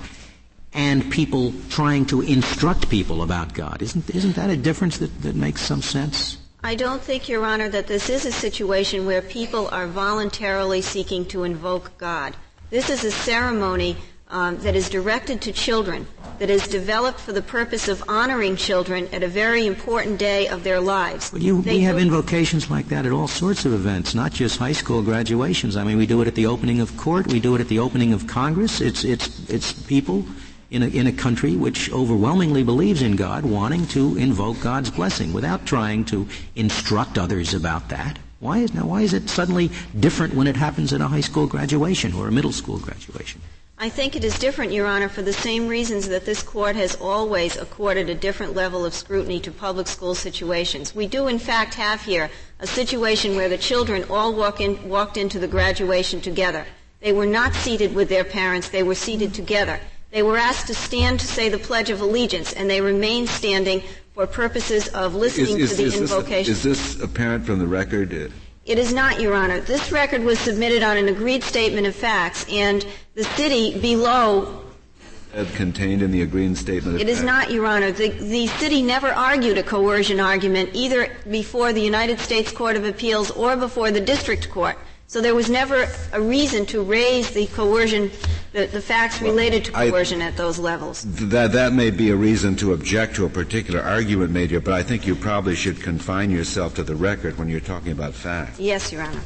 and 0.74 1.12
people 1.12 1.54
trying 1.70 2.06
to 2.08 2.22
instruct 2.22 2.90
people 2.90 3.24
about 3.24 3.54
God? 3.54 3.82
Isn't, 3.82 4.10
isn't 4.10 4.36
that 4.36 4.50
a 4.50 4.58
difference 4.58 5.00
that, 5.00 5.22
that 5.24 5.36
makes 5.36 5.62
some 5.62 5.82
sense? 5.82 6.38
I 6.64 6.76
don't 6.76 7.02
think, 7.02 7.28
Your 7.28 7.44
Honor, 7.44 7.70
that 7.70 7.88
this 7.88 8.08
is 8.08 8.26
a 8.26 8.32
situation 8.32 9.08
where 9.08 9.22
people 9.24 9.68
are 9.70 9.88
voluntarily 9.88 10.82
seeking 10.84 11.26
to 11.26 11.44
invoke 11.44 11.98
God. 11.98 12.36
This 12.70 12.92
is 12.92 13.04
a 13.04 13.10
ceremony 13.10 13.98
um, 14.30 14.58
that 14.60 14.76
is 14.76 14.88
directed 14.88 15.42
to 15.42 15.52
children, 15.52 16.06
that 16.38 16.52
is 16.52 16.68
developed 16.68 17.20
for 17.20 17.34
the 17.34 17.42
purpose 17.42 17.88
of 17.88 18.04
honoring 18.08 18.56
children 18.56 19.08
at 19.12 19.24
a 19.24 19.28
very 19.28 19.66
important 19.66 20.20
day 20.20 20.48
of 20.48 20.64
their 20.64 20.80
lives. 20.80 21.34
Well, 21.34 21.42
you, 21.42 21.58
we 21.58 21.82
have 21.82 21.98
invocations 21.98 22.70
like 22.70 22.88
that 22.90 23.08
at 23.08 23.12
all 23.12 23.28
sorts 23.28 23.66
of 23.66 23.74
events, 23.74 24.14
not 24.14 24.32
just 24.32 24.60
high 24.60 24.72
school 24.72 25.02
graduations. 25.02 25.76
I 25.76 25.84
mean, 25.84 25.98
we 25.98 26.06
do 26.06 26.22
it 26.22 26.28
at 26.28 26.36
the 26.36 26.46
opening 26.46 26.80
of 26.80 26.96
court, 26.96 27.28
we 27.28 27.40
do 27.40 27.56
it 27.56 27.62
at 27.62 27.70
the 27.70 27.80
opening 27.80 28.14
of 28.14 28.28
Congress. 28.28 28.80
It's, 28.82 29.04
it's, 29.04 29.50
it's 29.50 29.74
people 29.74 30.26
in 30.72 30.84
a, 30.84 30.88
in 30.88 31.06
a 31.06 31.12
country 31.12 31.56
which 31.56 31.92
overwhelmingly 31.92 32.64
believes 32.64 33.02
in 33.02 33.18
God, 33.18 33.46
wanting 33.46 33.86
to 33.88 34.18
invoke 34.18 34.60
God's 34.62 34.90
blessing 34.90 35.34
without 35.34 35.66
trying 35.66 36.06
to 36.06 36.28
instruct 36.56 37.18
others 37.18 37.54
about 37.54 37.90
that. 37.90 38.18
Why 38.40 38.60
is, 38.60 38.74
now, 38.74 38.88
why 38.88 39.02
is 39.02 39.14
it 39.14 39.30
suddenly 39.30 39.70
different 40.00 40.34
when 40.34 40.48
it 40.48 40.56
happens 40.56 40.94
at 40.94 41.02
a 41.02 41.08
high 41.08 41.22
school 41.22 41.46
graduation 41.46 42.14
or 42.14 42.28
a 42.28 42.32
middle 42.32 42.54
school 42.54 42.80
graduation? 42.80 43.42
I 43.78 43.90
think 43.90 44.16
it 44.16 44.24
is 44.24 44.38
different, 44.40 44.72
Your 44.72 44.88
Honor, 44.88 45.10
for 45.10 45.24
the 45.24 45.34
same 45.34 45.68
reasons 45.68 46.08
that 46.10 46.26
this 46.26 46.42
court 46.42 46.76
has 46.76 46.96
always 46.96 47.58
accorded 47.58 48.10
a 48.10 48.16
different 48.16 48.56
level 48.56 48.86
of 48.86 48.94
scrutiny 48.94 49.40
to 49.42 49.52
public 49.52 49.88
school 49.88 50.16
situations. 50.16 50.96
We 50.96 51.08
do, 51.08 51.28
in 51.28 51.40
fact, 51.40 51.74
have 51.74 52.04
here 52.04 52.30
a 52.60 52.68
situation 52.68 53.36
where 53.36 53.50
the 53.50 53.58
children 53.58 54.06
all 54.10 54.34
walk 54.34 54.62
in, 54.62 54.88
walked 54.88 55.18
into 55.18 55.40
the 55.40 55.48
graduation 55.48 56.22
together. 56.22 56.66
They 57.00 57.12
were 57.12 57.26
not 57.26 57.56
seated 57.56 57.96
with 57.96 58.08
their 58.08 58.24
parents, 58.24 58.70
they 58.70 58.84
were 58.84 58.96
seated 58.96 59.34
together. 59.34 59.80
They 60.12 60.24
were 60.24 60.38
asked 60.38 60.68
to 60.68 60.74
stand 60.74 61.22
to 61.22 61.28
say 61.28 61.50
the 61.50 61.58
Pledge 61.58 61.90
of 61.90 62.02
Allegiance, 62.02 62.54
and 62.54 62.70
they 62.70 62.82
remained 62.82 63.30
standing 63.30 63.82
for 64.14 64.28
purposes 64.28 64.90
of 64.90 65.16
listening 65.16 65.60
is, 65.60 65.72
is, 65.72 65.78
to 65.78 65.78
the 65.78 65.84
is 65.88 66.12
invocation. 66.12 66.52
This, 66.54 66.66
is 66.66 66.96
this 66.96 67.04
apparent 67.04 67.46
from 67.46 67.60
the 67.60 67.68
record? 67.68 68.12
It 68.12 68.78
is 68.78 68.94
not, 68.94 69.22
Your 69.22 69.34
Honor. 69.34 69.62
This 69.62 69.92
record 69.92 70.24
was 70.24 70.38
submitted 70.38 70.84
on 70.84 70.98
an 70.98 71.08
agreed 71.08 71.44
statement 71.44 71.88
of 71.88 71.96
facts, 71.96 72.46
and 72.50 72.86
the 73.16 73.24
city 73.24 73.80
below 73.80 74.66
contained 75.56 76.02
in 76.02 76.12
the 76.12 76.24
agreed 76.24 76.58
statement 76.58 77.00
It 77.00 77.08
is 77.08 77.24
not, 77.24 77.52
Your 77.52 77.66
Honor. 77.66 77.94
The, 77.94 78.10
the 78.10 78.48
city 78.48 78.82
never 78.82 79.08
argued 79.08 79.58
a 79.58 79.64
coercion 79.64 80.20
argument 80.20 80.72
either 80.74 81.16
before 81.30 81.72
the 81.72 81.82
United 81.82 82.20
States 82.20 82.52
Court 82.52 82.76
of 82.76 82.86
Appeals 82.86 83.32
or 83.32 83.56
before 83.56 83.92
the 83.92 84.02
district 84.02 84.50
court. 84.50 84.78
So 85.12 85.20
there 85.20 85.36
was 85.36 85.50
never 85.50 85.90
a 86.14 86.22
reason 86.22 86.66
to 86.68 86.82
raise 86.82 87.32
the 87.32 87.46
coercion, 87.48 88.10
the, 88.54 88.68
the 88.68 88.80
facts 88.82 89.22
related 89.22 89.66
to 89.66 89.74
coercion 89.74 90.22
I, 90.22 90.28
at 90.28 90.38
those 90.38 90.58
levels. 90.58 91.04
That, 91.04 91.52
that 91.52 91.74
may 91.74 91.92
be 91.92 92.12
a 92.12 92.16
reason 92.16 92.56
to 92.56 92.72
object 92.72 93.18
to 93.18 93.26
a 93.26 93.30
particular 93.30 93.82
argument 93.82 94.32
made 94.32 94.52
here, 94.52 94.62
but 94.62 94.74
I 94.74 94.84
think 94.84 95.06
you 95.06 95.18
probably 95.18 95.54
should 95.54 95.82
confine 95.82 96.32
yourself 96.32 96.76
to 96.76 96.84
the 96.84 96.96
record 96.96 97.38
when 97.38 97.50
you're 97.50 97.60
talking 97.60 97.92
about 97.92 98.14
facts. 98.14 98.58
Yes, 98.58 98.90
Your 98.94 99.02
Honor. 99.02 99.20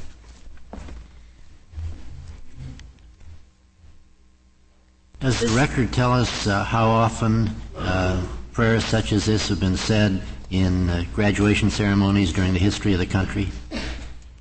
Does 5.20 5.40
the 5.40 5.50
record 5.50 5.94
tell 5.94 6.14
us 6.14 6.48
uh, 6.48 6.64
how 6.64 6.88
often 6.88 7.52
uh, 7.78 8.26
prayers 8.54 8.84
such 8.86 9.14
as 9.14 9.28
this 9.28 9.50
have 9.50 9.60
been 9.60 9.78
said 9.78 10.24
in 10.50 10.90
uh, 10.90 11.04
graduation 11.14 11.70
ceremonies 11.70 12.34
during 12.34 12.54
the 12.54 12.60
history 12.60 12.94
of 12.94 12.98
the 12.98 13.06
country? 13.06 13.50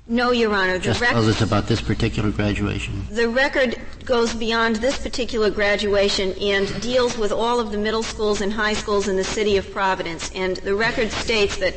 No, 0.07 0.31
Your 0.31 0.53
Honor. 0.53 0.77
Just 0.77 1.03
tell 1.03 1.27
us 1.27 1.41
about 1.41 1.65
this 1.65 1.81
particular 1.81 2.29
graduation. 2.29 3.07
The 3.09 3.27
record 3.27 3.81
goes 4.05 4.35
beyond 4.35 4.75
this 4.75 4.99
particular 4.99 5.49
graduation 5.49 6.33
and 6.33 6.81
deals 6.81 7.17
with 7.17 7.31
all 7.31 7.59
of 7.59 7.71
the 7.71 7.77
middle 7.79 8.03
schools 8.03 8.41
and 8.41 8.53
high 8.53 8.73
schools 8.73 9.07
in 9.07 9.15
the 9.15 9.23
city 9.23 9.57
of 9.57 9.71
Providence. 9.71 10.31
And 10.35 10.57
the 10.57 10.75
record 10.75 11.11
states 11.11 11.57
that 11.57 11.75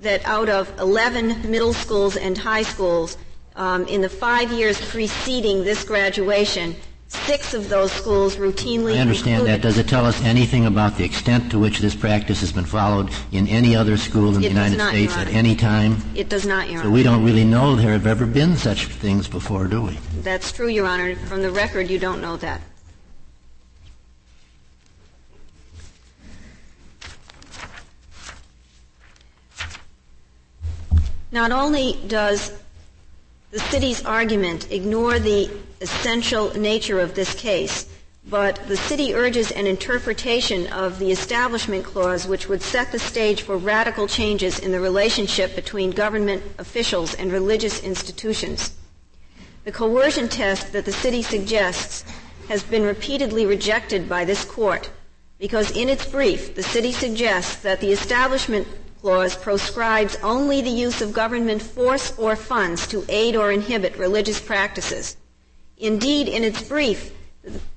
that 0.00 0.24
out 0.26 0.48
of 0.48 0.78
11 0.78 1.50
middle 1.50 1.72
schools 1.72 2.16
and 2.16 2.36
high 2.36 2.62
schools 2.62 3.16
um, 3.56 3.86
in 3.86 4.02
the 4.02 4.08
five 4.08 4.52
years 4.52 4.80
preceding 4.90 5.64
this 5.64 5.84
graduation, 5.84 6.76
Six 7.08 7.54
of 7.54 7.68
those 7.68 7.92
schools 7.92 8.36
routinely. 8.36 8.96
I 8.96 8.98
understand 8.98 9.46
that. 9.46 9.60
Does 9.60 9.78
it 9.78 9.88
tell 9.88 10.04
us 10.04 10.20
anything 10.24 10.66
about 10.66 10.96
the 10.96 11.04
extent 11.04 11.50
to 11.52 11.58
which 11.58 11.78
this 11.78 11.94
practice 11.94 12.40
has 12.40 12.52
been 12.52 12.64
followed 12.64 13.10
in 13.30 13.46
any 13.46 13.76
other 13.76 13.96
school 13.96 14.34
in 14.34 14.42
the 14.42 14.48
United 14.48 14.78
not, 14.78 14.90
States 14.90 15.16
at 15.16 15.28
any 15.28 15.54
time? 15.54 15.98
It 16.16 16.28
does 16.28 16.44
not, 16.44 16.68
Your 16.68 16.82
so 16.82 16.88
Honor. 16.88 16.94
we 16.94 17.02
don't 17.04 17.24
really 17.24 17.44
know 17.44 17.76
there 17.76 17.92
have 17.92 18.06
ever 18.06 18.26
been 18.26 18.56
such 18.56 18.86
things 18.86 19.28
before, 19.28 19.68
do 19.68 19.82
we? 19.82 19.98
That's 20.22 20.50
true, 20.50 20.68
Your 20.68 20.86
Honor. 20.86 21.14
From 21.14 21.42
the 21.42 21.50
record, 21.50 21.88
you 21.88 21.98
don't 21.98 22.20
know 22.20 22.36
that. 22.38 22.60
Not 31.30 31.52
only 31.52 31.98
does 32.06 32.52
the 33.50 33.58
city's 33.58 34.04
argument 34.04 34.72
ignore 34.72 35.18
the 35.18 35.50
essential 35.80 36.52
nature 36.58 37.00
of 37.00 37.14
this 37.14 37.34
case, 37.34 37.86
but 38.28 38.60
the 38.66 38.76
city 38.76 39.14
urges 39.14 39.52
an 39.52 39.66
interpretation 39.66 40.66
of 40.68 40.98
the 40.98 41.12
Establishment 41.12 41.84
Clause 41.84 42.26
which 42.26 42.48
would 42.48 42.62
set 42.62 42.90
the 42.90 42.98
stage 42.98 43.42
for 43.42 43.56
radical 43.56 44.08
changes 44.08 44.58
in 44.58 44.72
the 44.72 44.80
relationship 44.80 45.54
between 45.54 45.90
government 45.90 46.42
officials 46.58 47.14
and 47.14 47.30
religious 47.30 47.82
institutions. 47.82 48.72
The 49.64 49.72
coercion 49.72 50.28
test 50.28 50.72
that 50.72 50.84
the 50.84 50.92
city 50.92 51.22
suggests 51.22 52.04
has 52.48 52.62
been 52.62 52.82
repeatedly 52.82 53.46
rejected 53.46 54.08
by 54.08 54.24
this 54.24 54.44
court 54.44 54.90
because 55.38 55.70
in 55.70 55.88
its 55.88 56.06
brief, 56.06 56.54
the 56.54 56.62
city 56.62 56.92
suggests 56.92 57.56
that 57.56 57.80
the 57.80 57.92
Establishment 57.92 58.66
Clause 59.02 59.36
proscribes 59.36 60.16
only 60.22 60.62
the 60.62 60.70
use 60.70 61.00
of 61.02 61.12
government 61.12 61.62
force 61.62 62.18
or 62.18 62.34
funds 62.34 62.86
to 62.88 63.04
aid 63.08 63.36
or 63.36 63.52
inhibit 63.52 63.96
religious 63.98 64.40
practices. 64.40 65.16
Indeed, 65.78 66.28
in 66.28 66.42
its 66.42 66.62
brief, 66.62 67.12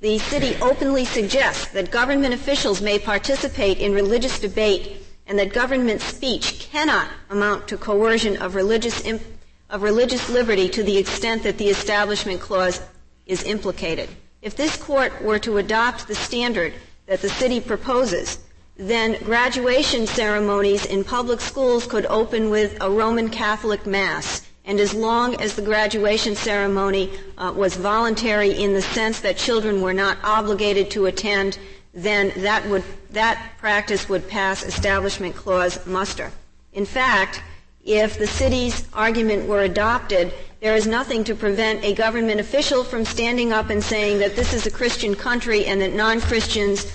the 0.02 0.18
city 0.20 0.56
openly 0.62 1.06
suggests 1.06 1.68
that 1.68 1.92
government 1.92 2.34
officials 2.34 2.82
may 2.82 2.98
participate 2.98 3.78
in 3.80 3.94
religious 3.94 4.40
debate 4.40 5.06
and 5.28 5.38
that 5.38 5.54
government 5.54 6.02
speech 6.02 6.70
cannot 6.72 7.08
amount 7.30 7.68
to 7.68 7.78
coercion 7.78 8.38
of 8.38 8.56
religious, 8.56 9.06
imp- 9.06 9.22
of 9.70 9.84
religious 9.84 10.30
liberty 10.30 10.68
to 10.70 10.82
the 10.82 10.98
extent 10.98 11.44
that 11.44 11.58
the 11.58 11.70
Establishment 11.70 12.42
Clause 12.42 12.82
is 13.28 13.44
implicated. 13.44 14.10
If 14.42 14.56
this 14.56 14.76
court 14.76 15.22
were 15.22 15.40
to 15.40 15.58
adopt 15.58 16.08
the 16.08 16.16
standard 16.16 16.74
that 17.06 17.22
the 17.22 17.30
city 17.30 17.60
proposes, 17.62 18.40
then 18.78 19.22
graduation 19.24 20.08
ceremonies 20.08 20.86
in 20.86 21.04
public 21.04 21.42
schools 21.42 21.86
could 21.86 22.06
open 22.06 22.50
with 22.50 22.78
a 22.82 22.90
Roman 22.90 23.30
Catholic 23.30 23.86
Mass. 23.86 24.49
And 24.70 24.80
as 24.80 24.94
long 24.94 25.34
as 25.42 25.56
the 25.56 25.64
graduation 25.64 26.36
ceremony 26.36 27.10
uh, 27.40 27.52
was 27.56 27.76
voluntary 27.76 28.52
in 28.52 28.74
the 28.74 28.84
sense 28.84 29.20
that 29.22 29.36
children 29.36 29.82
were 29.82 29.96
not 29.96 30.20
obligated 30.24 30.92
to 30.92 31.08
attend, 31.08 31.58
then 31.92 32.32
that 32.44 32.68
would, 32.68 32.84
that 33.10 33.54
practice 33.58 34.08
would 34.08 34.28
pass 34.28 34.62
Establishment 34.62 35.36
Clause 35.36 35.84
muster. 35.88 36.32
In 36.72 36.86
fact, 36.86 37.42
if 37.84 38.20
the 38.20 38.28
city's 38.28 38.88
argument 38.94 39.48
were 39.48 39.64
adopted, 39.64 40.32
there 40.60 40.76
is 40.76 40.86
nothing 40.86 41.24
to 41.24 41.34
prevent 41.34 41.84
a 41.84 41.96
government 41.96 42.40
official 42.40 42.84
from 42.84 43.06
standing 43.06 43.52
up 43.52 43.72
and 43.72 43.84
saying 43.84 44.20
that 44.20 44.36
this 44.36 44.54
is 44.54 44.68
a 44.68 44.72
Christian 44.72 45.16
country 45.16 45.66
and 45.66 45.82
that 45.82 45.96
non-Christians 45.96 46.94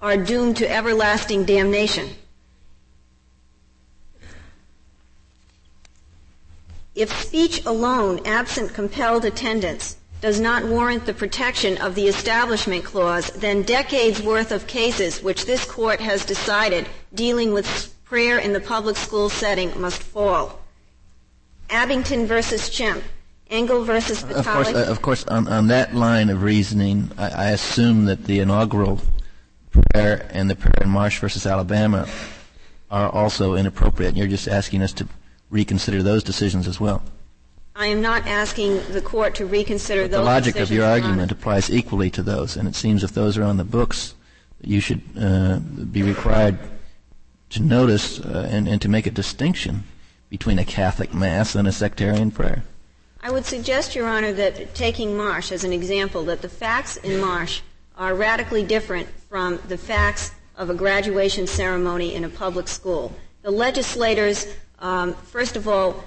are 0.00 0.16
doomed 0.16 0.56
to 0.56 0.70
everlasting 0.72 1.44
damnation. 1.44 2.08
If 7.00 7.18
speech 7.18 7.64
alone, 7.64 8.20
absent 8.26 8.74
compelled 8.74 9.24
attendance, 9.24 9.96
does 10.20 10.38
not 10.38 10.66
warrant 10.66 11.06
the 11.06 11.14
protection 11.14 11.78
of 11.78 11.94
the 11.94 12.06
Establishment 12.06 12.84
Clause, 12.84 13.30
then 13.30 13.62
decades 13.62 14.20
worth 14.20 14.52
of 14.52 14.66
cases 14.66 15.22
which 15.22 15.46
this 15.46 15.64
court 15.64 15.98
has 16.00 16.26
decided 16.26 16.86
dealing 17.14 17.54
with 17.54 17.94
prayer 18.04 18.36
in 18.36 18.52
the 18.52 18.60
public 18.60 18.98
school 18.98 19.30
setting 19.30 19.80
must 19.80 20.02
fall. 20.02 20.60
Abington 21.70 22.26
versus 22.26 22.68
Schempp, 22.68 23.02
Engel 23.48 23.82
versus 23.82 24.20
Vitale. 24.20 24.40
Of 24.40 24.46
course, 24.46 24.68
uh, 24.68 24.90
of 24.90 25.00
course 25.00 25.24
on, 25.24 25.48
on, 25.48 25.68
that 25.68 25.94
line 25.94 26.28
of 26.28 26.42
reasoning, 26.42 27.10
I, 27.16 27.30
I 27.30 27.50
assume 27.52 28.04
that 28.04 28.24
the 28.24 28.40
inaugural 28.40 29.00
prayer 29.70 30.28
and 30.34 30.50
the 30.50 30.54
prayer 30.54 30.82
in 30.82 30.90
Marsh 30.90 31.18
versus 31.18 31.46
Alabama 31.46 32.06
are 32.90 33.08
also 33.08 33.54
inappropriate. 33.54 34.10
And 34.10 34.18
you're 34.18 34.26
just 34.26 34.48
asking 34.48 34.82
us 34.82 34.92
to 34.94 35.08
reconsider 35.50 36.02
those 36.02 36.22
decisions 36.22 36.66
as 36.66 36.80
well. 36.80 37.02
I 37.76 37.86
am 37.86 38.00
not 38.00 38.26
asking 38.26 38.82
the 38.92 39.00
court 39.00 39.34
to 39.36 39.46
reconsider 39.46 40.02
but 40.02 40.10
those. 40.12 40.20
The 40.20 40.24
logic 40.24 40.56
of 40.56 40.70
your 40.70 40.84
argument 40.84 41.32
applies 41.32 41.70
equally 41.70 42.10
to 42.10 42.22
those, 42.22 42.56
and 42.56 42.68
it 42.68 42.74
seems 42.74 43.04
if 43.04 43.12
those 43.12 43.38
are 43.38 43.44
on 43.44 43.56
the 43.56 43.64
books, 43.64 44.14
you 44.62 44.80
should 44.80 45.02
uh, 45.18 45.58
be 45.58 46.02
required 46.02 46.58
to 47.50 47.62
notice 47.62 48.20
uh, 48.20 48.48
and, 48.50 48.68
and 48.68 48.80
to 48.82 48.88
make 48.88 49.06
a 49.06 49.10
distinction 49.10 49.84
between 50.28 50.58
a 50.58 50.64
Catholic 50.64 51.12
Mass 51.12 51.54
and 51.54 51.66
a 51.66 51.72
sectarian 51.72 52.30
prayer. 52.30 52.62
I 53.22 53.30
would 53.30 53.44
suggest, 53.44 53.94
Your 53.94 54.08
Honor, 54.08 54.32
that 54.32 54.74
taking 54.74 55.16
Marsh 55.16 55.52
as 55.52 55.64
an 55.64 55.72
example, 55.72 56.24
that 56.24 56.42
the 56.42 56.48
facts 56.48 56.96
in 56.98 57.20
Marsh 57.20 57.60
are 57.98 58.14
radically 58.14 58.64
different 58.64 59.08
from 59.28 59.58
the 59.68 59.76
facts 59.76 60.32
of 60.56 60.70
a 60.70 60.74
graduation 60.74 61.46
ceremony 61.46 62.14
in 62.14 62.24
a 62.24 62.28
public 62.28 62.68
school. 62.68 63.12
The 63.42 63.50
legislators, 63.50 64.46
um, 64.80 65.14
first 65.14 65.56
of 65.56 65.68
all, 65.68 66.04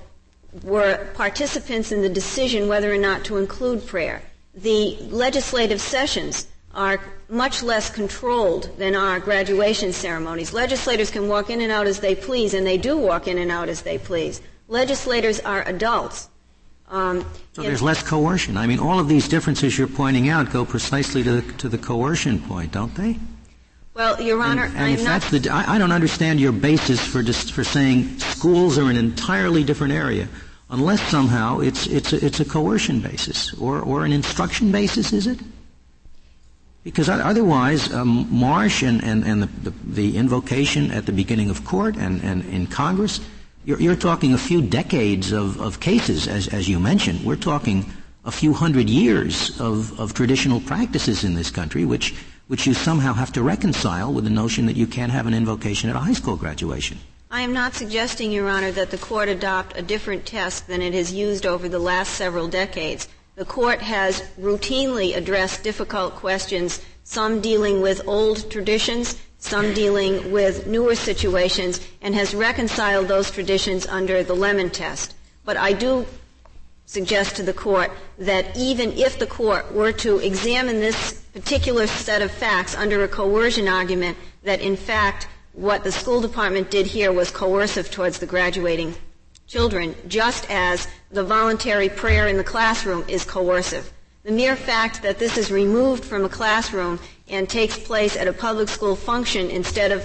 were 0.63 1.07
participants 1.15 1.91
in 1.91 2.01
the 2.01 2.09
decision 2.09 2.67
whether 2.67 2.93
or 2.93 2.97
not 2.97 3.25
to 3.25 3.37
include 3.37 3.85
prayer. 3.87 4.21
The 4.53 4.97
legislative 5.09 5.81
sessions 5.81 6.47
are 6.73 6.99
much 7.29 7.63
less 7.63 7.89
controlled 7.89 8.69
than 8.77 8.95
our 8.95 9.19
graduation 9.19 9.93
ceremonies. 9.93 10.53
Legislators 10.53 11.09
can 11.09 11.27
walk 11.27 11.49
in 11.49 11.61
and 11.61 11.71
out 11.71 11.87
as 11.87 11.99
they 11.99 12.15
please, 12.15 12.53
and 12.53 12.65
they 12.65 12.77
do 12.77 12.97
walk 12.97 13.27
in 13.27 13.37
and 13.37 13.51
out 13.51 13.69
as 13.69 13.81
they 13.81 13.97
please. 13.97 14.41
Legislators 14.67 15.39
are 15.39 15.67
adults. 15.67 16.29
Um, 16.89 17.25
so 17.53 17.63
there's 17.63 17.81
less 17.81 18.03
coercion. 18.03 18.57
I 18.57 18.67
mean, 18.67 18.79
all 18.79 18.99
of 18.99 19.07
these 19.07 19.27
differences 19.27 19.77
you're 19.77 19.87
pointing 19.87 20.29
out 20.29 20.51
go 20.51 20.65
precisely 20.65 21.23
to 21.23 21.41
the, 21.41 21.53
to 21.53 21.69
the 21.69 21.77
coercion 21.77 22.39
point, 22.39 22.71
don't 22.71 22.93
they? 22.95 23.17
Well, 23.93 24.19
Your 24.21 24.41
Honor, 24.41 24.65
and, 24.65 24.77
and 24.77 24.93
if 24.93 25.03
that's 25.03 25.29
the, 25.29 25.49
I, 25.51 25.75
I, 25.75 25.77
don't 25.77 25.91
understand 25.91 26.39
your 26.39 26.51
basis 26.51 27.05
for 27.05 27.21
just 27.21 27.51
for 27.51 27.63
saying 27.63 28.17
schools 28.19 28.79
are 28.79 28.89
an 28.89 28.95
entirely 28.95 29.63
different 29.63 29.93
area, 29.93 30.27
unless 30.71 31.01
somehow 31.03 31.59
it's 31.59 31.85
it's 31.85 32.11
a, 32.11 32.25
it's 32.25 32.39
a 32.39 32.45
coercion 32.45 33.01
basis 33.01 33.53
or 33.53 33.81
or 33.81 34.03
an 34.03 34.11
instruction 34.11 34.71
basis, 34.71 35.13
is 35.13 35.27
it? 35.27 35.39
Because 36.83 37.07
otherwise, 37.07 37.93
um, 37.93 38.27
Marsh 38.31 38.81
and 38.81 39.03
and, 39.03 39.23
and 39.25 39.43
the, 39.43 39.69
the, 39.69 39.73
the 39.85 40.17
invocation 40.17 40.89
at 40.89 41.05
the 41.05 41.11
beginning 41.11 41.51
of 41.51 41.63
court 41.63 41.95
and 41.95 42.23
and 42.23 42.43
in 42.45 42.65
Congress 42.65 43.19
you're, 43.65 43.79
you're 43.79 43.95
talking 43.95 44.33
a 44.33 44.37
few 44.37 44.61
decades 44.61 45.31
of, 45.31 45.59
of 45.61 45.79
cases, 45.79 46.27
as, 46.27 46.47
as 46.49 46.67
you 46.67 46.79
mentioned. 46.79 47.23
We're 47.23 47.37
talking 47.37 47.85
a 48.25 48.31
few 48.31 48.53
hundred 48.53 48.89
years 48.89 49.59
of, 49.59 49.97
of 49.99 50.13
traditional 50.13 50.59
practices 50.61 51.23
in 51.23 51.35
this 51.35 51.49
country, 51.49 51.85
which 51.85 52.13
which 52.47 52.67
you 52.67 52.73
somehow 52.73 53.13
have 53.13 53.31
to 53.33 53.41
reconcile 53.41 54.11
with 54.11 54.23
the 54.23 54.29
notion 54.29 54.65
that 54.65 54.75
you 54.75 54.87
can't 54.87 55.11
have 55.11 55.27
an 55.27 55.33
invocation 55.33 55.89
at 55.89 55.95
a 55.95 55.99
high 55.99 56.13
school 56.13 56.35
graduation. 56.35 56.99
I 57.31 57.41
am 57.41 57.53
not 57.53 57.73
suggesting, 57.73 58.31
Your 58.31 58.47
Honor, 58.47 58.71
that 58.71 58.91
the 58.91 58.97
court 58.97 59.27
adopt 59.27 59.77
a 59.77 59.81
different 59.81 60.25
test 60.25 60.67
than 60.67 60.81
it 60.81 60.93
has 60.93 61.11
used 61.11 61.45
over 61.45 61.67
the 61.67 61.79
last 61.79 62.13
several 62.13 62.47
decades. 62.47 63.07
The 63.35 63.45
court 63.45 63.81
has 63.81 64.21
routinely 64.39 65.15
addressed 65.15 65.63
difficult 65.63 66.15
questions, 66.15 66.79
some 67.03 67.41
dealing 67.41 67.81
with 67.81 68.07
old 68.07 68.51
traditions, 68.51 69.19
some 69.39 69.73
dealing 69.73 70.31
with 70.31 70.67
newer 70.67 70.95
situations, 70.95 71.79
and 72.01 72.13
has 72.13 72.35
reconciled 72.35 73.07
those 73.07 73.31
traditions 73.31 73.87
under 73.87 74.21
the 74.23 74.35
Lemon 74.35 74.69
test. 74.69 75.15
But 75.43 75.57
I 75.57 75.73
do 75.73 76.05
suggest 76.85 77.35
to 77.37 77.43
the 77.43 77.53
court 77.53 77.91
that 78.19 78.55
even 78.55 78.91
if 78.91 79.17
the 79.17 79.27
court 79.27 79.73
were 79.73 79.91
to 79.93 80.19
examine 80.19 80.79
this 80.79 81.22
particular 81.33 81.87
set 81.87 82.21
of 82.21 82.31
facts 82.31 82.75
under 82.75 83.03
a 83.03 83.07
coercion 83.07 83.67
argument, 83.67 84.17
that 84.43 84.61
in 84.61 84.75
fact 84.75 85.27
what 85.53 85.83
the 85.83 85.91
school 85.91 86.21
department 86.21 86.71
did 86.71 86.85
here 86.85 87.11
was 87.11 87.31
coercive 87.31 87.89
towards 87.91 88.19
the 88.19 88.25
graduating 88.25 88.95
children, 89.47 89.95
just 90.07 90.49
as 90.49 90.87
the 91.11 91.23
voluntary 91.23 91.89
prayer 91.89 92.27
in 92.27 92.37
the 92.37 92.43
classroom 92.43 93.03
is 93.07 93.25
coercive. 93.25 93.91
The 94.23 94.31
mere 94.31 94.55
fact 94.55 95.01
that 95.03 95.19
this 95.19 95.37
is 95.37 95.51
removed 95.51 96.05
from 96.05 96.23
a 96.23 96.29
classroom 96.29 96.99
and 97.27 97.49
takes 97.49 97.77
place 97.77 98.15
at 98.15 98.27
a 98.27 98.33
public 98.33 98.69
school 98.69 98.95
function 98.95 99.49
instead 99.49 99.91
of 99.91 100.03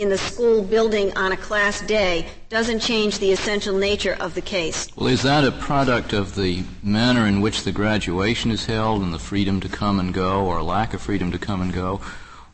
in 0.00 0.08
the 0.08 0.16
school 0.16 0.62
building 0.62 1.14
on 1.14 1.30
a 1.30 1.36
class 1.36 1.82
day 1.82 2.26
doesn't 2.48 2.80
change 2.80 3.18
the 3.18 3.30
essential 3.30 3.76
nature 3.76 4.16
of 4.18 4.34
the 4.34 4.40
case. 4.40 4.88
Well, 4.96 5.08
is 5.08 5.22
that 5.24 5.44
a 5.44 5.52
product 5.52 6.14
of 6.14 6.34
the 6.34 6.64
manner 6.82 7.26
in 7.26 7.42
which 7.42 7.64
the 7.64 7.70
graduation 7.70 8.50
is 8.50 8.64
held 8.64 9.02
and 9.02 9.12
the 9.12 9.18
freedom 9.18 9.60
to 9.60 9.68
come 9.68 10.00
and 10.00 10.14
go 10.14 10.46
or 10.46 10.62
lack 10.62 10.94
of 10.94 11.02
freedom 11.02 11.30
to 11.32 11.38
come 11.38 11.60
and 11.60 11.70
go? 11.70 12.00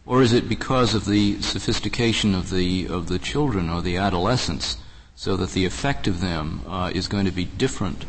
Or 0.04 0.22
is 0.22 0.32
it 0.32 0.48
because 0.48 0.92
of 0.96 1.04
the 1.04 1.40
sophistication 1.40 2.34
of 2.34 2.50
the, 2.50 2.88
of 2.88 3.06
the 3.06 3.18
children 3.20 3.70
or 3.70 3.80
the 3.80 3.96
adolescents 3.96 4.78
so 5.14 5.36
that 5.36 5.50
the 5.50 5.64
effect 5.64 6.08
of 6.08 6.20
them 6.20 6.62
uh, 6.66 6.90
is 6.92 7.06
going 7.06 7.26
to 7.26 7.30
be 7.30 7.44
different 7.44 8.06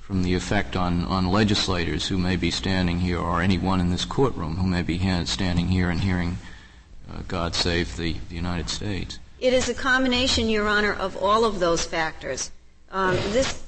from 0.00 0.24
the 0.24 0.34
effect 0.34 0.74
on, 0.74 1.04
on 1.04 1.30
legislators 1.30 2.08
who 2.08 2.18
may 2.18 2.34
be 2.34 2.50
standing 2.50 2.98
here 2.98 3.20
or 3.20 3.40
anyone 3.40 3.78
in 3.78 3.90
this 3.90 4.04
courtroom 4.04 4.56
who 4.56 4.66
may 4.66 4.82
be 4.82 4.98
standing 5.26 5.68
here 5.68 5.88
and 5.88 6.00
hearing 6.00 6.38
uh, 7.12 7.22
God 7.28 7.54
save 7.54 7.96
the, 7.96 8.16
the, 8.28 8.34
United 8.34 8.68
States? 8.68 9.18
It 9.38 9.52
is 9.52 9.68
a 9.68 9.74
combination, 9.74 10.48
Your 10.48 10.68
Honor, 10.68 10.92
of 10.92 11.16
all 11.16 11.44
of 11.44 11.60
those 11.60 11.84
factors. 11.84 12.50
Um, 12.90 13.14
this, 13.32 13.62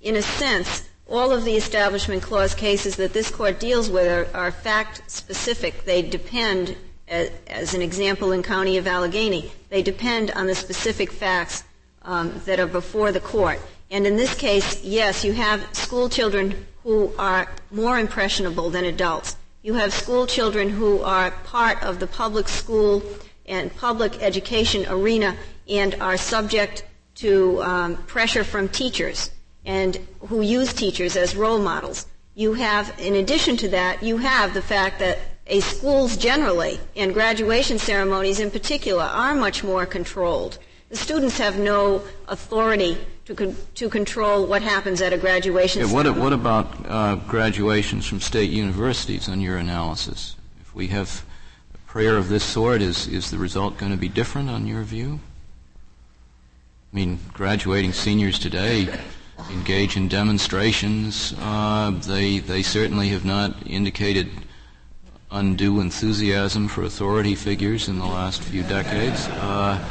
in 0.00 0.16
a 0.16 0.22
sense, 0.22 0.88
all 1.08 1.30
of 1.30 1.44
the 1.44 1.56
Establishment 1.56 2.22
Clause 2.22 2.54
cases 2.54 2.96
that 2.96 3.12
this 3.12 3.30
court 3.30 3.60
deals 3.60 3.90
with 3.90 4.08
are, 4.08 4.36
are 4.36 4.50
fact 4.50 5.02
specific. 5.10 5.84
They 5.84 6.02
depend, 6.02 6.76
as, 7.08 7.30
as, 7.46 7.74
an 7.74 7.82
example 7.82 8.32
in 8.32 8.42
County 8.42 8.78
of 8.78 8.86
Allegheny, 8.86 9.52
they 9.68 9.82
depend 9.82 10.30
on 10.32 10.46
the 10.46 10.54
specific 10.54 11.12
facts 11.12 11.64
um, 12.02 12.40
that 12.46 12.58
are 12.58 12.66
before 12.66 13.12
the 13.12 13.20
court. 13.20 13.60
And 13.90 14.06
in 14.06 14.16
this 14.16 14.34
case, 14.34 14.82
yes, 14.82 15.24
you 15.24 15.34
have 15.34 15.62
school 15.74 16.08
children 16.08 16.66
who 16.82 17.12
are 17.18 17.46
more 17.70 17.98
impressionable 17.98 18.70
than 18.70 18.84
adults. 18.84 19.36
You 19.64 19.74
have 19.74 19.94
school 19.94 20.26
children 20.26 20.70
who 20.70 21.02
are 21.02 21.30
part 21.44 21.80
of 21.84 22.00
the 22.00 22.08
public 22.08 22.48
school 22.48 23.00
and 23.46 23.74
public 23.76 24.20
education 24.20 24.84
arena 24.88 25.36
and 25.68 25.94
are 26.00 26.16
subject 26.16 26.84
to 27.16 27.62
um, 27.62 27.96
pressure 28.08 28.42
from 28.42 28.68
teachers 28.68 29.30
and 29.64 30.00
who 30.28 30.40
use 30.40 30.72
teachers 30.72 31.14
as 31.14 31.36
role 31.36 31.60
models. 31.60 32.06
You 32.34 32.54
have, 32.54 32.92
in 32.98 33.14
addition 33.14 33.56
to 33.58 33.68
that, 33.68 34.02
you 34.02 34.16
have 34.16 34.52
the 34.52 34.62
fact 34.62 34.98
that 34.98 35.18
a 35.46 35.60
schools 35.60 36.16
generally 36.16 36.80
and 36.96 37.14
graduation 37.14 37.78
ceremonies 37.78 38.40
in 38.40 38.50
particular 38.50 39.04
are 39.04 39.34
much 39.34 39.62
more 39.62 39.86
controlled. 39.86 40.58
The 40.92 40.98
students 40.98 41.38
have 41.38 41.58
no 41.58 42.02
authority 42.28 42.98
to, 43.24 43.34
con- 43.34 43.56
to 43.76 43.88
control 43.88 44.44
what 44.44 44.60
happens 44.60 45.00
at 45.00 45.14
a 45.14 45.16
graduation 45.16 45.80
yeah, 45.80 45.90
what, 45.90 46.06
what, 46.18 46.34
about 46.34 46.66
uh, 46.86 47.14
graduations 47.14 48.06
from 48.06 48.20
state 48.20 48.50
universities 48.50 49.26
on 49.26 49.40
your 49.40 49.56
analysis? 49.56 50.36
If 50.60 50.74
we 50.74 50.88
have 50.88 51.24
a 51.74 51.78
prayer 51.90 52.18
of 52.18 52.28
this 52.28 52.44
sort, 52.44 52.82
is, 52.82 53.06
is 53.06 53.30
the 53.30 53.38
result 53.38 53.78
going 53.78 53.92
to 53.92 53.96
be 53.96 54.10
different 54.10 54.50
on 54.50 54.66
your 54.66 54.82
view? 54.82 55.20
I 56.92 56.96
mean, 56.96 57.20
graduating 57.32 57.94
seniors 57.94 58.38
today 58.38 58.86
engage 59.50 59.96
in 59.96 60.08
demonstrations. 60.08 61.32
Uh, 61.38 61.98
they, 62.06 62.38
they 62.38 62.62
certainly 62.62 63.08
have 63.08 63.24
not 63.24 63.66
indicated 63.66 64.28
undue 65.30 65.80
enthusiasm 65.80 66.68
for 66.68 66.82
authority 66.82 67.34
figures 67.34 67.88
in 67.88 67.98
the 67.98 68.04
last 68.04 68.42
few 68.42 68.62
decades. 68.64 69.26
Uh, 69.28 69.82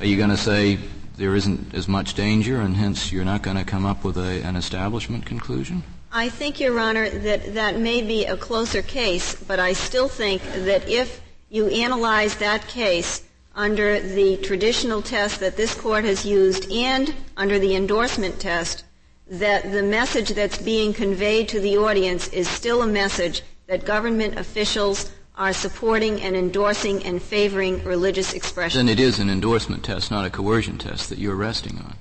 are 0.00 0.06
you 0.06 0.16
going 0.16 0.30
to 0.30 0.36
say 0.36 0.78
there 1.16 1.34
isn't 1.34 1.74
as 1.74 1.88
much 1.88 2.14
danger, 2.14 2.60
and 2.60 2.76
hence 2.76 3.12
you're 3.12 3.24
not 3.24 3.42
going 3.42 3.56
to 3.56 3.64
come 3.64 3.84
up 3.84 4.04
with 4.04 4.16
a, 4.16 4.42
an 4.44 4.56
establishment 4.56 5.26
conclusion? 5.26 5.82
I 6.12 6.28
think, 6.28 6.60
Your 6.60 6.78
Honor, 6.78 7.08
that 7.10 7.54
that 7.54 7.78
may 7.78 8.02
be 8.02 8.24
a 8.24 8.36
closer 8.36 8.82
case, 8.82 9.34
but 9.34 9.58
I 9.58 9.72
still 9.72 10.08
think 10.08 10.42
that 10.42 10.88
if 10.88 11.20
you 11.50 11.66
analyze 11.68 12.36
that 12.36 12.66
case 12.68 13.24
under 13.54 14.00
the 14.00 14.36
traditional 14.38 15.02
test 15.02 15.40
that 15.40 15.56
this 15.56 15.74
court 15.74 16.04
has 16.04 16.24
used 16.24 16.70
and 16.70 17.12
under 17.36 17.58
the 17.58 17.74
endorsement 17.74 18.38
test, 18.40 18.84
that 19.26 19.70
the 19.72 19.82
message 19.82 20.30
that's 20.30 20.58
being 20.58 20.92
conveyed 20.94 21.48
to 21.48 21.60
the 21.60 21.76
audience 21.76 22.28
is 22.28 22.48
still 22.48 22.82
a 22.82 22.86
message 22.86 23.42
that 23.66 23.84
government 23.84 24.38
officials 24.38 25.10
are 25.38 25.52
supporting 25.52 26.20
and 26.20 26.36
endorsing 26.36 27.02
and 27.04 27.22
favoring 27.22 27.82
religious 27.84 28.34
expression. 28.34 28.84
Then 28.84 28.92
it 28.92 29.00
is 29.00 29.20
an 29.20 29.30
endorsement 29.30 29.84
test, 29.84 30.10
not 30.10 30.26
a 30.26 30.30
coercion 30.30 30.78
test 30.78 31.08
that 31.10 31.18
you're 31.18 31.36
resting 31.36 31.78
on. 31.78 31.94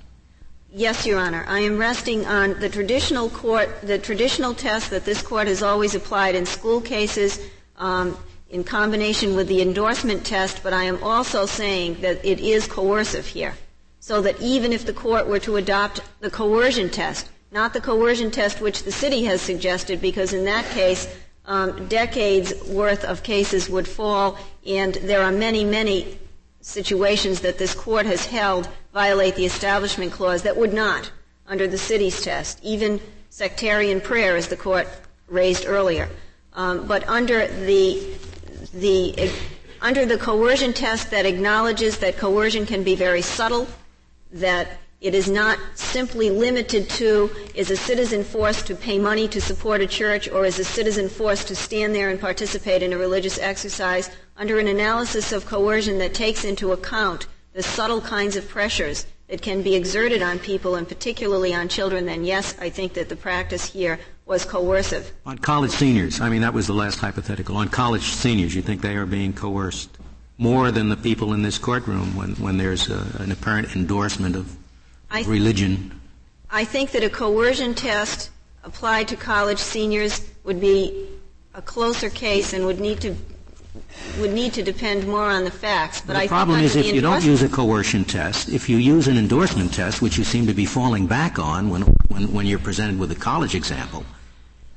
Yes, 0.74 1.06
Your 1.06 1.20
Honor. 1.20 1.46
I 1.48 1.60
am 1.60 1.78
resting 1.78 2.26
on 2.26 2.60
the 2.60 2.68
traditional 2.68 3.30
court, 3.30 3.70
the 3.82 4.00
traditional 4.00 4.54
test 4.54 4.90
that 4.90 5.06
this 5.06 5.22
court 5.22 5.48
has 5.48 5.64
always 5.64 5.96
applied 5.96 6.36
in 6.36 6.46
school 6.46 6.82
cases 6.82 7.40
um, 7.78 8.18
in 8.50 8.64
combination 8.64 9.36
with 9.36 9.48
the 9.48 9.62
endorsement 9.62 10.26
test, 10.26 10.64
but 10.64 10.74
I 10.74 10.84
am 10.84 11.02
also 11.04 11.46
saying 11.46 12.02
that 12.02 12.26
it 12.26 12.40
is 12.40 12.68
coercive 12.68 13.28
here. 13.28 13.54
So 14.00 14.22
that 14.22 14.42
even 14.42 14.74
if 14.74 14.86
the 14.86 14.94
court 14.94 15.28
were 15.28 15.40
to 15.40 15.58
adopt 15.58 16.02
the 16.22 16.30
coercion 16.32 16.90
test, 16.90 17.30
not 17.52 17.74
the 17.74 17.82
coercion 17.82 18.32
test 18.32 18.62
which 18.62 18.84
the 18.84 18.92
city 18.92 19.24
has 19.26 19.42
suggested, 19.42 20.02
because 20.02 20.34
in 20.34 20.46
that 20.46 20.66
case 20.72 21.08
um, 21.48 21.88
decades 21.88 22.54
worth 22.66 23.04
of 23.06 23.24
cases 23.24 23.70
would 23.70 23.88
fall, 23.88 24.38
and 24.66 24.96
there 24.96 25.22
are 25.22 25.32
many, 25.32 25.64
many 25.64 26.20
situations 26.62 27.40
that 27.42 27.58
this 27.58 27.74
court 27.74 28.06
has 28.06 28.26
held 28.26 28.68
violate 28.94 29.36
the 29.36 29.46
Establishment 29.46 30.12
Clause 30.12 30.44
that 30.44 30.58
would 30.58 30.74
not 30.74 31.10
under 31.48 31.68
the 31.68 31.78
city's 31.78 32.22
test, 32.22 32.60
even 32.62 33.00
sectarian 33.30 34.02
prayer, 34.02 34.36
as 34.36 34.50
the 34.50 34.58
court 34.58 34.88
raised 35.28 35.66
earlier. 35.66 36.10
Um, 36.54 36.88
but 36.88 37.08
under 37.08 37.48
the 37.48 38.16
the 38.74 39.32
under 39.82 40.06
the 40.06 40.18
coercion 40.18 40.74
test 40.74 41.12
that 41.12 41.26
acknowledges 41.26 42.00
that 42.00 42.18
coercion 42.18 42.66
can 42.66 42.84
be 42.84 42.96
very 42.96 43.22
subtle, 43.22 43.68
that 44.34 44.68
it 45.00 45.14
is 45.14 45.30
not 45.30 45.60
simply 45.76 46.32
limited 46.32 46.90
to 46.90 47.30
is 47.54 47.70
a 47.70 47.78
citizen 47.78 48.24
forced 48.24 48.66
to 48.66 48.76
pay 48.76 48.98
money 48.98 49.28
to 49.28 49.40
support 49.40 49.82
a 49.82 49.88
church 49.88 50.28
or 50.30 50.46
is 50.46 50.58
a 50.58 50.64
citizen 50.64 51.08
forced 51.08 51.48
to 51.48 51.56
stand 51.56 51.94
there 51.94 52.10
and 52.10 52.20
participate 52.20 52.82
in 52.82 52.94
a 52.94 52.98
religious 52.98 53.38
exercise 53.38 54.10
under 54.38 54.58
an 54.58 54.68
analysis 54.68 55.32
of 55.32 55.46
coercion 55.46 56.00
that 56.00 56.16
takes 56.16 56.44
into 56.44 56.72
account 56.72 57.28
the 57.54 57.62
subtle 57.62 58.02
kinds 58.02 58.36
of 58.36 58.48
pressures 58.48 59.06
that 59.28 59.42
can 59.42 59.62
be 59.62 59.76
exerted 59.76 60.22
on 60.22 60.40
people 60.40 60.76
and 60.76 60.88
particularly 60.88 61.54
on 61.54 61.68
children, 61.68 62.06
then 62.06 62.24
yes, 62.24 62.56
I 62.60 62.70
think 62.70 62.94
that 62.94 63.10
the 63.10 63.16
practice 63.16 63.66
here 63.66 64.00
was 64.26 64.46
coercive. 64.46 65.12
On 65.26 65.38
college 65.38 65.72
seniors, 65.72 66.22
I 66.22 66.30
mean, 66.30 66.42
that 66.42 66.54
was 66.54 66.68
the 66.68 66.74
last 66.74 67.00
hypothetical. 67.00 67.58
On 67.58 67.68
college 67.68 68.04
seniors, 68.04 68.56
you 68.56 68.62
think 68.62 68.82
they 68.82 68.96
are 68.96 69.06
being 69.06 69.34
coerced 69.34 69.90
more 70.38 70.72
than 70.72 70.90
the 70.90 70.98
people 70.98 71.34
in 71.34 71.42
this 71.42 71.58
courtroom 71.58 72.16
when, 72.16 72.36
when 72.36 72.58
there's 72.58 72.90
a, 72.90 73.06
an 73.20 73.32
apparent 73.32 73.76
endorsement 73.76 74.36
of 74.36 74.56
th- 75.12 75.28
religion? 75.28 76.00
I 76.50 76.64
think 76.64 76.92
that 76.92 77.04
a 77.04 77.10
coercion 77.10 77.74
test 77.74 78.30
applied 78.64 79.08
to 79.10 79.16
college 79.16 79.60
seniors 79.60 80.22
would 80.44 80.62
be 80.62 81.08
a 81.54 81.62
closer 81.62 82.10
case 82.10 82.54
and 82.54 82.66
would 82.66 82.80
need 82.80 83.02
to 83.02 83.16
would 84.20 84.34
need 84.34 84.54
to 84.54 84.64
depend 84.64 85.08
more 85.08 85.30
on 85.30 85.44
the 85.44 85.52
facts. 85.52 86.02
But 86.02 86.14
the 86.14 86.20
I 86.20 86.28
problem 86.28 86.60
is 86.60 86.76
if 86.76 86.94
you 86.94 87.02
don't 87.02 87.24
use 87.24 87.44
a 87.44 87.50
coercion 87.50 88.06
test, 88.06 88.50
if 88.50 88.70
you 88.70 88.78
use 88.78 89.08
an 89.08 89.18
endorsement 89.18 89.74
test, 89.74 90.02
which 90.02 90.18
you 90.18 90.24
seem 90.24 90.48
to 90.48 90.54
be 90.54 90.66
falling 90.66 91.08
back 91.08 91.40
on 91.40 91.70
when, 91.70 91.84
when, 92.10 92.34
when 92.34 92.46
you're 92.46 92.60
presented 92.60 93.00
with 93.00 93.12
a 93.12 93.16
college 93.16 93.56
example, 93.56 94.04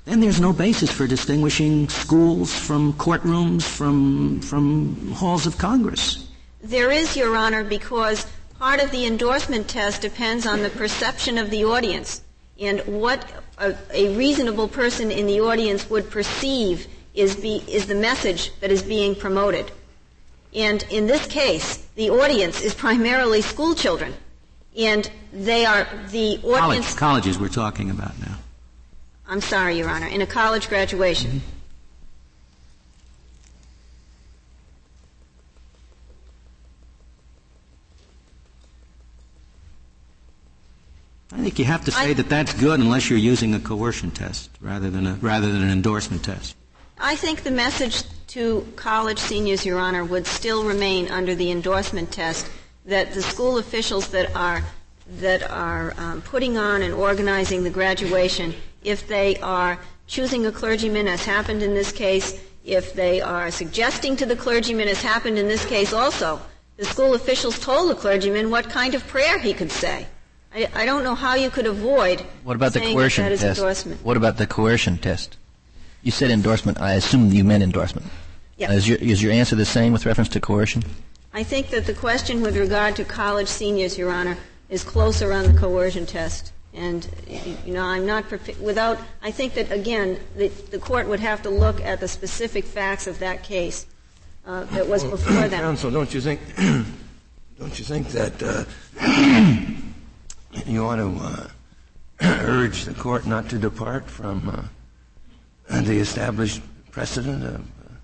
then 0.05 0.21
there's 0.21 0.41
no 0.41 0.53
basis 0.53 0.91
for 0.91 1.07
distinguishing 1.07 1.89
schools 1.89 2.53
from 2.55 2.93
courtrooms 2.95 3.63
from, 3.63 4.41
from 4.41 5.13
halls 5.13 5.47
of 5.47 5.57
Congress. 5.59 6.27
There 6.63 6.91
is, 6.91 7.17
Your 7.17 7.37
Honor, 7.37 7.65
because 7.65 8.27
Part 8.61 8.83
of 8.83 8.91
the 8.91 9.07
endorsement 9.07 9.69
test 9.69 10.03
depends 10.03 10.47
on 10.47 10.63
the 10.63 10.69
perception 10.69 11.39
of 11.39 11.49
the 11.49 11.65
audience 11.65 12.21
and 12.61 12.81
what 12.81 13.25
a, 13.57 13.75
a, 13.91 14.15
reasonable 14.15 14.69
person 14.69 15.11
in 15.11 15.27
the 15.27 15.41
audience 15.41 15.89
would 15.89 16.11
perceive 16.11 16.87
is, 17.15 17.37
be, 17.37 17.65
is 17.67 17.87
the 17.87 17.95
message 17.95 18.53
that 18.61 18.71
is 18.71 18.83
being 18.83 19.15
promoted. 19.15 19.73
And 20.55 20.83
in 20.91 21.07
this 21.07 21.27
case, 21.27 21.79
the 21.95 22.11
audience 22.11 22.61
is 22.61 22.75
primarily 22.75 23.41
school 23.41 23.75
children. 23.75 24.13
And 24.77 25.11
they 25.33 25.65
are 25.65 25.89
the 26.11 26.37
audience. 26.45 26.95
College, 26.95 26.97
colleges 26.97 27.39
we're 27.39 27.49
talking 27.49 27.89
about 27.89 28.13
now. 28.21 28.37
I'm 29.27 29.41
sorry, 29.41 29.79
Your 29.79 29.89
Honor, 29.89 30.09
in 30.09 30.21
a 30.21 30.27
college 30.27 30.69
graduation. 30.69 31.31
Mm-hmm. 31.31 31.60
Think 41.51 41.59
you 41.59 41.65
have 41.65 41.85
to 41.85 41.91
say 41.91 42.11
I, 42.11 42.13
that 42.13 42.29
that's 42.29 42.55
good 42.55 42.79
unless 42.79 43.11
you're 43.11 43.19
using 43.19 43.55
a 43.55 43.59
coercion 43.59 44.13
test 44.13 44.51
rather 44.61 44.89
than 44.89 45.05
a, 45.05 45.15
rather 45.15 45.51
than 45.51 45.63
an 45.63 45.71
endorsement 45.71 46.23
test. 46.23 46.55
I 47.01 47.17
think 47.17 47.43
the 47.43 47.51
message 47.51 48.05
to 48.29 48.65
college 48.77 49.19
seniors, 49.19 49.67
Your 49.67 49.81
Honor, 49.81 50.05
would 50.05 50.29
still 50.29 50.65
remain 50.65 51.11
under 51.11 51.35
the 51.35 51.51
endorsement 51.51 52.13
test 52.13 52.49
that 52.87 53.15
the 53.15 53.23
school 53.23 53.59
officials 53.59 54.09
that 54.11 54.35
are 54.37 54.63
that 55.19 55.43
are 55.51 55.93
um, 55.99 56.23
putting 56.23 56.57
on 56.57 56.83
and 56.83 56.95
organizing 56.95 57.65
the 57.65 57.71
graduation, 57.71 58.55
if 58.85 59.09
they 59.09 59.37
are 59.39 59.77
choosing 60.07 60.47
a 60.47 60.53
clergyman, 60.53 61.09
as 61.09 61.25
happened 61.25 61.65
in 61.65 61.75
this 61.75 61.91
case, 61.91 62.41
if 62.65 62.95
they 62.95 63.21
are 63.21 63.51
suggesting 63.51 64.15
to 64.15 64.25
the 64.25 64.37
clergyman, 64.37 64.87
as 64.87 65.03
happened 65.03 65.37
in 65.37 65.49
this 65.49 65.67
case 65.67 65.93
also, 65.93 66.41
the 66.77 66.85
school 66.85 67.15
officials 67.15 67.59
told 67.59 67.91
the 67.91 67.97
clergyman 67.97 68.51
what 68.51 68.71
kind 68.71 68.95
of 68.95 69.05
prayer 69.09 69.37
he 69.41 69.53
could 69.53 69.73
say. 69.73 70.07
I, 70.55 70.69
I 70.75 70.85
don't 70.85 71.05
know 71.05 71.15
how 71.15 71.35
you 71.35 71.51
could 71.51 71.67
avoid. 71.67 72.21
What 72.43 72.57
about 72.57 72.73
the 72.73 72.81
coercion 72.81 73.25
that 73.25 73.39
test? 73.39 73.59
Endorsement. 73.61 74.05
What 74.05 74.17
about 74.17 74.37
the 74.37 74.47
coercion 74.47 74.99
test? 74.99 75.37
You 76.03 76.11
said 76.11 76.31
endorsement. 76.31 76.81
I 76.81 76.95
assume 76.95 77.31
you 77.31 77.45
meant 77.45 77.63
endorsement. 77.63 78.07
Yeah. 78.57 78.71
Uh, 78.71 78.75
is, 78.75 78.89
your, 78.89 78.99
is 78.99 79.23
your 79.23 79.33
answer 79.33 79.55
the 79.55 79.65
same 79.65 79.93
with 79.93 80.07
reference 80.07 80.29
to 80.31 80.41
coercion? 80.41 80.83
I 81.33 81.45
think 81.45 81.71
that 81.71 81.87
the 81.87 81.95
question 81.95 82.43
with 82.43 82.57
regard 82.57 82.97
to 82.97 83.05
college 83.05 83.49
seniors, 83.49 83.97
Your 83.97 84.11
Honor, 84.11 84.37
is 84.69 84.83
closer 84.83 85.33
on 85.33 85.45
the 85.45 85.59
coercion 85.59 86.07
test. 86.07 86.53
And, 86.73 87.07
you 87.65 87.75
know, 87.75 87.85
I'm 87.85 88.07
not 88.07 88.29
prepared, 88.29 88.61
without, 88.61 88.99
I 89.23 89.31
think 89.31 89.55
that, 89.55 89.71
again, 89.73 90.21
the, 90.37 90.49
the 90.49 90.79
court 90.79 91.09
would 91.09 91.21
have 91.21 91.43
to 91.43 91.51
look 91.51 91.81
at 91.81 92.01
the 92.01 92.09
specific 92.09 92.65
facts 92.65 93.07
of 93.07 93.19
that 93.19 93.43
case 93.43 93.87
uh, 94.47 94.65
that 94.65 94.89
was 94.89 95.03
well, 95.03 95.13
before 95.13 95.49
them. 95.49 95.61
Counsel, 95.61 95.91
don't 95.91 96.13
you 96.15 96.21
think, 96.21 96.41
don't 97.59 97.79
you 97.79 97.85
think 97.85 98.09
that 98.09 98.43
uh, 98.43 98.65
you 100.67 100.85
ought 100.85 100.97
to 100.97 101.17
uh, 101.21 101.49
urge 102.43 102.85
the 102.85 102.95
court 102.95 103.27
not 103.27 103.49
to 103.51 103.59
depart 103.59 104.07
from 104.07 104.49
uh, 105.69 105.81
the 105.81 105.99
established 105.99 106.63
precedent 106.91 107.45
of 107.45 107.57
uh, 107.57 107.95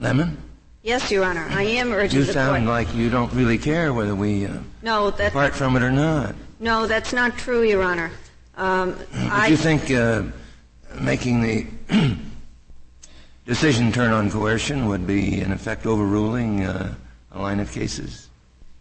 Lemon? 0.00 0.36
Yes, 0.82 1.10
Your 1.10 1.24
Honor. 1.24 1.46
I 1.50 1.62
am 1.62 1.92
urging 1.92 2.20
you 2.20 2.24
the 2.24 2.32
court. 2.32 2.46
You 2.46 2.52
sound 2.54 2.66
like 2.66 2.94
you 2.94 3.10
don't 3.10 3.32
really 3.34 3.58
care 3.58 3.92
whether 3.92 4.14
we 4.14 4.46
uh, 4.46 4.58
no, 4.82 5.10
that, 5.10 5.26
depart 5.26 5.54
from 5.54 5.76
it 5.76 5.82
or 5.82 5.90
not. 5.90 6.34
No, 6.58 6.86
that's 6.86 7.12
not 7.12 7.36
true, 7.36 7.62
Your 7.62 7.82
Honor. 7.82 8.10
Um, 8.56 8.96
I, 9.14 9.48
you 9.48 9.56
think 9.56 9.90
uh, 9.90 10.24
making 11.00 11.42
the 11.42 11.66
decision 13.46 13.92
turn 13.92 14.12
on 14.12 14.30
coercion 14.30 14.86
would 14.86 15.06
be, 15.06 15.40
in 15.40 15.52
effect, 15.52 15.86
overruling 15.86 16.64
uh, 16.64 16.94
a 17.32 17.38
line 17.40 17.60
of 17.60 17.70
cases? 17.72 18.28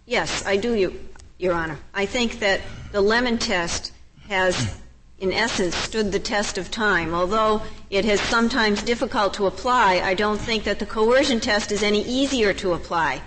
Yes, 0.05 0.45
I 0.45 0.57
do, 0.57 0.73
you, 0.73 0.99
Your 1.39 1.53
Honor. 1.53 1.79
I 1.93 2.05
think 2.05 2.39
that 2.39 2.59
the 2.91 2.99
Lemon 2.99 3.37
test 3.37 3.93
has, 4.27 4.77
in 5.19 5.31
essence, 5.31 5.73
stood 5.73 6.11
the 6.11 6.19
test 6.19 6.57
of 6.57 6.69
time. 6.69 7.13
Although 7.15 7.61
it 7.89 8.03
has 8.03 8.19
sometimes 8.19 8.83
difficult 8.83 9.35
to 9.35 9.45
apply, 9.45 10.01
I 10.01 10.15
don't 10.15 10.37
think 10.39 10.65
that 10.65 10.79
the 10.79 10.85
coercion 10.85 11.39
test 11.39 11.71
is 11.71 11.81
any 11.81 12.03
easier 12.03 12.53
to 12.55 12.73
apply. 12.73 13.21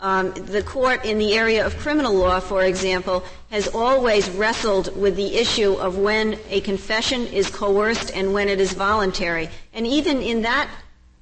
Um, 0.00 0.32
the 0.32 0.62
court 0.62 1.04
in 1.04 1.18
the 1.18 1.34
area 1.34 1.66
of 1.66 1.76
criminal 1.76 2.14
law, 2.14 2.40
for 2.40 2.62
example, 2.62 3.22
has 3.50 3.68
always 3.68 4.30
wrestled 4.30 4.96
with 4.96 5.16
the 5.16 5.36
issue 5.36 5.74
of 5.74 5.98
when 5.98 6.38
a 6.48 6.62
confession 6.62 7.26
is 7.26 7.50
coerced 7.50 8.16
and 8.16 8.32
when 8.32 8.48
it 8.48 8.60
is 8.60 8.72
voluntary. 8.72 9.50
And 9.74 9.86
even 9.86 10.22
in 10.22 10.40
that 10.42 10.70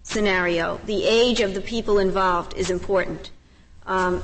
scenario, 0.05 0.79
the 0.85 1.05
age 1.05 1.41
of 1.41 1.55
the 1.55 1.61
people 1.61 1.99
involved 1.99 2.55
is 2.55 2.71
important. 2.71 3.31
Um, 3.87 4.23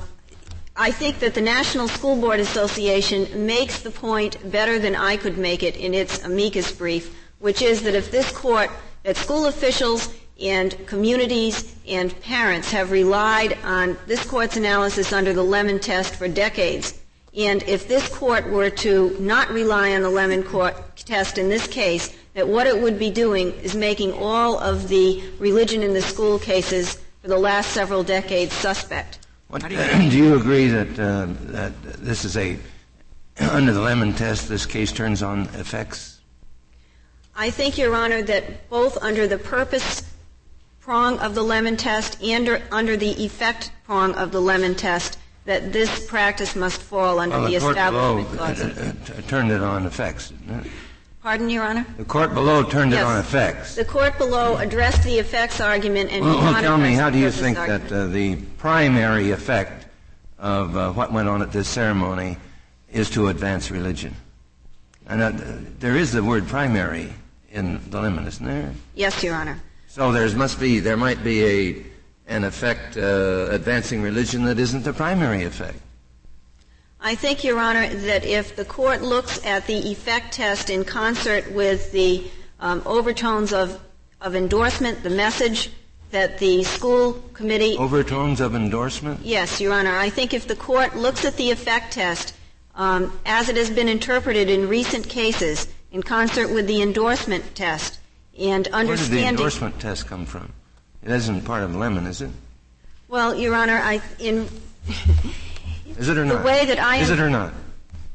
I 0.75 0.89
think 0.89 1.19
that 1.19 1.35
the 1.35 1.41
National 1.41 1.87
School 1.87 2.15
Board 2.15 2.39
Association 2.39 3.45
makes 3.45 3.81
the 3.81 3.91
point 3.91 4.51
better 4.51 4.79
than 4.79 4.95
I 4.95 5.17
could 5.17 5.37
make 5.37 5.61
it 5.61 5.77
in 5.77 5.93
its 5.93 6.23
amicus 6.23 6.71
brief, 6.71 7.15
which 7.37 7.61
is 7.61 7.83
that 7.83 7.93
if 7.93 8.09
this 8.09 8.31
court, 8.31 8.71
that 9.03 9.15
school 9.15 9.45
officials 9.45 10.11
and 10.41 10.75
communities 10.87 11.75
and 11.87 12.19
parents 12.21 12.71
have 12.71 12.89
relied 12.89 13.55
on 13.63 13.97
this 14.07 14.25
court's 14.25 14.57
analysis 14.57 15.13
under 15.13 15.31
the 15.31 15.43
Lemon 15.43 15.79
test 15.79 16.15
for 16.15 16.27
decades, 16.27 16.99
and 17.37 17.61
if 17.63 17.87
this 17.87 18.09
court 18.09 18.49
were 18.49 18.71
to 18.71 19.15
not 19.19 19.51
rely 19.51 19.93
on 19.93 20.01
the 20.01 20.09
Lemon 20.09 20.41
court 20.41 20.75
test 20.97 21.37
in 21.37 21.49
this 21.49 21.67
case, 21.67 22.15
that 22.33 22.47
what 22.47 22.65
it 22.65 22.81
would 22.81 22.97
be 22.97 23.11
doing 23.11 23.51
is 23.59 23.75
making 23.75 24.11
all 24.13 24.57
of 24.57 24.87
the 24.87 25.23
religion 25.37 25.83
in 25.83 25.93
the 25.93 26.01
school 26.01 26.39
cases 26.39 26.99
for 27.21 27.27
the 27.27 27.37
last 27.37 27.69
several 27.71 28.03
decades 28.03 28.53
suspect. 28.53 29.19
What, 29.53 29.69
do, 29.69 30.17
you, 30.17 30.35
agree 30.35 30.67
that, 30.69 30.99
uh, 30.99 31.27
that 31.51 31.73
this 31.99 32.25
is 32.25 32.35
a, 32.37 32.57
under 33.39 33.71
the 33.71 33.81
Lemon 33.81 34.13
test, 34.13 34.49
this 34.49 34.65
case 34.65 34.91
turns 34.91 35.21
on 35.21 35.41
effects? 35.53 36.21
I 37.35 37.51
think, 37.51 37.77
Your 37.77 37.93
Honor, 37.93 38.23
that 38.23 38.67
both 38.71 38.97
under 39.03 39.27
the 39.27 39.37
purpose 39.37 40.11
prong 40.81 41.19
of 41.19 41.35
the 41.35 41.43
Lemon 41.43 41.77
test 41.77 42.19
and 42.23 42.63
under 42.71 42.97
the 42.97 43.11
effect 43.23 43.71
prong 43.85 44.15
of 44.15 44.31
the 44.31 44.41
Lemon 44.41 44.73
test, 44.73 45.19
that 45.45 45.71
this 45.71 46.03
practice 46.07 46.55
must 46.55 46.81
fall 46.81 47.19
under 47.19 47.35
well, 47.35 47.45
the, 47.45 47.59
the 47.59 47.67
establishment 47.67 48.31
below, 48.31 48.37
clause. 48.37 48.59
Uh, 48.59 48.93
uh, 49.15 49.21
turned 49.27 49.51
it 49.51 49.61
on 49.61 49.85
effects, 49.85 50.29
didn't 50.29 50.65
it? 50.65 50.71
Pardon, 51.23 51.49
Your 51.49 51.63
Honor? 51.63 51.85
The 51.95 52.03
court 52.03 52.33
below 52.33 52.63
turned 52.63 52.91
yes. 52.91 52.99
it 52.99 53.05
on 53.05 53.17
effects. 53.17 53.75
The 53.75 53.85
court 53.85 54.17
below 54.17 54.57
addressed 54.57 55.05
the 55.05 55.19
effects 55.19 55.61
argument 55.61 56.11
and 56.11 56.25
well, 56.25 56.35
not 56.35 56.61
tell 56.61 56.77
me, 56.77 56.95
how 56.95 57.09
do 57.09 57.17
you 57.17 57.31
think 57.31 57.57
argument. 57.57 57.89
that 57.89 57.95
uh, 57.95 58.07
the 58.07 58.35
primary 58.57 59.31
effect 59.31 59.85
of 60.37 60.75
uh, 60.75 60.91
what 60.91 61.13
went 61.13 61.29
on 61.29 61.41
at 61.41 61.53
this 61.53 61.69
ceremony 61.69 62.37
is 62.91 63.09
to 63.11 63.29
advance 63.29 63.71
religion? 63.71 64.13
And 65.07 65.21
uh, 65.21 65.31
there 65.79 65.95
is 65.95 66.11
the 66.11 66.21
word 66.21 66.45
primary 66.45 67.13
in 67.53 67.79
the 67.89 68.01
lemon, 68.01 68.27
isn't 68.27 68.45
there? 68.45 68.73
Yes, 68.93 69.23
Your 69.23 69.35
Honor. 69.35 69.61
So 69.87 70.11
there 70.11 70.29
must 70.35 70.59
be, 70.59 70.79
there 70.79 70.97
might 70.97 71.23
be 71.23 71.45
a, 71.45 71.85
an 72.27 72.43
effect 72.43 72.97
uh, 72.97 73.47
advancing 73.49 74.01
religion 74.01 74.43
that 74.43 74.59
isn't 74.59 74.83
the 74.83 74.91
primary 74.91 75.45
effect. 75.45 75.77
I 77.05 77.15
think, 77.15 77.43
Your 77.43 77.59
Honor, 77.59 77.87
that 77.89 78.23
if 78.23 78.55
the 78.55 78.63
court 78.63 79.01
looks 79.01 79.45
at 79.45 79.67
the 79.67 79.91
effect 79.91 80.33
test 80.33 80.69
in 80.69 80.85
concert 80.85 81.51
with 81.51 81.91
the 81.91 82.23
um, 82.61 82.81
overtones 82.85 83.51
of, 83.51 83.77
of 84.21 84.35
endorsement, 84.35 85.03
the 85.03 85.09
message 85.09 85.69
that 86.11 86.37
the 86.37 86.63
school 86.63 87.15
committee. 87.33 87.75
Overtones 87.77 88.39
of 88.39 88.55
endorsement? 88.55 89.19
Yes, 89.21 89.59
Your 89.59 89.73
Honor. 89.73 89.97
I 89.97 90.09
think 90.09 90.33
if 90.33 90.47
the 90.47 90.55
court 90.55 90.95
looks 90.95 91.25
at 91.25 91.35
the 91.35 91.51
effect 91.51 91.91
test 91.91 92.33
um, 92.75 93.19
as 93.25 93.49
it 93.49 93.57
has 93.57 93.69
been 93.69 93.89
interpreted 93.89 94.49
in 94.49 94.69
recent 94.69 95.09
cases 95.09 95.67
in 95.91 96.03
concert 96.03 96.53
with 96.53 96.67
the 96.67 96.81
endorsement 96.81 97.53
test 97.53 97.99
and 98.39 98.65
understanding. 98.69 98.87
Where 98.87 98.97
did 98.97 99.11
the 99.11 99.27
endorsement 99.27 99.79
test 99.81 100.07
come 100.07 100.25
from? 100.25 100.53
It 101.03 101.11
isn't 101.11 101.41
part 101.41 101.63
of 101.63 101.75
Lemon, 101.75 102.07
is 102.07 102.21
it? 102.21 102.31
Well, 103.09 103.35
Your 103.35 103.55
Honor, 103.55 103.77
I, 103.83 104.01
in. 104.19 104.47
Is 105.97 106.09
it 106.09 106.17
or 106.17 106.25
not? 106.25 106.39
The 106.39 106.45
way 106.45 106.65
that 106.65 106.79
I 106.79 106.97
is 106.97 107.09
it 107.09 107.19
or 107.19 107.29
not? 107.29 107.53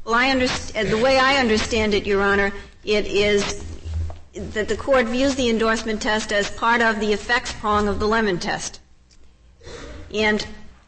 Well, 0.05 0.15
I 0.15 0.29
understand. 0.29 0.89
The 0.89 0.97
way 0.97 1.17
I 1.17 1.37
understand 1.37 1.93
it, 1.93 2.05
Your 2.05 2.21
Honor, 2.21 2.51
it 2.83 3.05
is 3.05 3.63
that 4.33 4.67
the 4.67 4.77
court 4.77 5.05
views 5.07 5.35
the 5.35 5.49
endorsement 5.49 6.01
test 6.01 6.31
as 6.31 6.49
part 6.51 6.81
of 6.81 6.99
the 6.99 7.13
effects 7.13 7.53
prong 7.53 7.87
of 7.87 7.99
the 7.99 8.07
Lemon 8.07 8.39
test, 8.39 8.79
and 10.13 10.45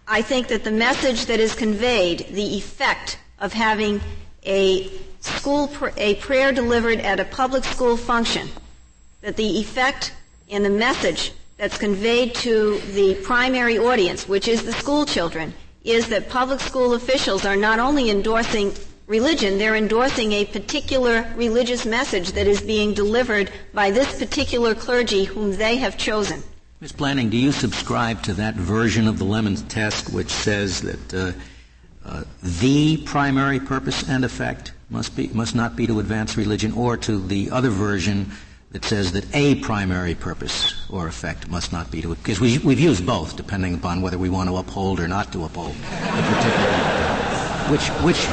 I 0.08 0.22
think 0.22 0.48
that 0.48 0.64
the 0.64 0.72
message 0.72 1.26
that 1.28 1.40
is 1.40 1.56
conveyed, 1.56 2.28
the 2.32 2.58
effect 2.58 3.20
of 3.40 3.54
having 3.54 4.02
a 4.46 4.90
school 5.20 5.68
pr- 5.68 5.90
a 5.98 6.16
prayer 6.16 6.52
delivered 6.52 7.00
at 7.00 7.20
a 7.20 7.26
public 7.26 7.64
school 7.64 7.98
function, 7.98 8.50
that 9.22 9.36
the 9.38 9.60
effect 9.60 10.14
and 10.50 10.66
the 10.66 10.70
message 10.70 11.32
that's 11.58 11.78
conveyed 11.78 12.34
to 12.36 12.80
the 12.94 13.16
primary 13.24 13.78
audience, 13.78 14.28
which 14.28 14.48
is 14.48 14.64
the 14.64 14.74
school 14.74 15.06
children, 15.06 15.54
is 15.84 16.08
that 16.10 16.30
public 16.30 16.60
school 16.60 16.94
officials 16.94 17.46
are 17.46 17.56
not 17.56 17.80
only 17.80 18.10
endorsing 18.10 18.74
religion, 19.08 19.58
they're 19.58 19.76
endorsing 19.76 20.32
a 20.32 20.46
particular 20.46 21.26
religious 21.36 21.86
message 21.86 22.32
that 22.32 22.48
is 22.48 22.62
being 22.62 22.94
delivered 22.94 23.52
by 23.74 23.92
this 23.92 24.18
particular 24.18 24.74
clergy 24.74 25.26
whom 25.26 25.56
they 25.58 25.78
have 25.78 25.98
chosen. 25.98 26.42
Ms. 26.80 26.94
Blanding, 26.94 27.30
do 27.30 27.38
you 27.38 27.52
subscribe 27.52 28.24
to 28.24 28.34
that 28.34 28.56
version 28.56 29.08
of 29.08 29.20
the 29.20 29.24
Lemon 29.24 29.56
test 29.56 30.12
which 30.14 30.30
says 30.30 30.82
that 30.82 31.14
uh, 31.14 31.32
uh, 32.04 32.24
the 32.42 32.98
primary 33.06 33.60
purpose 33.60 34.08
and 34.10 34.26
effect 34.26 34.72
must 34.90 35.16
be 35.16 35.28
must 35.28 35.56
not 35.56 35.76
be 35.76 35.88
to 35.88 36.00
advance 36.00 36.36
religion, 36.38 36.72
or 36.74 36.98
to 36.98 37.20
the 37.20 37.52
other 37.52 37.70
version 37.70 38.32
that 38.72 38.86
says 38.86 39.12
that 39.12 39.26
a 39.36 39.56
primary 39.56 40.16
purpose 40.16 40.74
or 40.90 41.08
effect 41.08 41.50
must 41.50 41.74
not 41.74 41.92
be 41.92 42.02
to 42.02 42.16
because 42.16 42.40
we, 42.40 42.58
we've 42.60 42.80
used 42.80 43.06
both 43.06 43.36
depending 43.36 43.74
upon 43.76 44.02
whether 44.02 44.18
we 44.18 44.30
want 44.30 44.50
to 44.50 44.56
uphold 44.58 45.00
or 45.00 45.08
not 45.08 45.32
to 45.34 45.44
uphold 45.44 45.74
which 47.70 47.88
which 48.04 48.26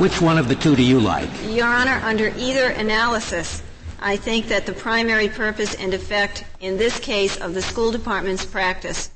which 0.00 0.20
one 0.20 0.36
of 0.36 0.48
the 0.48 0.54
two 0.54 0.76
do 0.76 0.82
you 0.82 1.00
like? 1.00 1.30
Your 1.48 1.66
honor 1.66 2.00
under 2.04 2.32
either 2.36 2.68
analysis 2.68 3.62
i 4.00 4.16
think 4.16 4.48
that 4.48 4.66
the 4.66 4.72
primary 4.72 5.28
purpose 5.28 5.74
and 5.74 5.94
effect 5.94 6.44
in 6.60 6.76
this 6.76 6.98
case 6.98 7.36
of 7.38 7.54
the 7.54 7.62
school 7.62 7.90
department's 7.90 8.44
practice 8.44 9.10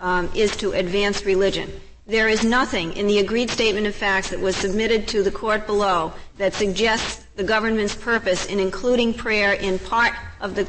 um, 0.00 0.30
is 0.34 0.56
to 0.56 0.72
advance 0.72 1.24
religion. 1.24 1.70
There 2.06 2.28
is 2.28 2.44
nothing 2.44 2.92
in 2.94 3.06
the 3.06 3.20
agreed 3.20 3.50
statement 3.50 3.86
of 3.86 3.94
facts 3.94 4.30
that 4.30 4.40
was 4.40 4.56
submitted 4.56 5.08
to 5.08 5.22
the 5.22 5.30
court 5.30 5.66
below 5.66 6.12
that 6.36 6.52
suggests 6.52 7.23
the 7.36 7.44
government's 7.44 7.94
purpose 7.94 8.46
in 8.46 8.60
including 8.60 9.12
prayer 9.12 9.54
in 9.54 9.78
part 9.78 10.12
of 10.40 10.54
the, 10.54 10.66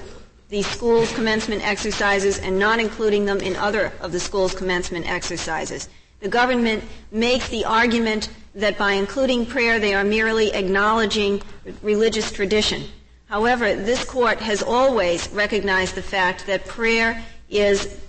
the 0.49 0.61
school's 0.61 1.13
commencement 1.13 1.65
exercises 1.65 2.39
and 2.39 2.57
not 2.57 2.79
including 2.79 3.25
them 3.25 3.39
in 3.39 3.55
other 3.55 3.91
of 4.01 4.11
the 4.11 4.19
school's 4.19 4.55
commencement 4.55 5.09
exercises. 5.09 5.89
The 6.21 6.29
government 6.29 6.83
makes 7.11 7.49
the 7.49 7.65
argument 7.65 8.29
that 8.55 8.77
by 8.77 8.93
including 8.93 9.45
prayer 9.45 9.79
they 9.79 9.93
are 9.93 10.03
merely 10.03 10.53
acknowledging 10.53 11.41
religious 11.83 12.31
tradition. 12.31 12.83
However, 13.27 13.75
this 13.75 14.03
court 14.03 14.39
has 14.39 14.63
always 14.63 15.29
recognized 15.31 15.95
the 15.95 16.01
fact 16.01 16.47
that 16.47 16.65
prayer 16.65 17.23
is 17.49 17.99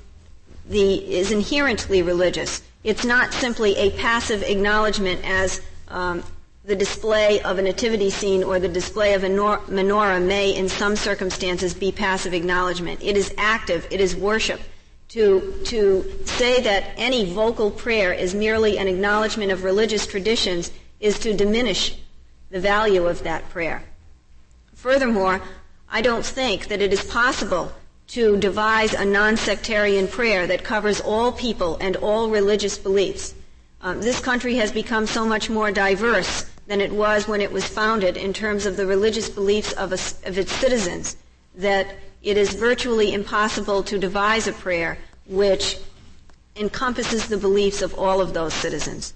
the, 0.69 0.95
is 1.15 1.33
inherently 1.33 2.03
religious. 2.03 2.63
It's 2.85 3.05
not 3.05 3.33
simply 3.33 3.77
a 3.77 3.91
passive 3.93 4.43
acknowledgement 4.43 5.21
as 5.25 5.61
um, 5.89 6.23
the 6.67 6.75
display 6.75 7.41
of 7.43 7.59
a 7.59 7.62
nativity 7.62 8.11
scene 8.11 8.43
or 8.43 8.59
the 8.59 8.69
display 8.69 9.14
of 9.14 9.23
a 9.23 9.29
menorah 9.29 10.21
may, 10.21 10.51
in 10.51 10.69
some 10.69 10.97
circumstances, 10.97 11.73
be 11.73 11.93
passive 11.93 12.35
acknowledgement. 12.35 13.01
It 13.05 13.17
is 13.17 13.33
active. 13.39 13.87
It 13.89 14.01
is 14.01 14.17
worship. 14.17 14.61
To, 15.11 15.62
to 15.67 16.05
say 16.25 16.61
that 16.62 16.93
any 16.97 17.33
vocal 17.33 17.71
prayer 17.71 18.12
is 18.12 18.35
merely 18.35 18.79
an 18.79 18.89
acknowledgement 18.89 19.53
of 19.53 19.62
religious 19.62 20.09
traditions 20.09 20.73
is 20.99 21.21
to 21.21 21.37
diminish 21.37 21.97
the 22.51 22.59
value 22.59 23.07
of 23.07 23.23
that 23.23 23.49
prayer. 23.49 23.85
Furthermore, 24.75 25.41
I 25.89 26.03
don't 26.03 26.27
think 26.27 26.67
that 26.67 26.83
it 26.83 26.93
is 26.93 27.05
possible 27.05 27.73
to 28.09 28.37
devise 28.39 28.93
a 28.93 29.05
non-sectarian 29.05 30.09
prayer 30.09 30.49
that 30.49 30.64
covers 30.64 31.01
all 31.01 31.31
people 31.31 31.77
and 31.81 31.95
all 31.95 32.29
religious 32.29 32.77
beliefs. 32.77 33.37
Um, 33.83 34.01
this 34.01 34.19
country 34.19 34.57
has 34.57 34.73
become 34.73 35.07
so 35.07 35.25
much 35.25 35.49
more 35.49 35.71
diverse 35.71 36.45
than 36.67 36.81
it 36.81 36.93
was 36.93 37.29
when 37.29 37.41
it 37.41 37.53
was 37.53 37.67
founded 37.67 38.17
in 38.17 38.33
terms 38.33 38.67
of 38.67 38.77
the 38.77 38.87
religious 38.87 39.29
beliefs 39.29 39.73
of, 39.73 39.93
a, 39.93 40.29
of 40.29 40.39
its 40.39 40.53
citizens 40.53 41.17
that 41.55 41.95
it 42.23 42.37
is 42.37 42.55
virtually 42.55 43.14
impossible 43.14 43.83
to 43.85 43.99
devise 43.99 44.47
a 44.47 44.53
prayer 44.53 44.99
which 45.27 45.79
encompasses 46.57 47.29
the 47.29 47.37
beliefs 47.37 47.83
of 47.83 47.95
all 47.95 48.21
of 48.21 48.35
those 48.35 48.55
citizens. 48.55 49.14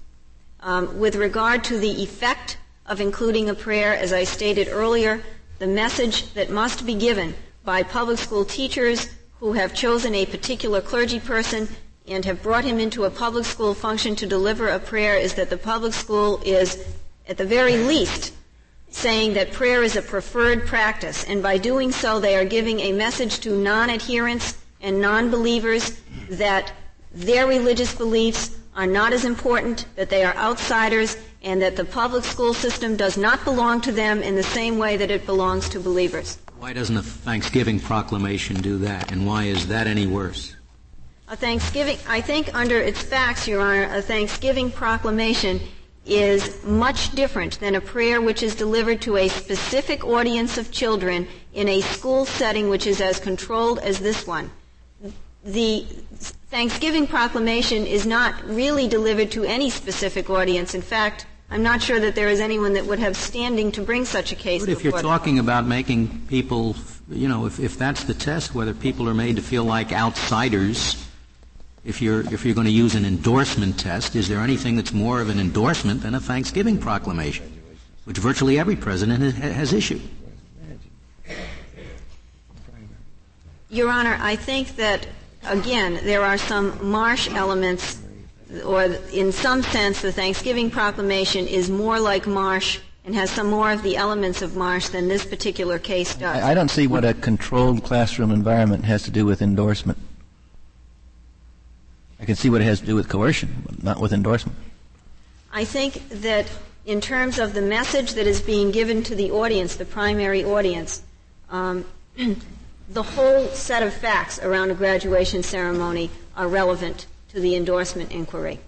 Um, 0.61 0.99
with 0.99 1.15
regard 1.15 1.63
to 1.65 1.77
the 1.77 2.03
effect 2.03 2.57
of 2.85 3.01
including 3.01 3.49
a 3.49 3.55
prayer, 3.55 3.95
as 3.95 4.13
I 4.13 4.23
stated 4.23 4.67
earlier, 4.69 5.21
the 5.59 5.67
message 5.67 6.33
that 6.33 6.49
must 6.49 6.85
be 6.85 6.95
given 6.95 7.35
by 7.63 7.83
public 7.83 8.17
school 8.17 8.45
teachers 8.45 9.09
who 9.39 9.53
have 9.53 9.73
chosen 9.73 10.15
a 10.15 10.25
particular 10.25 10.81
clergy 10.81 11.19
person 11.19 11.67
and 12.07 12.25
have 12.25 12.41
brought 12.41 12.63
him 12.63 12.79
into 12.79 13.05
a 13.05 13.09
public 13.09 13.45
school 13.45 13.73
function 13.73 14.15
to 14.15 14.25
deliver 14.25 14.67
a 14.67 14.79
prayer 14.79 15.15
is 15.15 15.35
that 15.35 15.49
the 15.49 15.57
public 15.57 15.93
school 15.93 16.41
is, 16.43 16.83
at 17.31 17.37
the 17.37 17.45
very 17.45 17.77
least, 17.77 18.33
saying 18.89 19.33
that 19.35 19.53
prayer 19.53 19.83
is 19.83 19.95
a 19.95 20.01
preferred 20.01 20.67
practice. 20.67 21.23
And 21.23 21.41
by 21.41 21.57
doing 21.57 21.93
so, 21.93 22.19
they 22.19 22.35
are 22.35 22.43
giving 22.43 22.81
a 22.81 22.91
message 22.91 23.39
to 23.39 23.55
non-adherents 23.55 24.57
and 24.81 24.99
non-believers 24.99 25.97
that 26.29 26.73
their 27.13 27.47
religious 27.47 27.95
beliefs 27.95 28.57
are 28.75 28.85
not 28.85 29.13
as 29.13 29.23
important, 29.23 29.85
that 29.95 30.09
they 30.09 30.25
are 30.25 30.35
outsiders, 30.35 31.15
and 31.41 31.61
that 31.61 31.77
the 31.77 31.85
public 31.85 32.25
school 32.25 32.53
system 32.53 32.97
does 32.97 33.17
not 33.17 33.41
belong 33.45 33.79
to 33.79 33.93
them 33.93 34.21
in 34.21 34.35
the 34.35 34.43
same 34.43 34.77
way 34.77 34.97
that 34.97 35.09
it 35.09 35.25
belongs 35.25 35.69
to 35.69 35.79
believers. 35.79 36.37
Why 36.59 36.73
doesn't 36.73 36.97
a 36.97 37.01
Thanksgiving 37.01 37.79
proclamation 37.79 38.57
do 38.57 38.77
that, 38.79 39.09
and 39.13 39.25
why 39.25 39.45
is 39.45 39.67
that 39.67 39.87
any 39.87 40.05
worse? 40.05 40.57
A 41.29 41.37
Thanksgiving, 41.37 41.97
I 42.09 42.19
think 42.19 42.53
under 42.53 42.77
its 42.77 43.01
facts, 43.01 43.47
Your 43.47 43.61
Honor, 43.61 43.87
a 43.95 44.01
Thanksgiving 44.01 44.69
proclamation 44.69 45.61
is 46.05 46.63
much 46.63 47.11
different 47.11 47.59
than 47.59 47.75
a 47.75 47.81
prayer 47.81 48.21
which 48.21 48.41
is 48.41 48.55
delivered 48.55 49.01
to 49.01 49.17
a 49.17 49.27
specific 49.27 50.03
audience 50.03 50.57
of 50.57 50.71
children 50.71 51.27
in 51.53 51.67
a 51.67 51.81
school 51.81 52.25
setting 52.25 52.69
which 52.69 52.87
is 52.87 53.01
as 53.01 53.19
controlled 53.19 53.79
as 53.79 53.99
this 53.99 54.25
one. 54.25 54.49
The 55.43 55.85
Thanksgiving 56.49 57.07
proclamation 57.07 57.85
is 57.85 58.05
not 58.05 58.43
really 58.45 58.87
delivered 58.87 59.31
to 59.31 59.43
any 59.43 59.69
specific 59.69 60.29
audience. 60.29 60.75
In 60.75 60.81
fact, 60.81 61.25
I'm 61.49 61.63
not 61.63 61.81
sure 61.81 61.99
that 61.99 62.15
there 62.15 62.29
is 62.29 62.39
anyone 62.39 62.73
that 62.73 62.85
would 62.85 62.99
have 62.99 63.17
standing 63.17 63.71
to 63.73 63.81
bring 63.81 64.05
such 64.05 64.31
a 64.31 64.35
case. 64.35 64.61
But 64.61 64.69
if 64.69 64.83
you're 64.83 65.01
talking 65.01 65.37
about 65.37 65.67
making 65.67 66.27
people, 66.27 66.75
you 67.09 67.27
know, 67.27 67.45
if, 67.45 67.59
if 67.59 67.77
that's 67.77 68.05
the 68.05 68.13
test, 68.13 68.55
whether 68.55 68.73
people 68.73 69.09
are 69.09 69.13
made 69.13 69.35
to 69.35 69.41
feel 69.41 69.65
like 69.65 69.91
outsiders, 69.91 71.07
if 71.83 72.01
you're 72.01 72.21
if 72.33 72.45
you're 72.45 72.55
going 72.55 72.67
to 72.67 72.71
use 72.73 72.95
an 72.95 73.05
endorsement 73.05 73.79
test, 73.79 74.15
is 74.15 74.27
there 74.27 74.39
anything 74.39 74.75
that's 74.75 74.93
more 74.93 75.21
of 75.21 75.29
an 75.29 75.39
endorsement 75.39 76.01
than 76.01 76.15
a 76.15 76.19
Thanksgiving 76.19 76.77
proclamation, 76.77 77.61
which 78.05 78.17
virtually 78.17 78.59
every 78.59 78.75
president 78.75 79.21
has, 79.21 79.33
has 79.33 79.73
issued? 79.73 80.01
Your 83.69 83.89
Honor, 83.89 84.17
I 84.19 84.35
think 84.35 84.75
that 84.75 85.07
again 85.45 85.99
there 86.03 86.23
are 86.23 86.37
some 86.37 86.91
marsh 86.91 87.29
elements 87.29 88.01
or 88.65 88.83
in 89.13 89.31
some 89.31 89.63
sense, 89.63 90.01
the 90.01 90.11
Thanksgiving 90.11 90.69
Proclamation 90.69 91.47
is 91.47 91.69
more 91.69 91.99
like 91.99 92.27
Marsh 92.27 92.79
and 93.05 93.15
has 93.15 93.29
some 93.29 93.47
more 93.47 93.71
of 93.71 93.81
the 93.81 93.95
elements 93.95 94.41
of 94.41 94.55
Marsh 94.55 94.89
than 94.89 95.07
this 95.07 95.25
particular 95.25 95.79
case 95.79 96.13
does. 96.15 96.43
I 96.43 96.53
don't 96.53 96.69
see 96.69 96.85
what 96.85 97.05
a 97.05 97.13
controlled 97.13 97.83
classroom 97.83 98.29
environment 98.29 98.85
has 98.85 99.03
to 99.03 99.11
do 99.11 99.25
with 99.25 99.41
endorsement. 99.41 99.97
I 102.21 102.25
can 102.25 102.35
see 102.35 102.49
what 102.51 102.61
it 102.61 102.65
has 102.65 102.79
to 102.81 102.85
do 102.85 102.95
with 102.95 103.09
coercion, 103.09 103.63
but 103.65 103.83
not 103.83 103.99
with 103.99 104.13
endorsement. 104.13 104.57
I 105.51 105.65
think 105.65 106.07
that 106.09 106.45
in 106.85 107.01
terms 107.01 107.39
of 107.39 107.53
the 107.53 107.61
message 107.61 108.13
that 108.13 108.27
is 108.27 108.41
being 108.41 108.71
given 108.71 109.03
to 109.03 109.15
the 109.15 109.31
audience, 109.31 109.75
the 109.75 109.85
primary 109.85 110.45
audience, 110.45 111.01
um, 111.49 111.83
the 112.89 113.03
whole 113.03 113.47
set 113.47 113.81
of 113.81 113.93
facts 113.93 114.39
around 114.39 114.69
a 114.69 114.75
graduation 114.75 115.41
ceremony 115.41 116.11
are 116.37 116.47
relevant 116.47 117.07
to 117.29 117.39
the 117.39 117.55
endorsement 117.55 118.11
inquiry. 118.11 118.59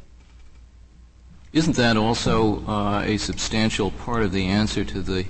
Isn't 1.54 1.76
that 1.76 1.96
also 1.96 2.66
uh, 2.66 3.04
a 3.06 3.18
substantial 3.18 3.92
part 3.92 4.24
of 4.24 4.32
the 4.32 4.48
answer 4.48 4.84
to 4.84 5.02
the 5.02 5.26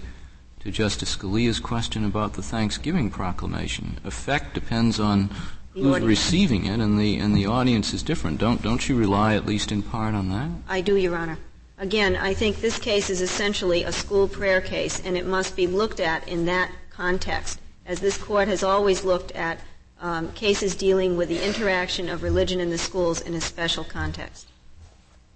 to 0.61 0.71
Justice 0.71 1.17
Scalia's 1.17 1.59
question 1.59 2.05
about 2.05 2.33
the 2.33 2.41
Thanksgiving 2.41 3.09
proclamation? 3.09 3.99
Effect 4.05 4.53
depends 4.53 4.97
on 4.97 5.27
the 5.27 5.35
who's 5.73 6.01
receiving 6.01 6.65
it, 6.65 6.79
and 6.79 6.99
the 6.99 7.17
and 7.17 7.35
the 7.35 7.45
audience 7.45 7.93
is 7.93 8.03
different. 8.03 8.39
Don't 8.39 8.61
don't 8.61 8.87
you 8.87 8.95
rely 8.95 9.35
at 9.35 9.45
least 9.45 9.71
in 9.71 9.81
part 9.81 10.13
on 10.13 10.29
that? 10.29 10.49
I 10.67 10.81
do, 10.81 10.95
Your 10.95 11.15
Honor. 11.15 11.37
Again, 11.77 12.15
I 12.15 12.33
think 12.33 12.61
this 12.61 12.77
case 12.77 13.09
is 13.09 13.19
essentially 13.19 13.83
a 13.83 13.91
school 13.91 14.27
prayer 14.27 14.61
case, 14.61 15.01
and 15.03 15.17
it 15.17 15.25
must 15.25 15.55
be 15.55 15.67
looked 15.67 15.99
at 15.99 16.27
in 16.27 16.45
that 16.45 16.71
context, 16.91 17.59
as 17.85 17.99
this 17.99 18.17
court 18.17 18.47
has 18.47 18.63
always 18.63 19.03
looked 19.03 19.31
at 19.31 19.59
um, 19.99 20.31
cases 20.33 20.75
dealing 20.75 21.17
with 21.17 21.29
the 21.29 21.43
interaction 21.43 22.09
of 22.09 22.23
religion 22.23 22.59
in 22.59 22.69
the 22.69 22.77
schools 22.77 23.21
in 23.21 23.33
a 23.33 23.41
special 23.41 23.83
context. 23.83 24.47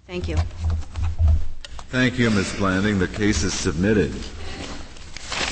Thank 0.06 0.28
you. 0.28 0.36
Thank 1.90 2.18
you, 2.18 2.30
Ms. 2.30 2.54
Blanding. 2.56 2.98
The 2.98 3.08
case 3.08 3.42
is 3.42 3.54
submitted. 3.54 4.14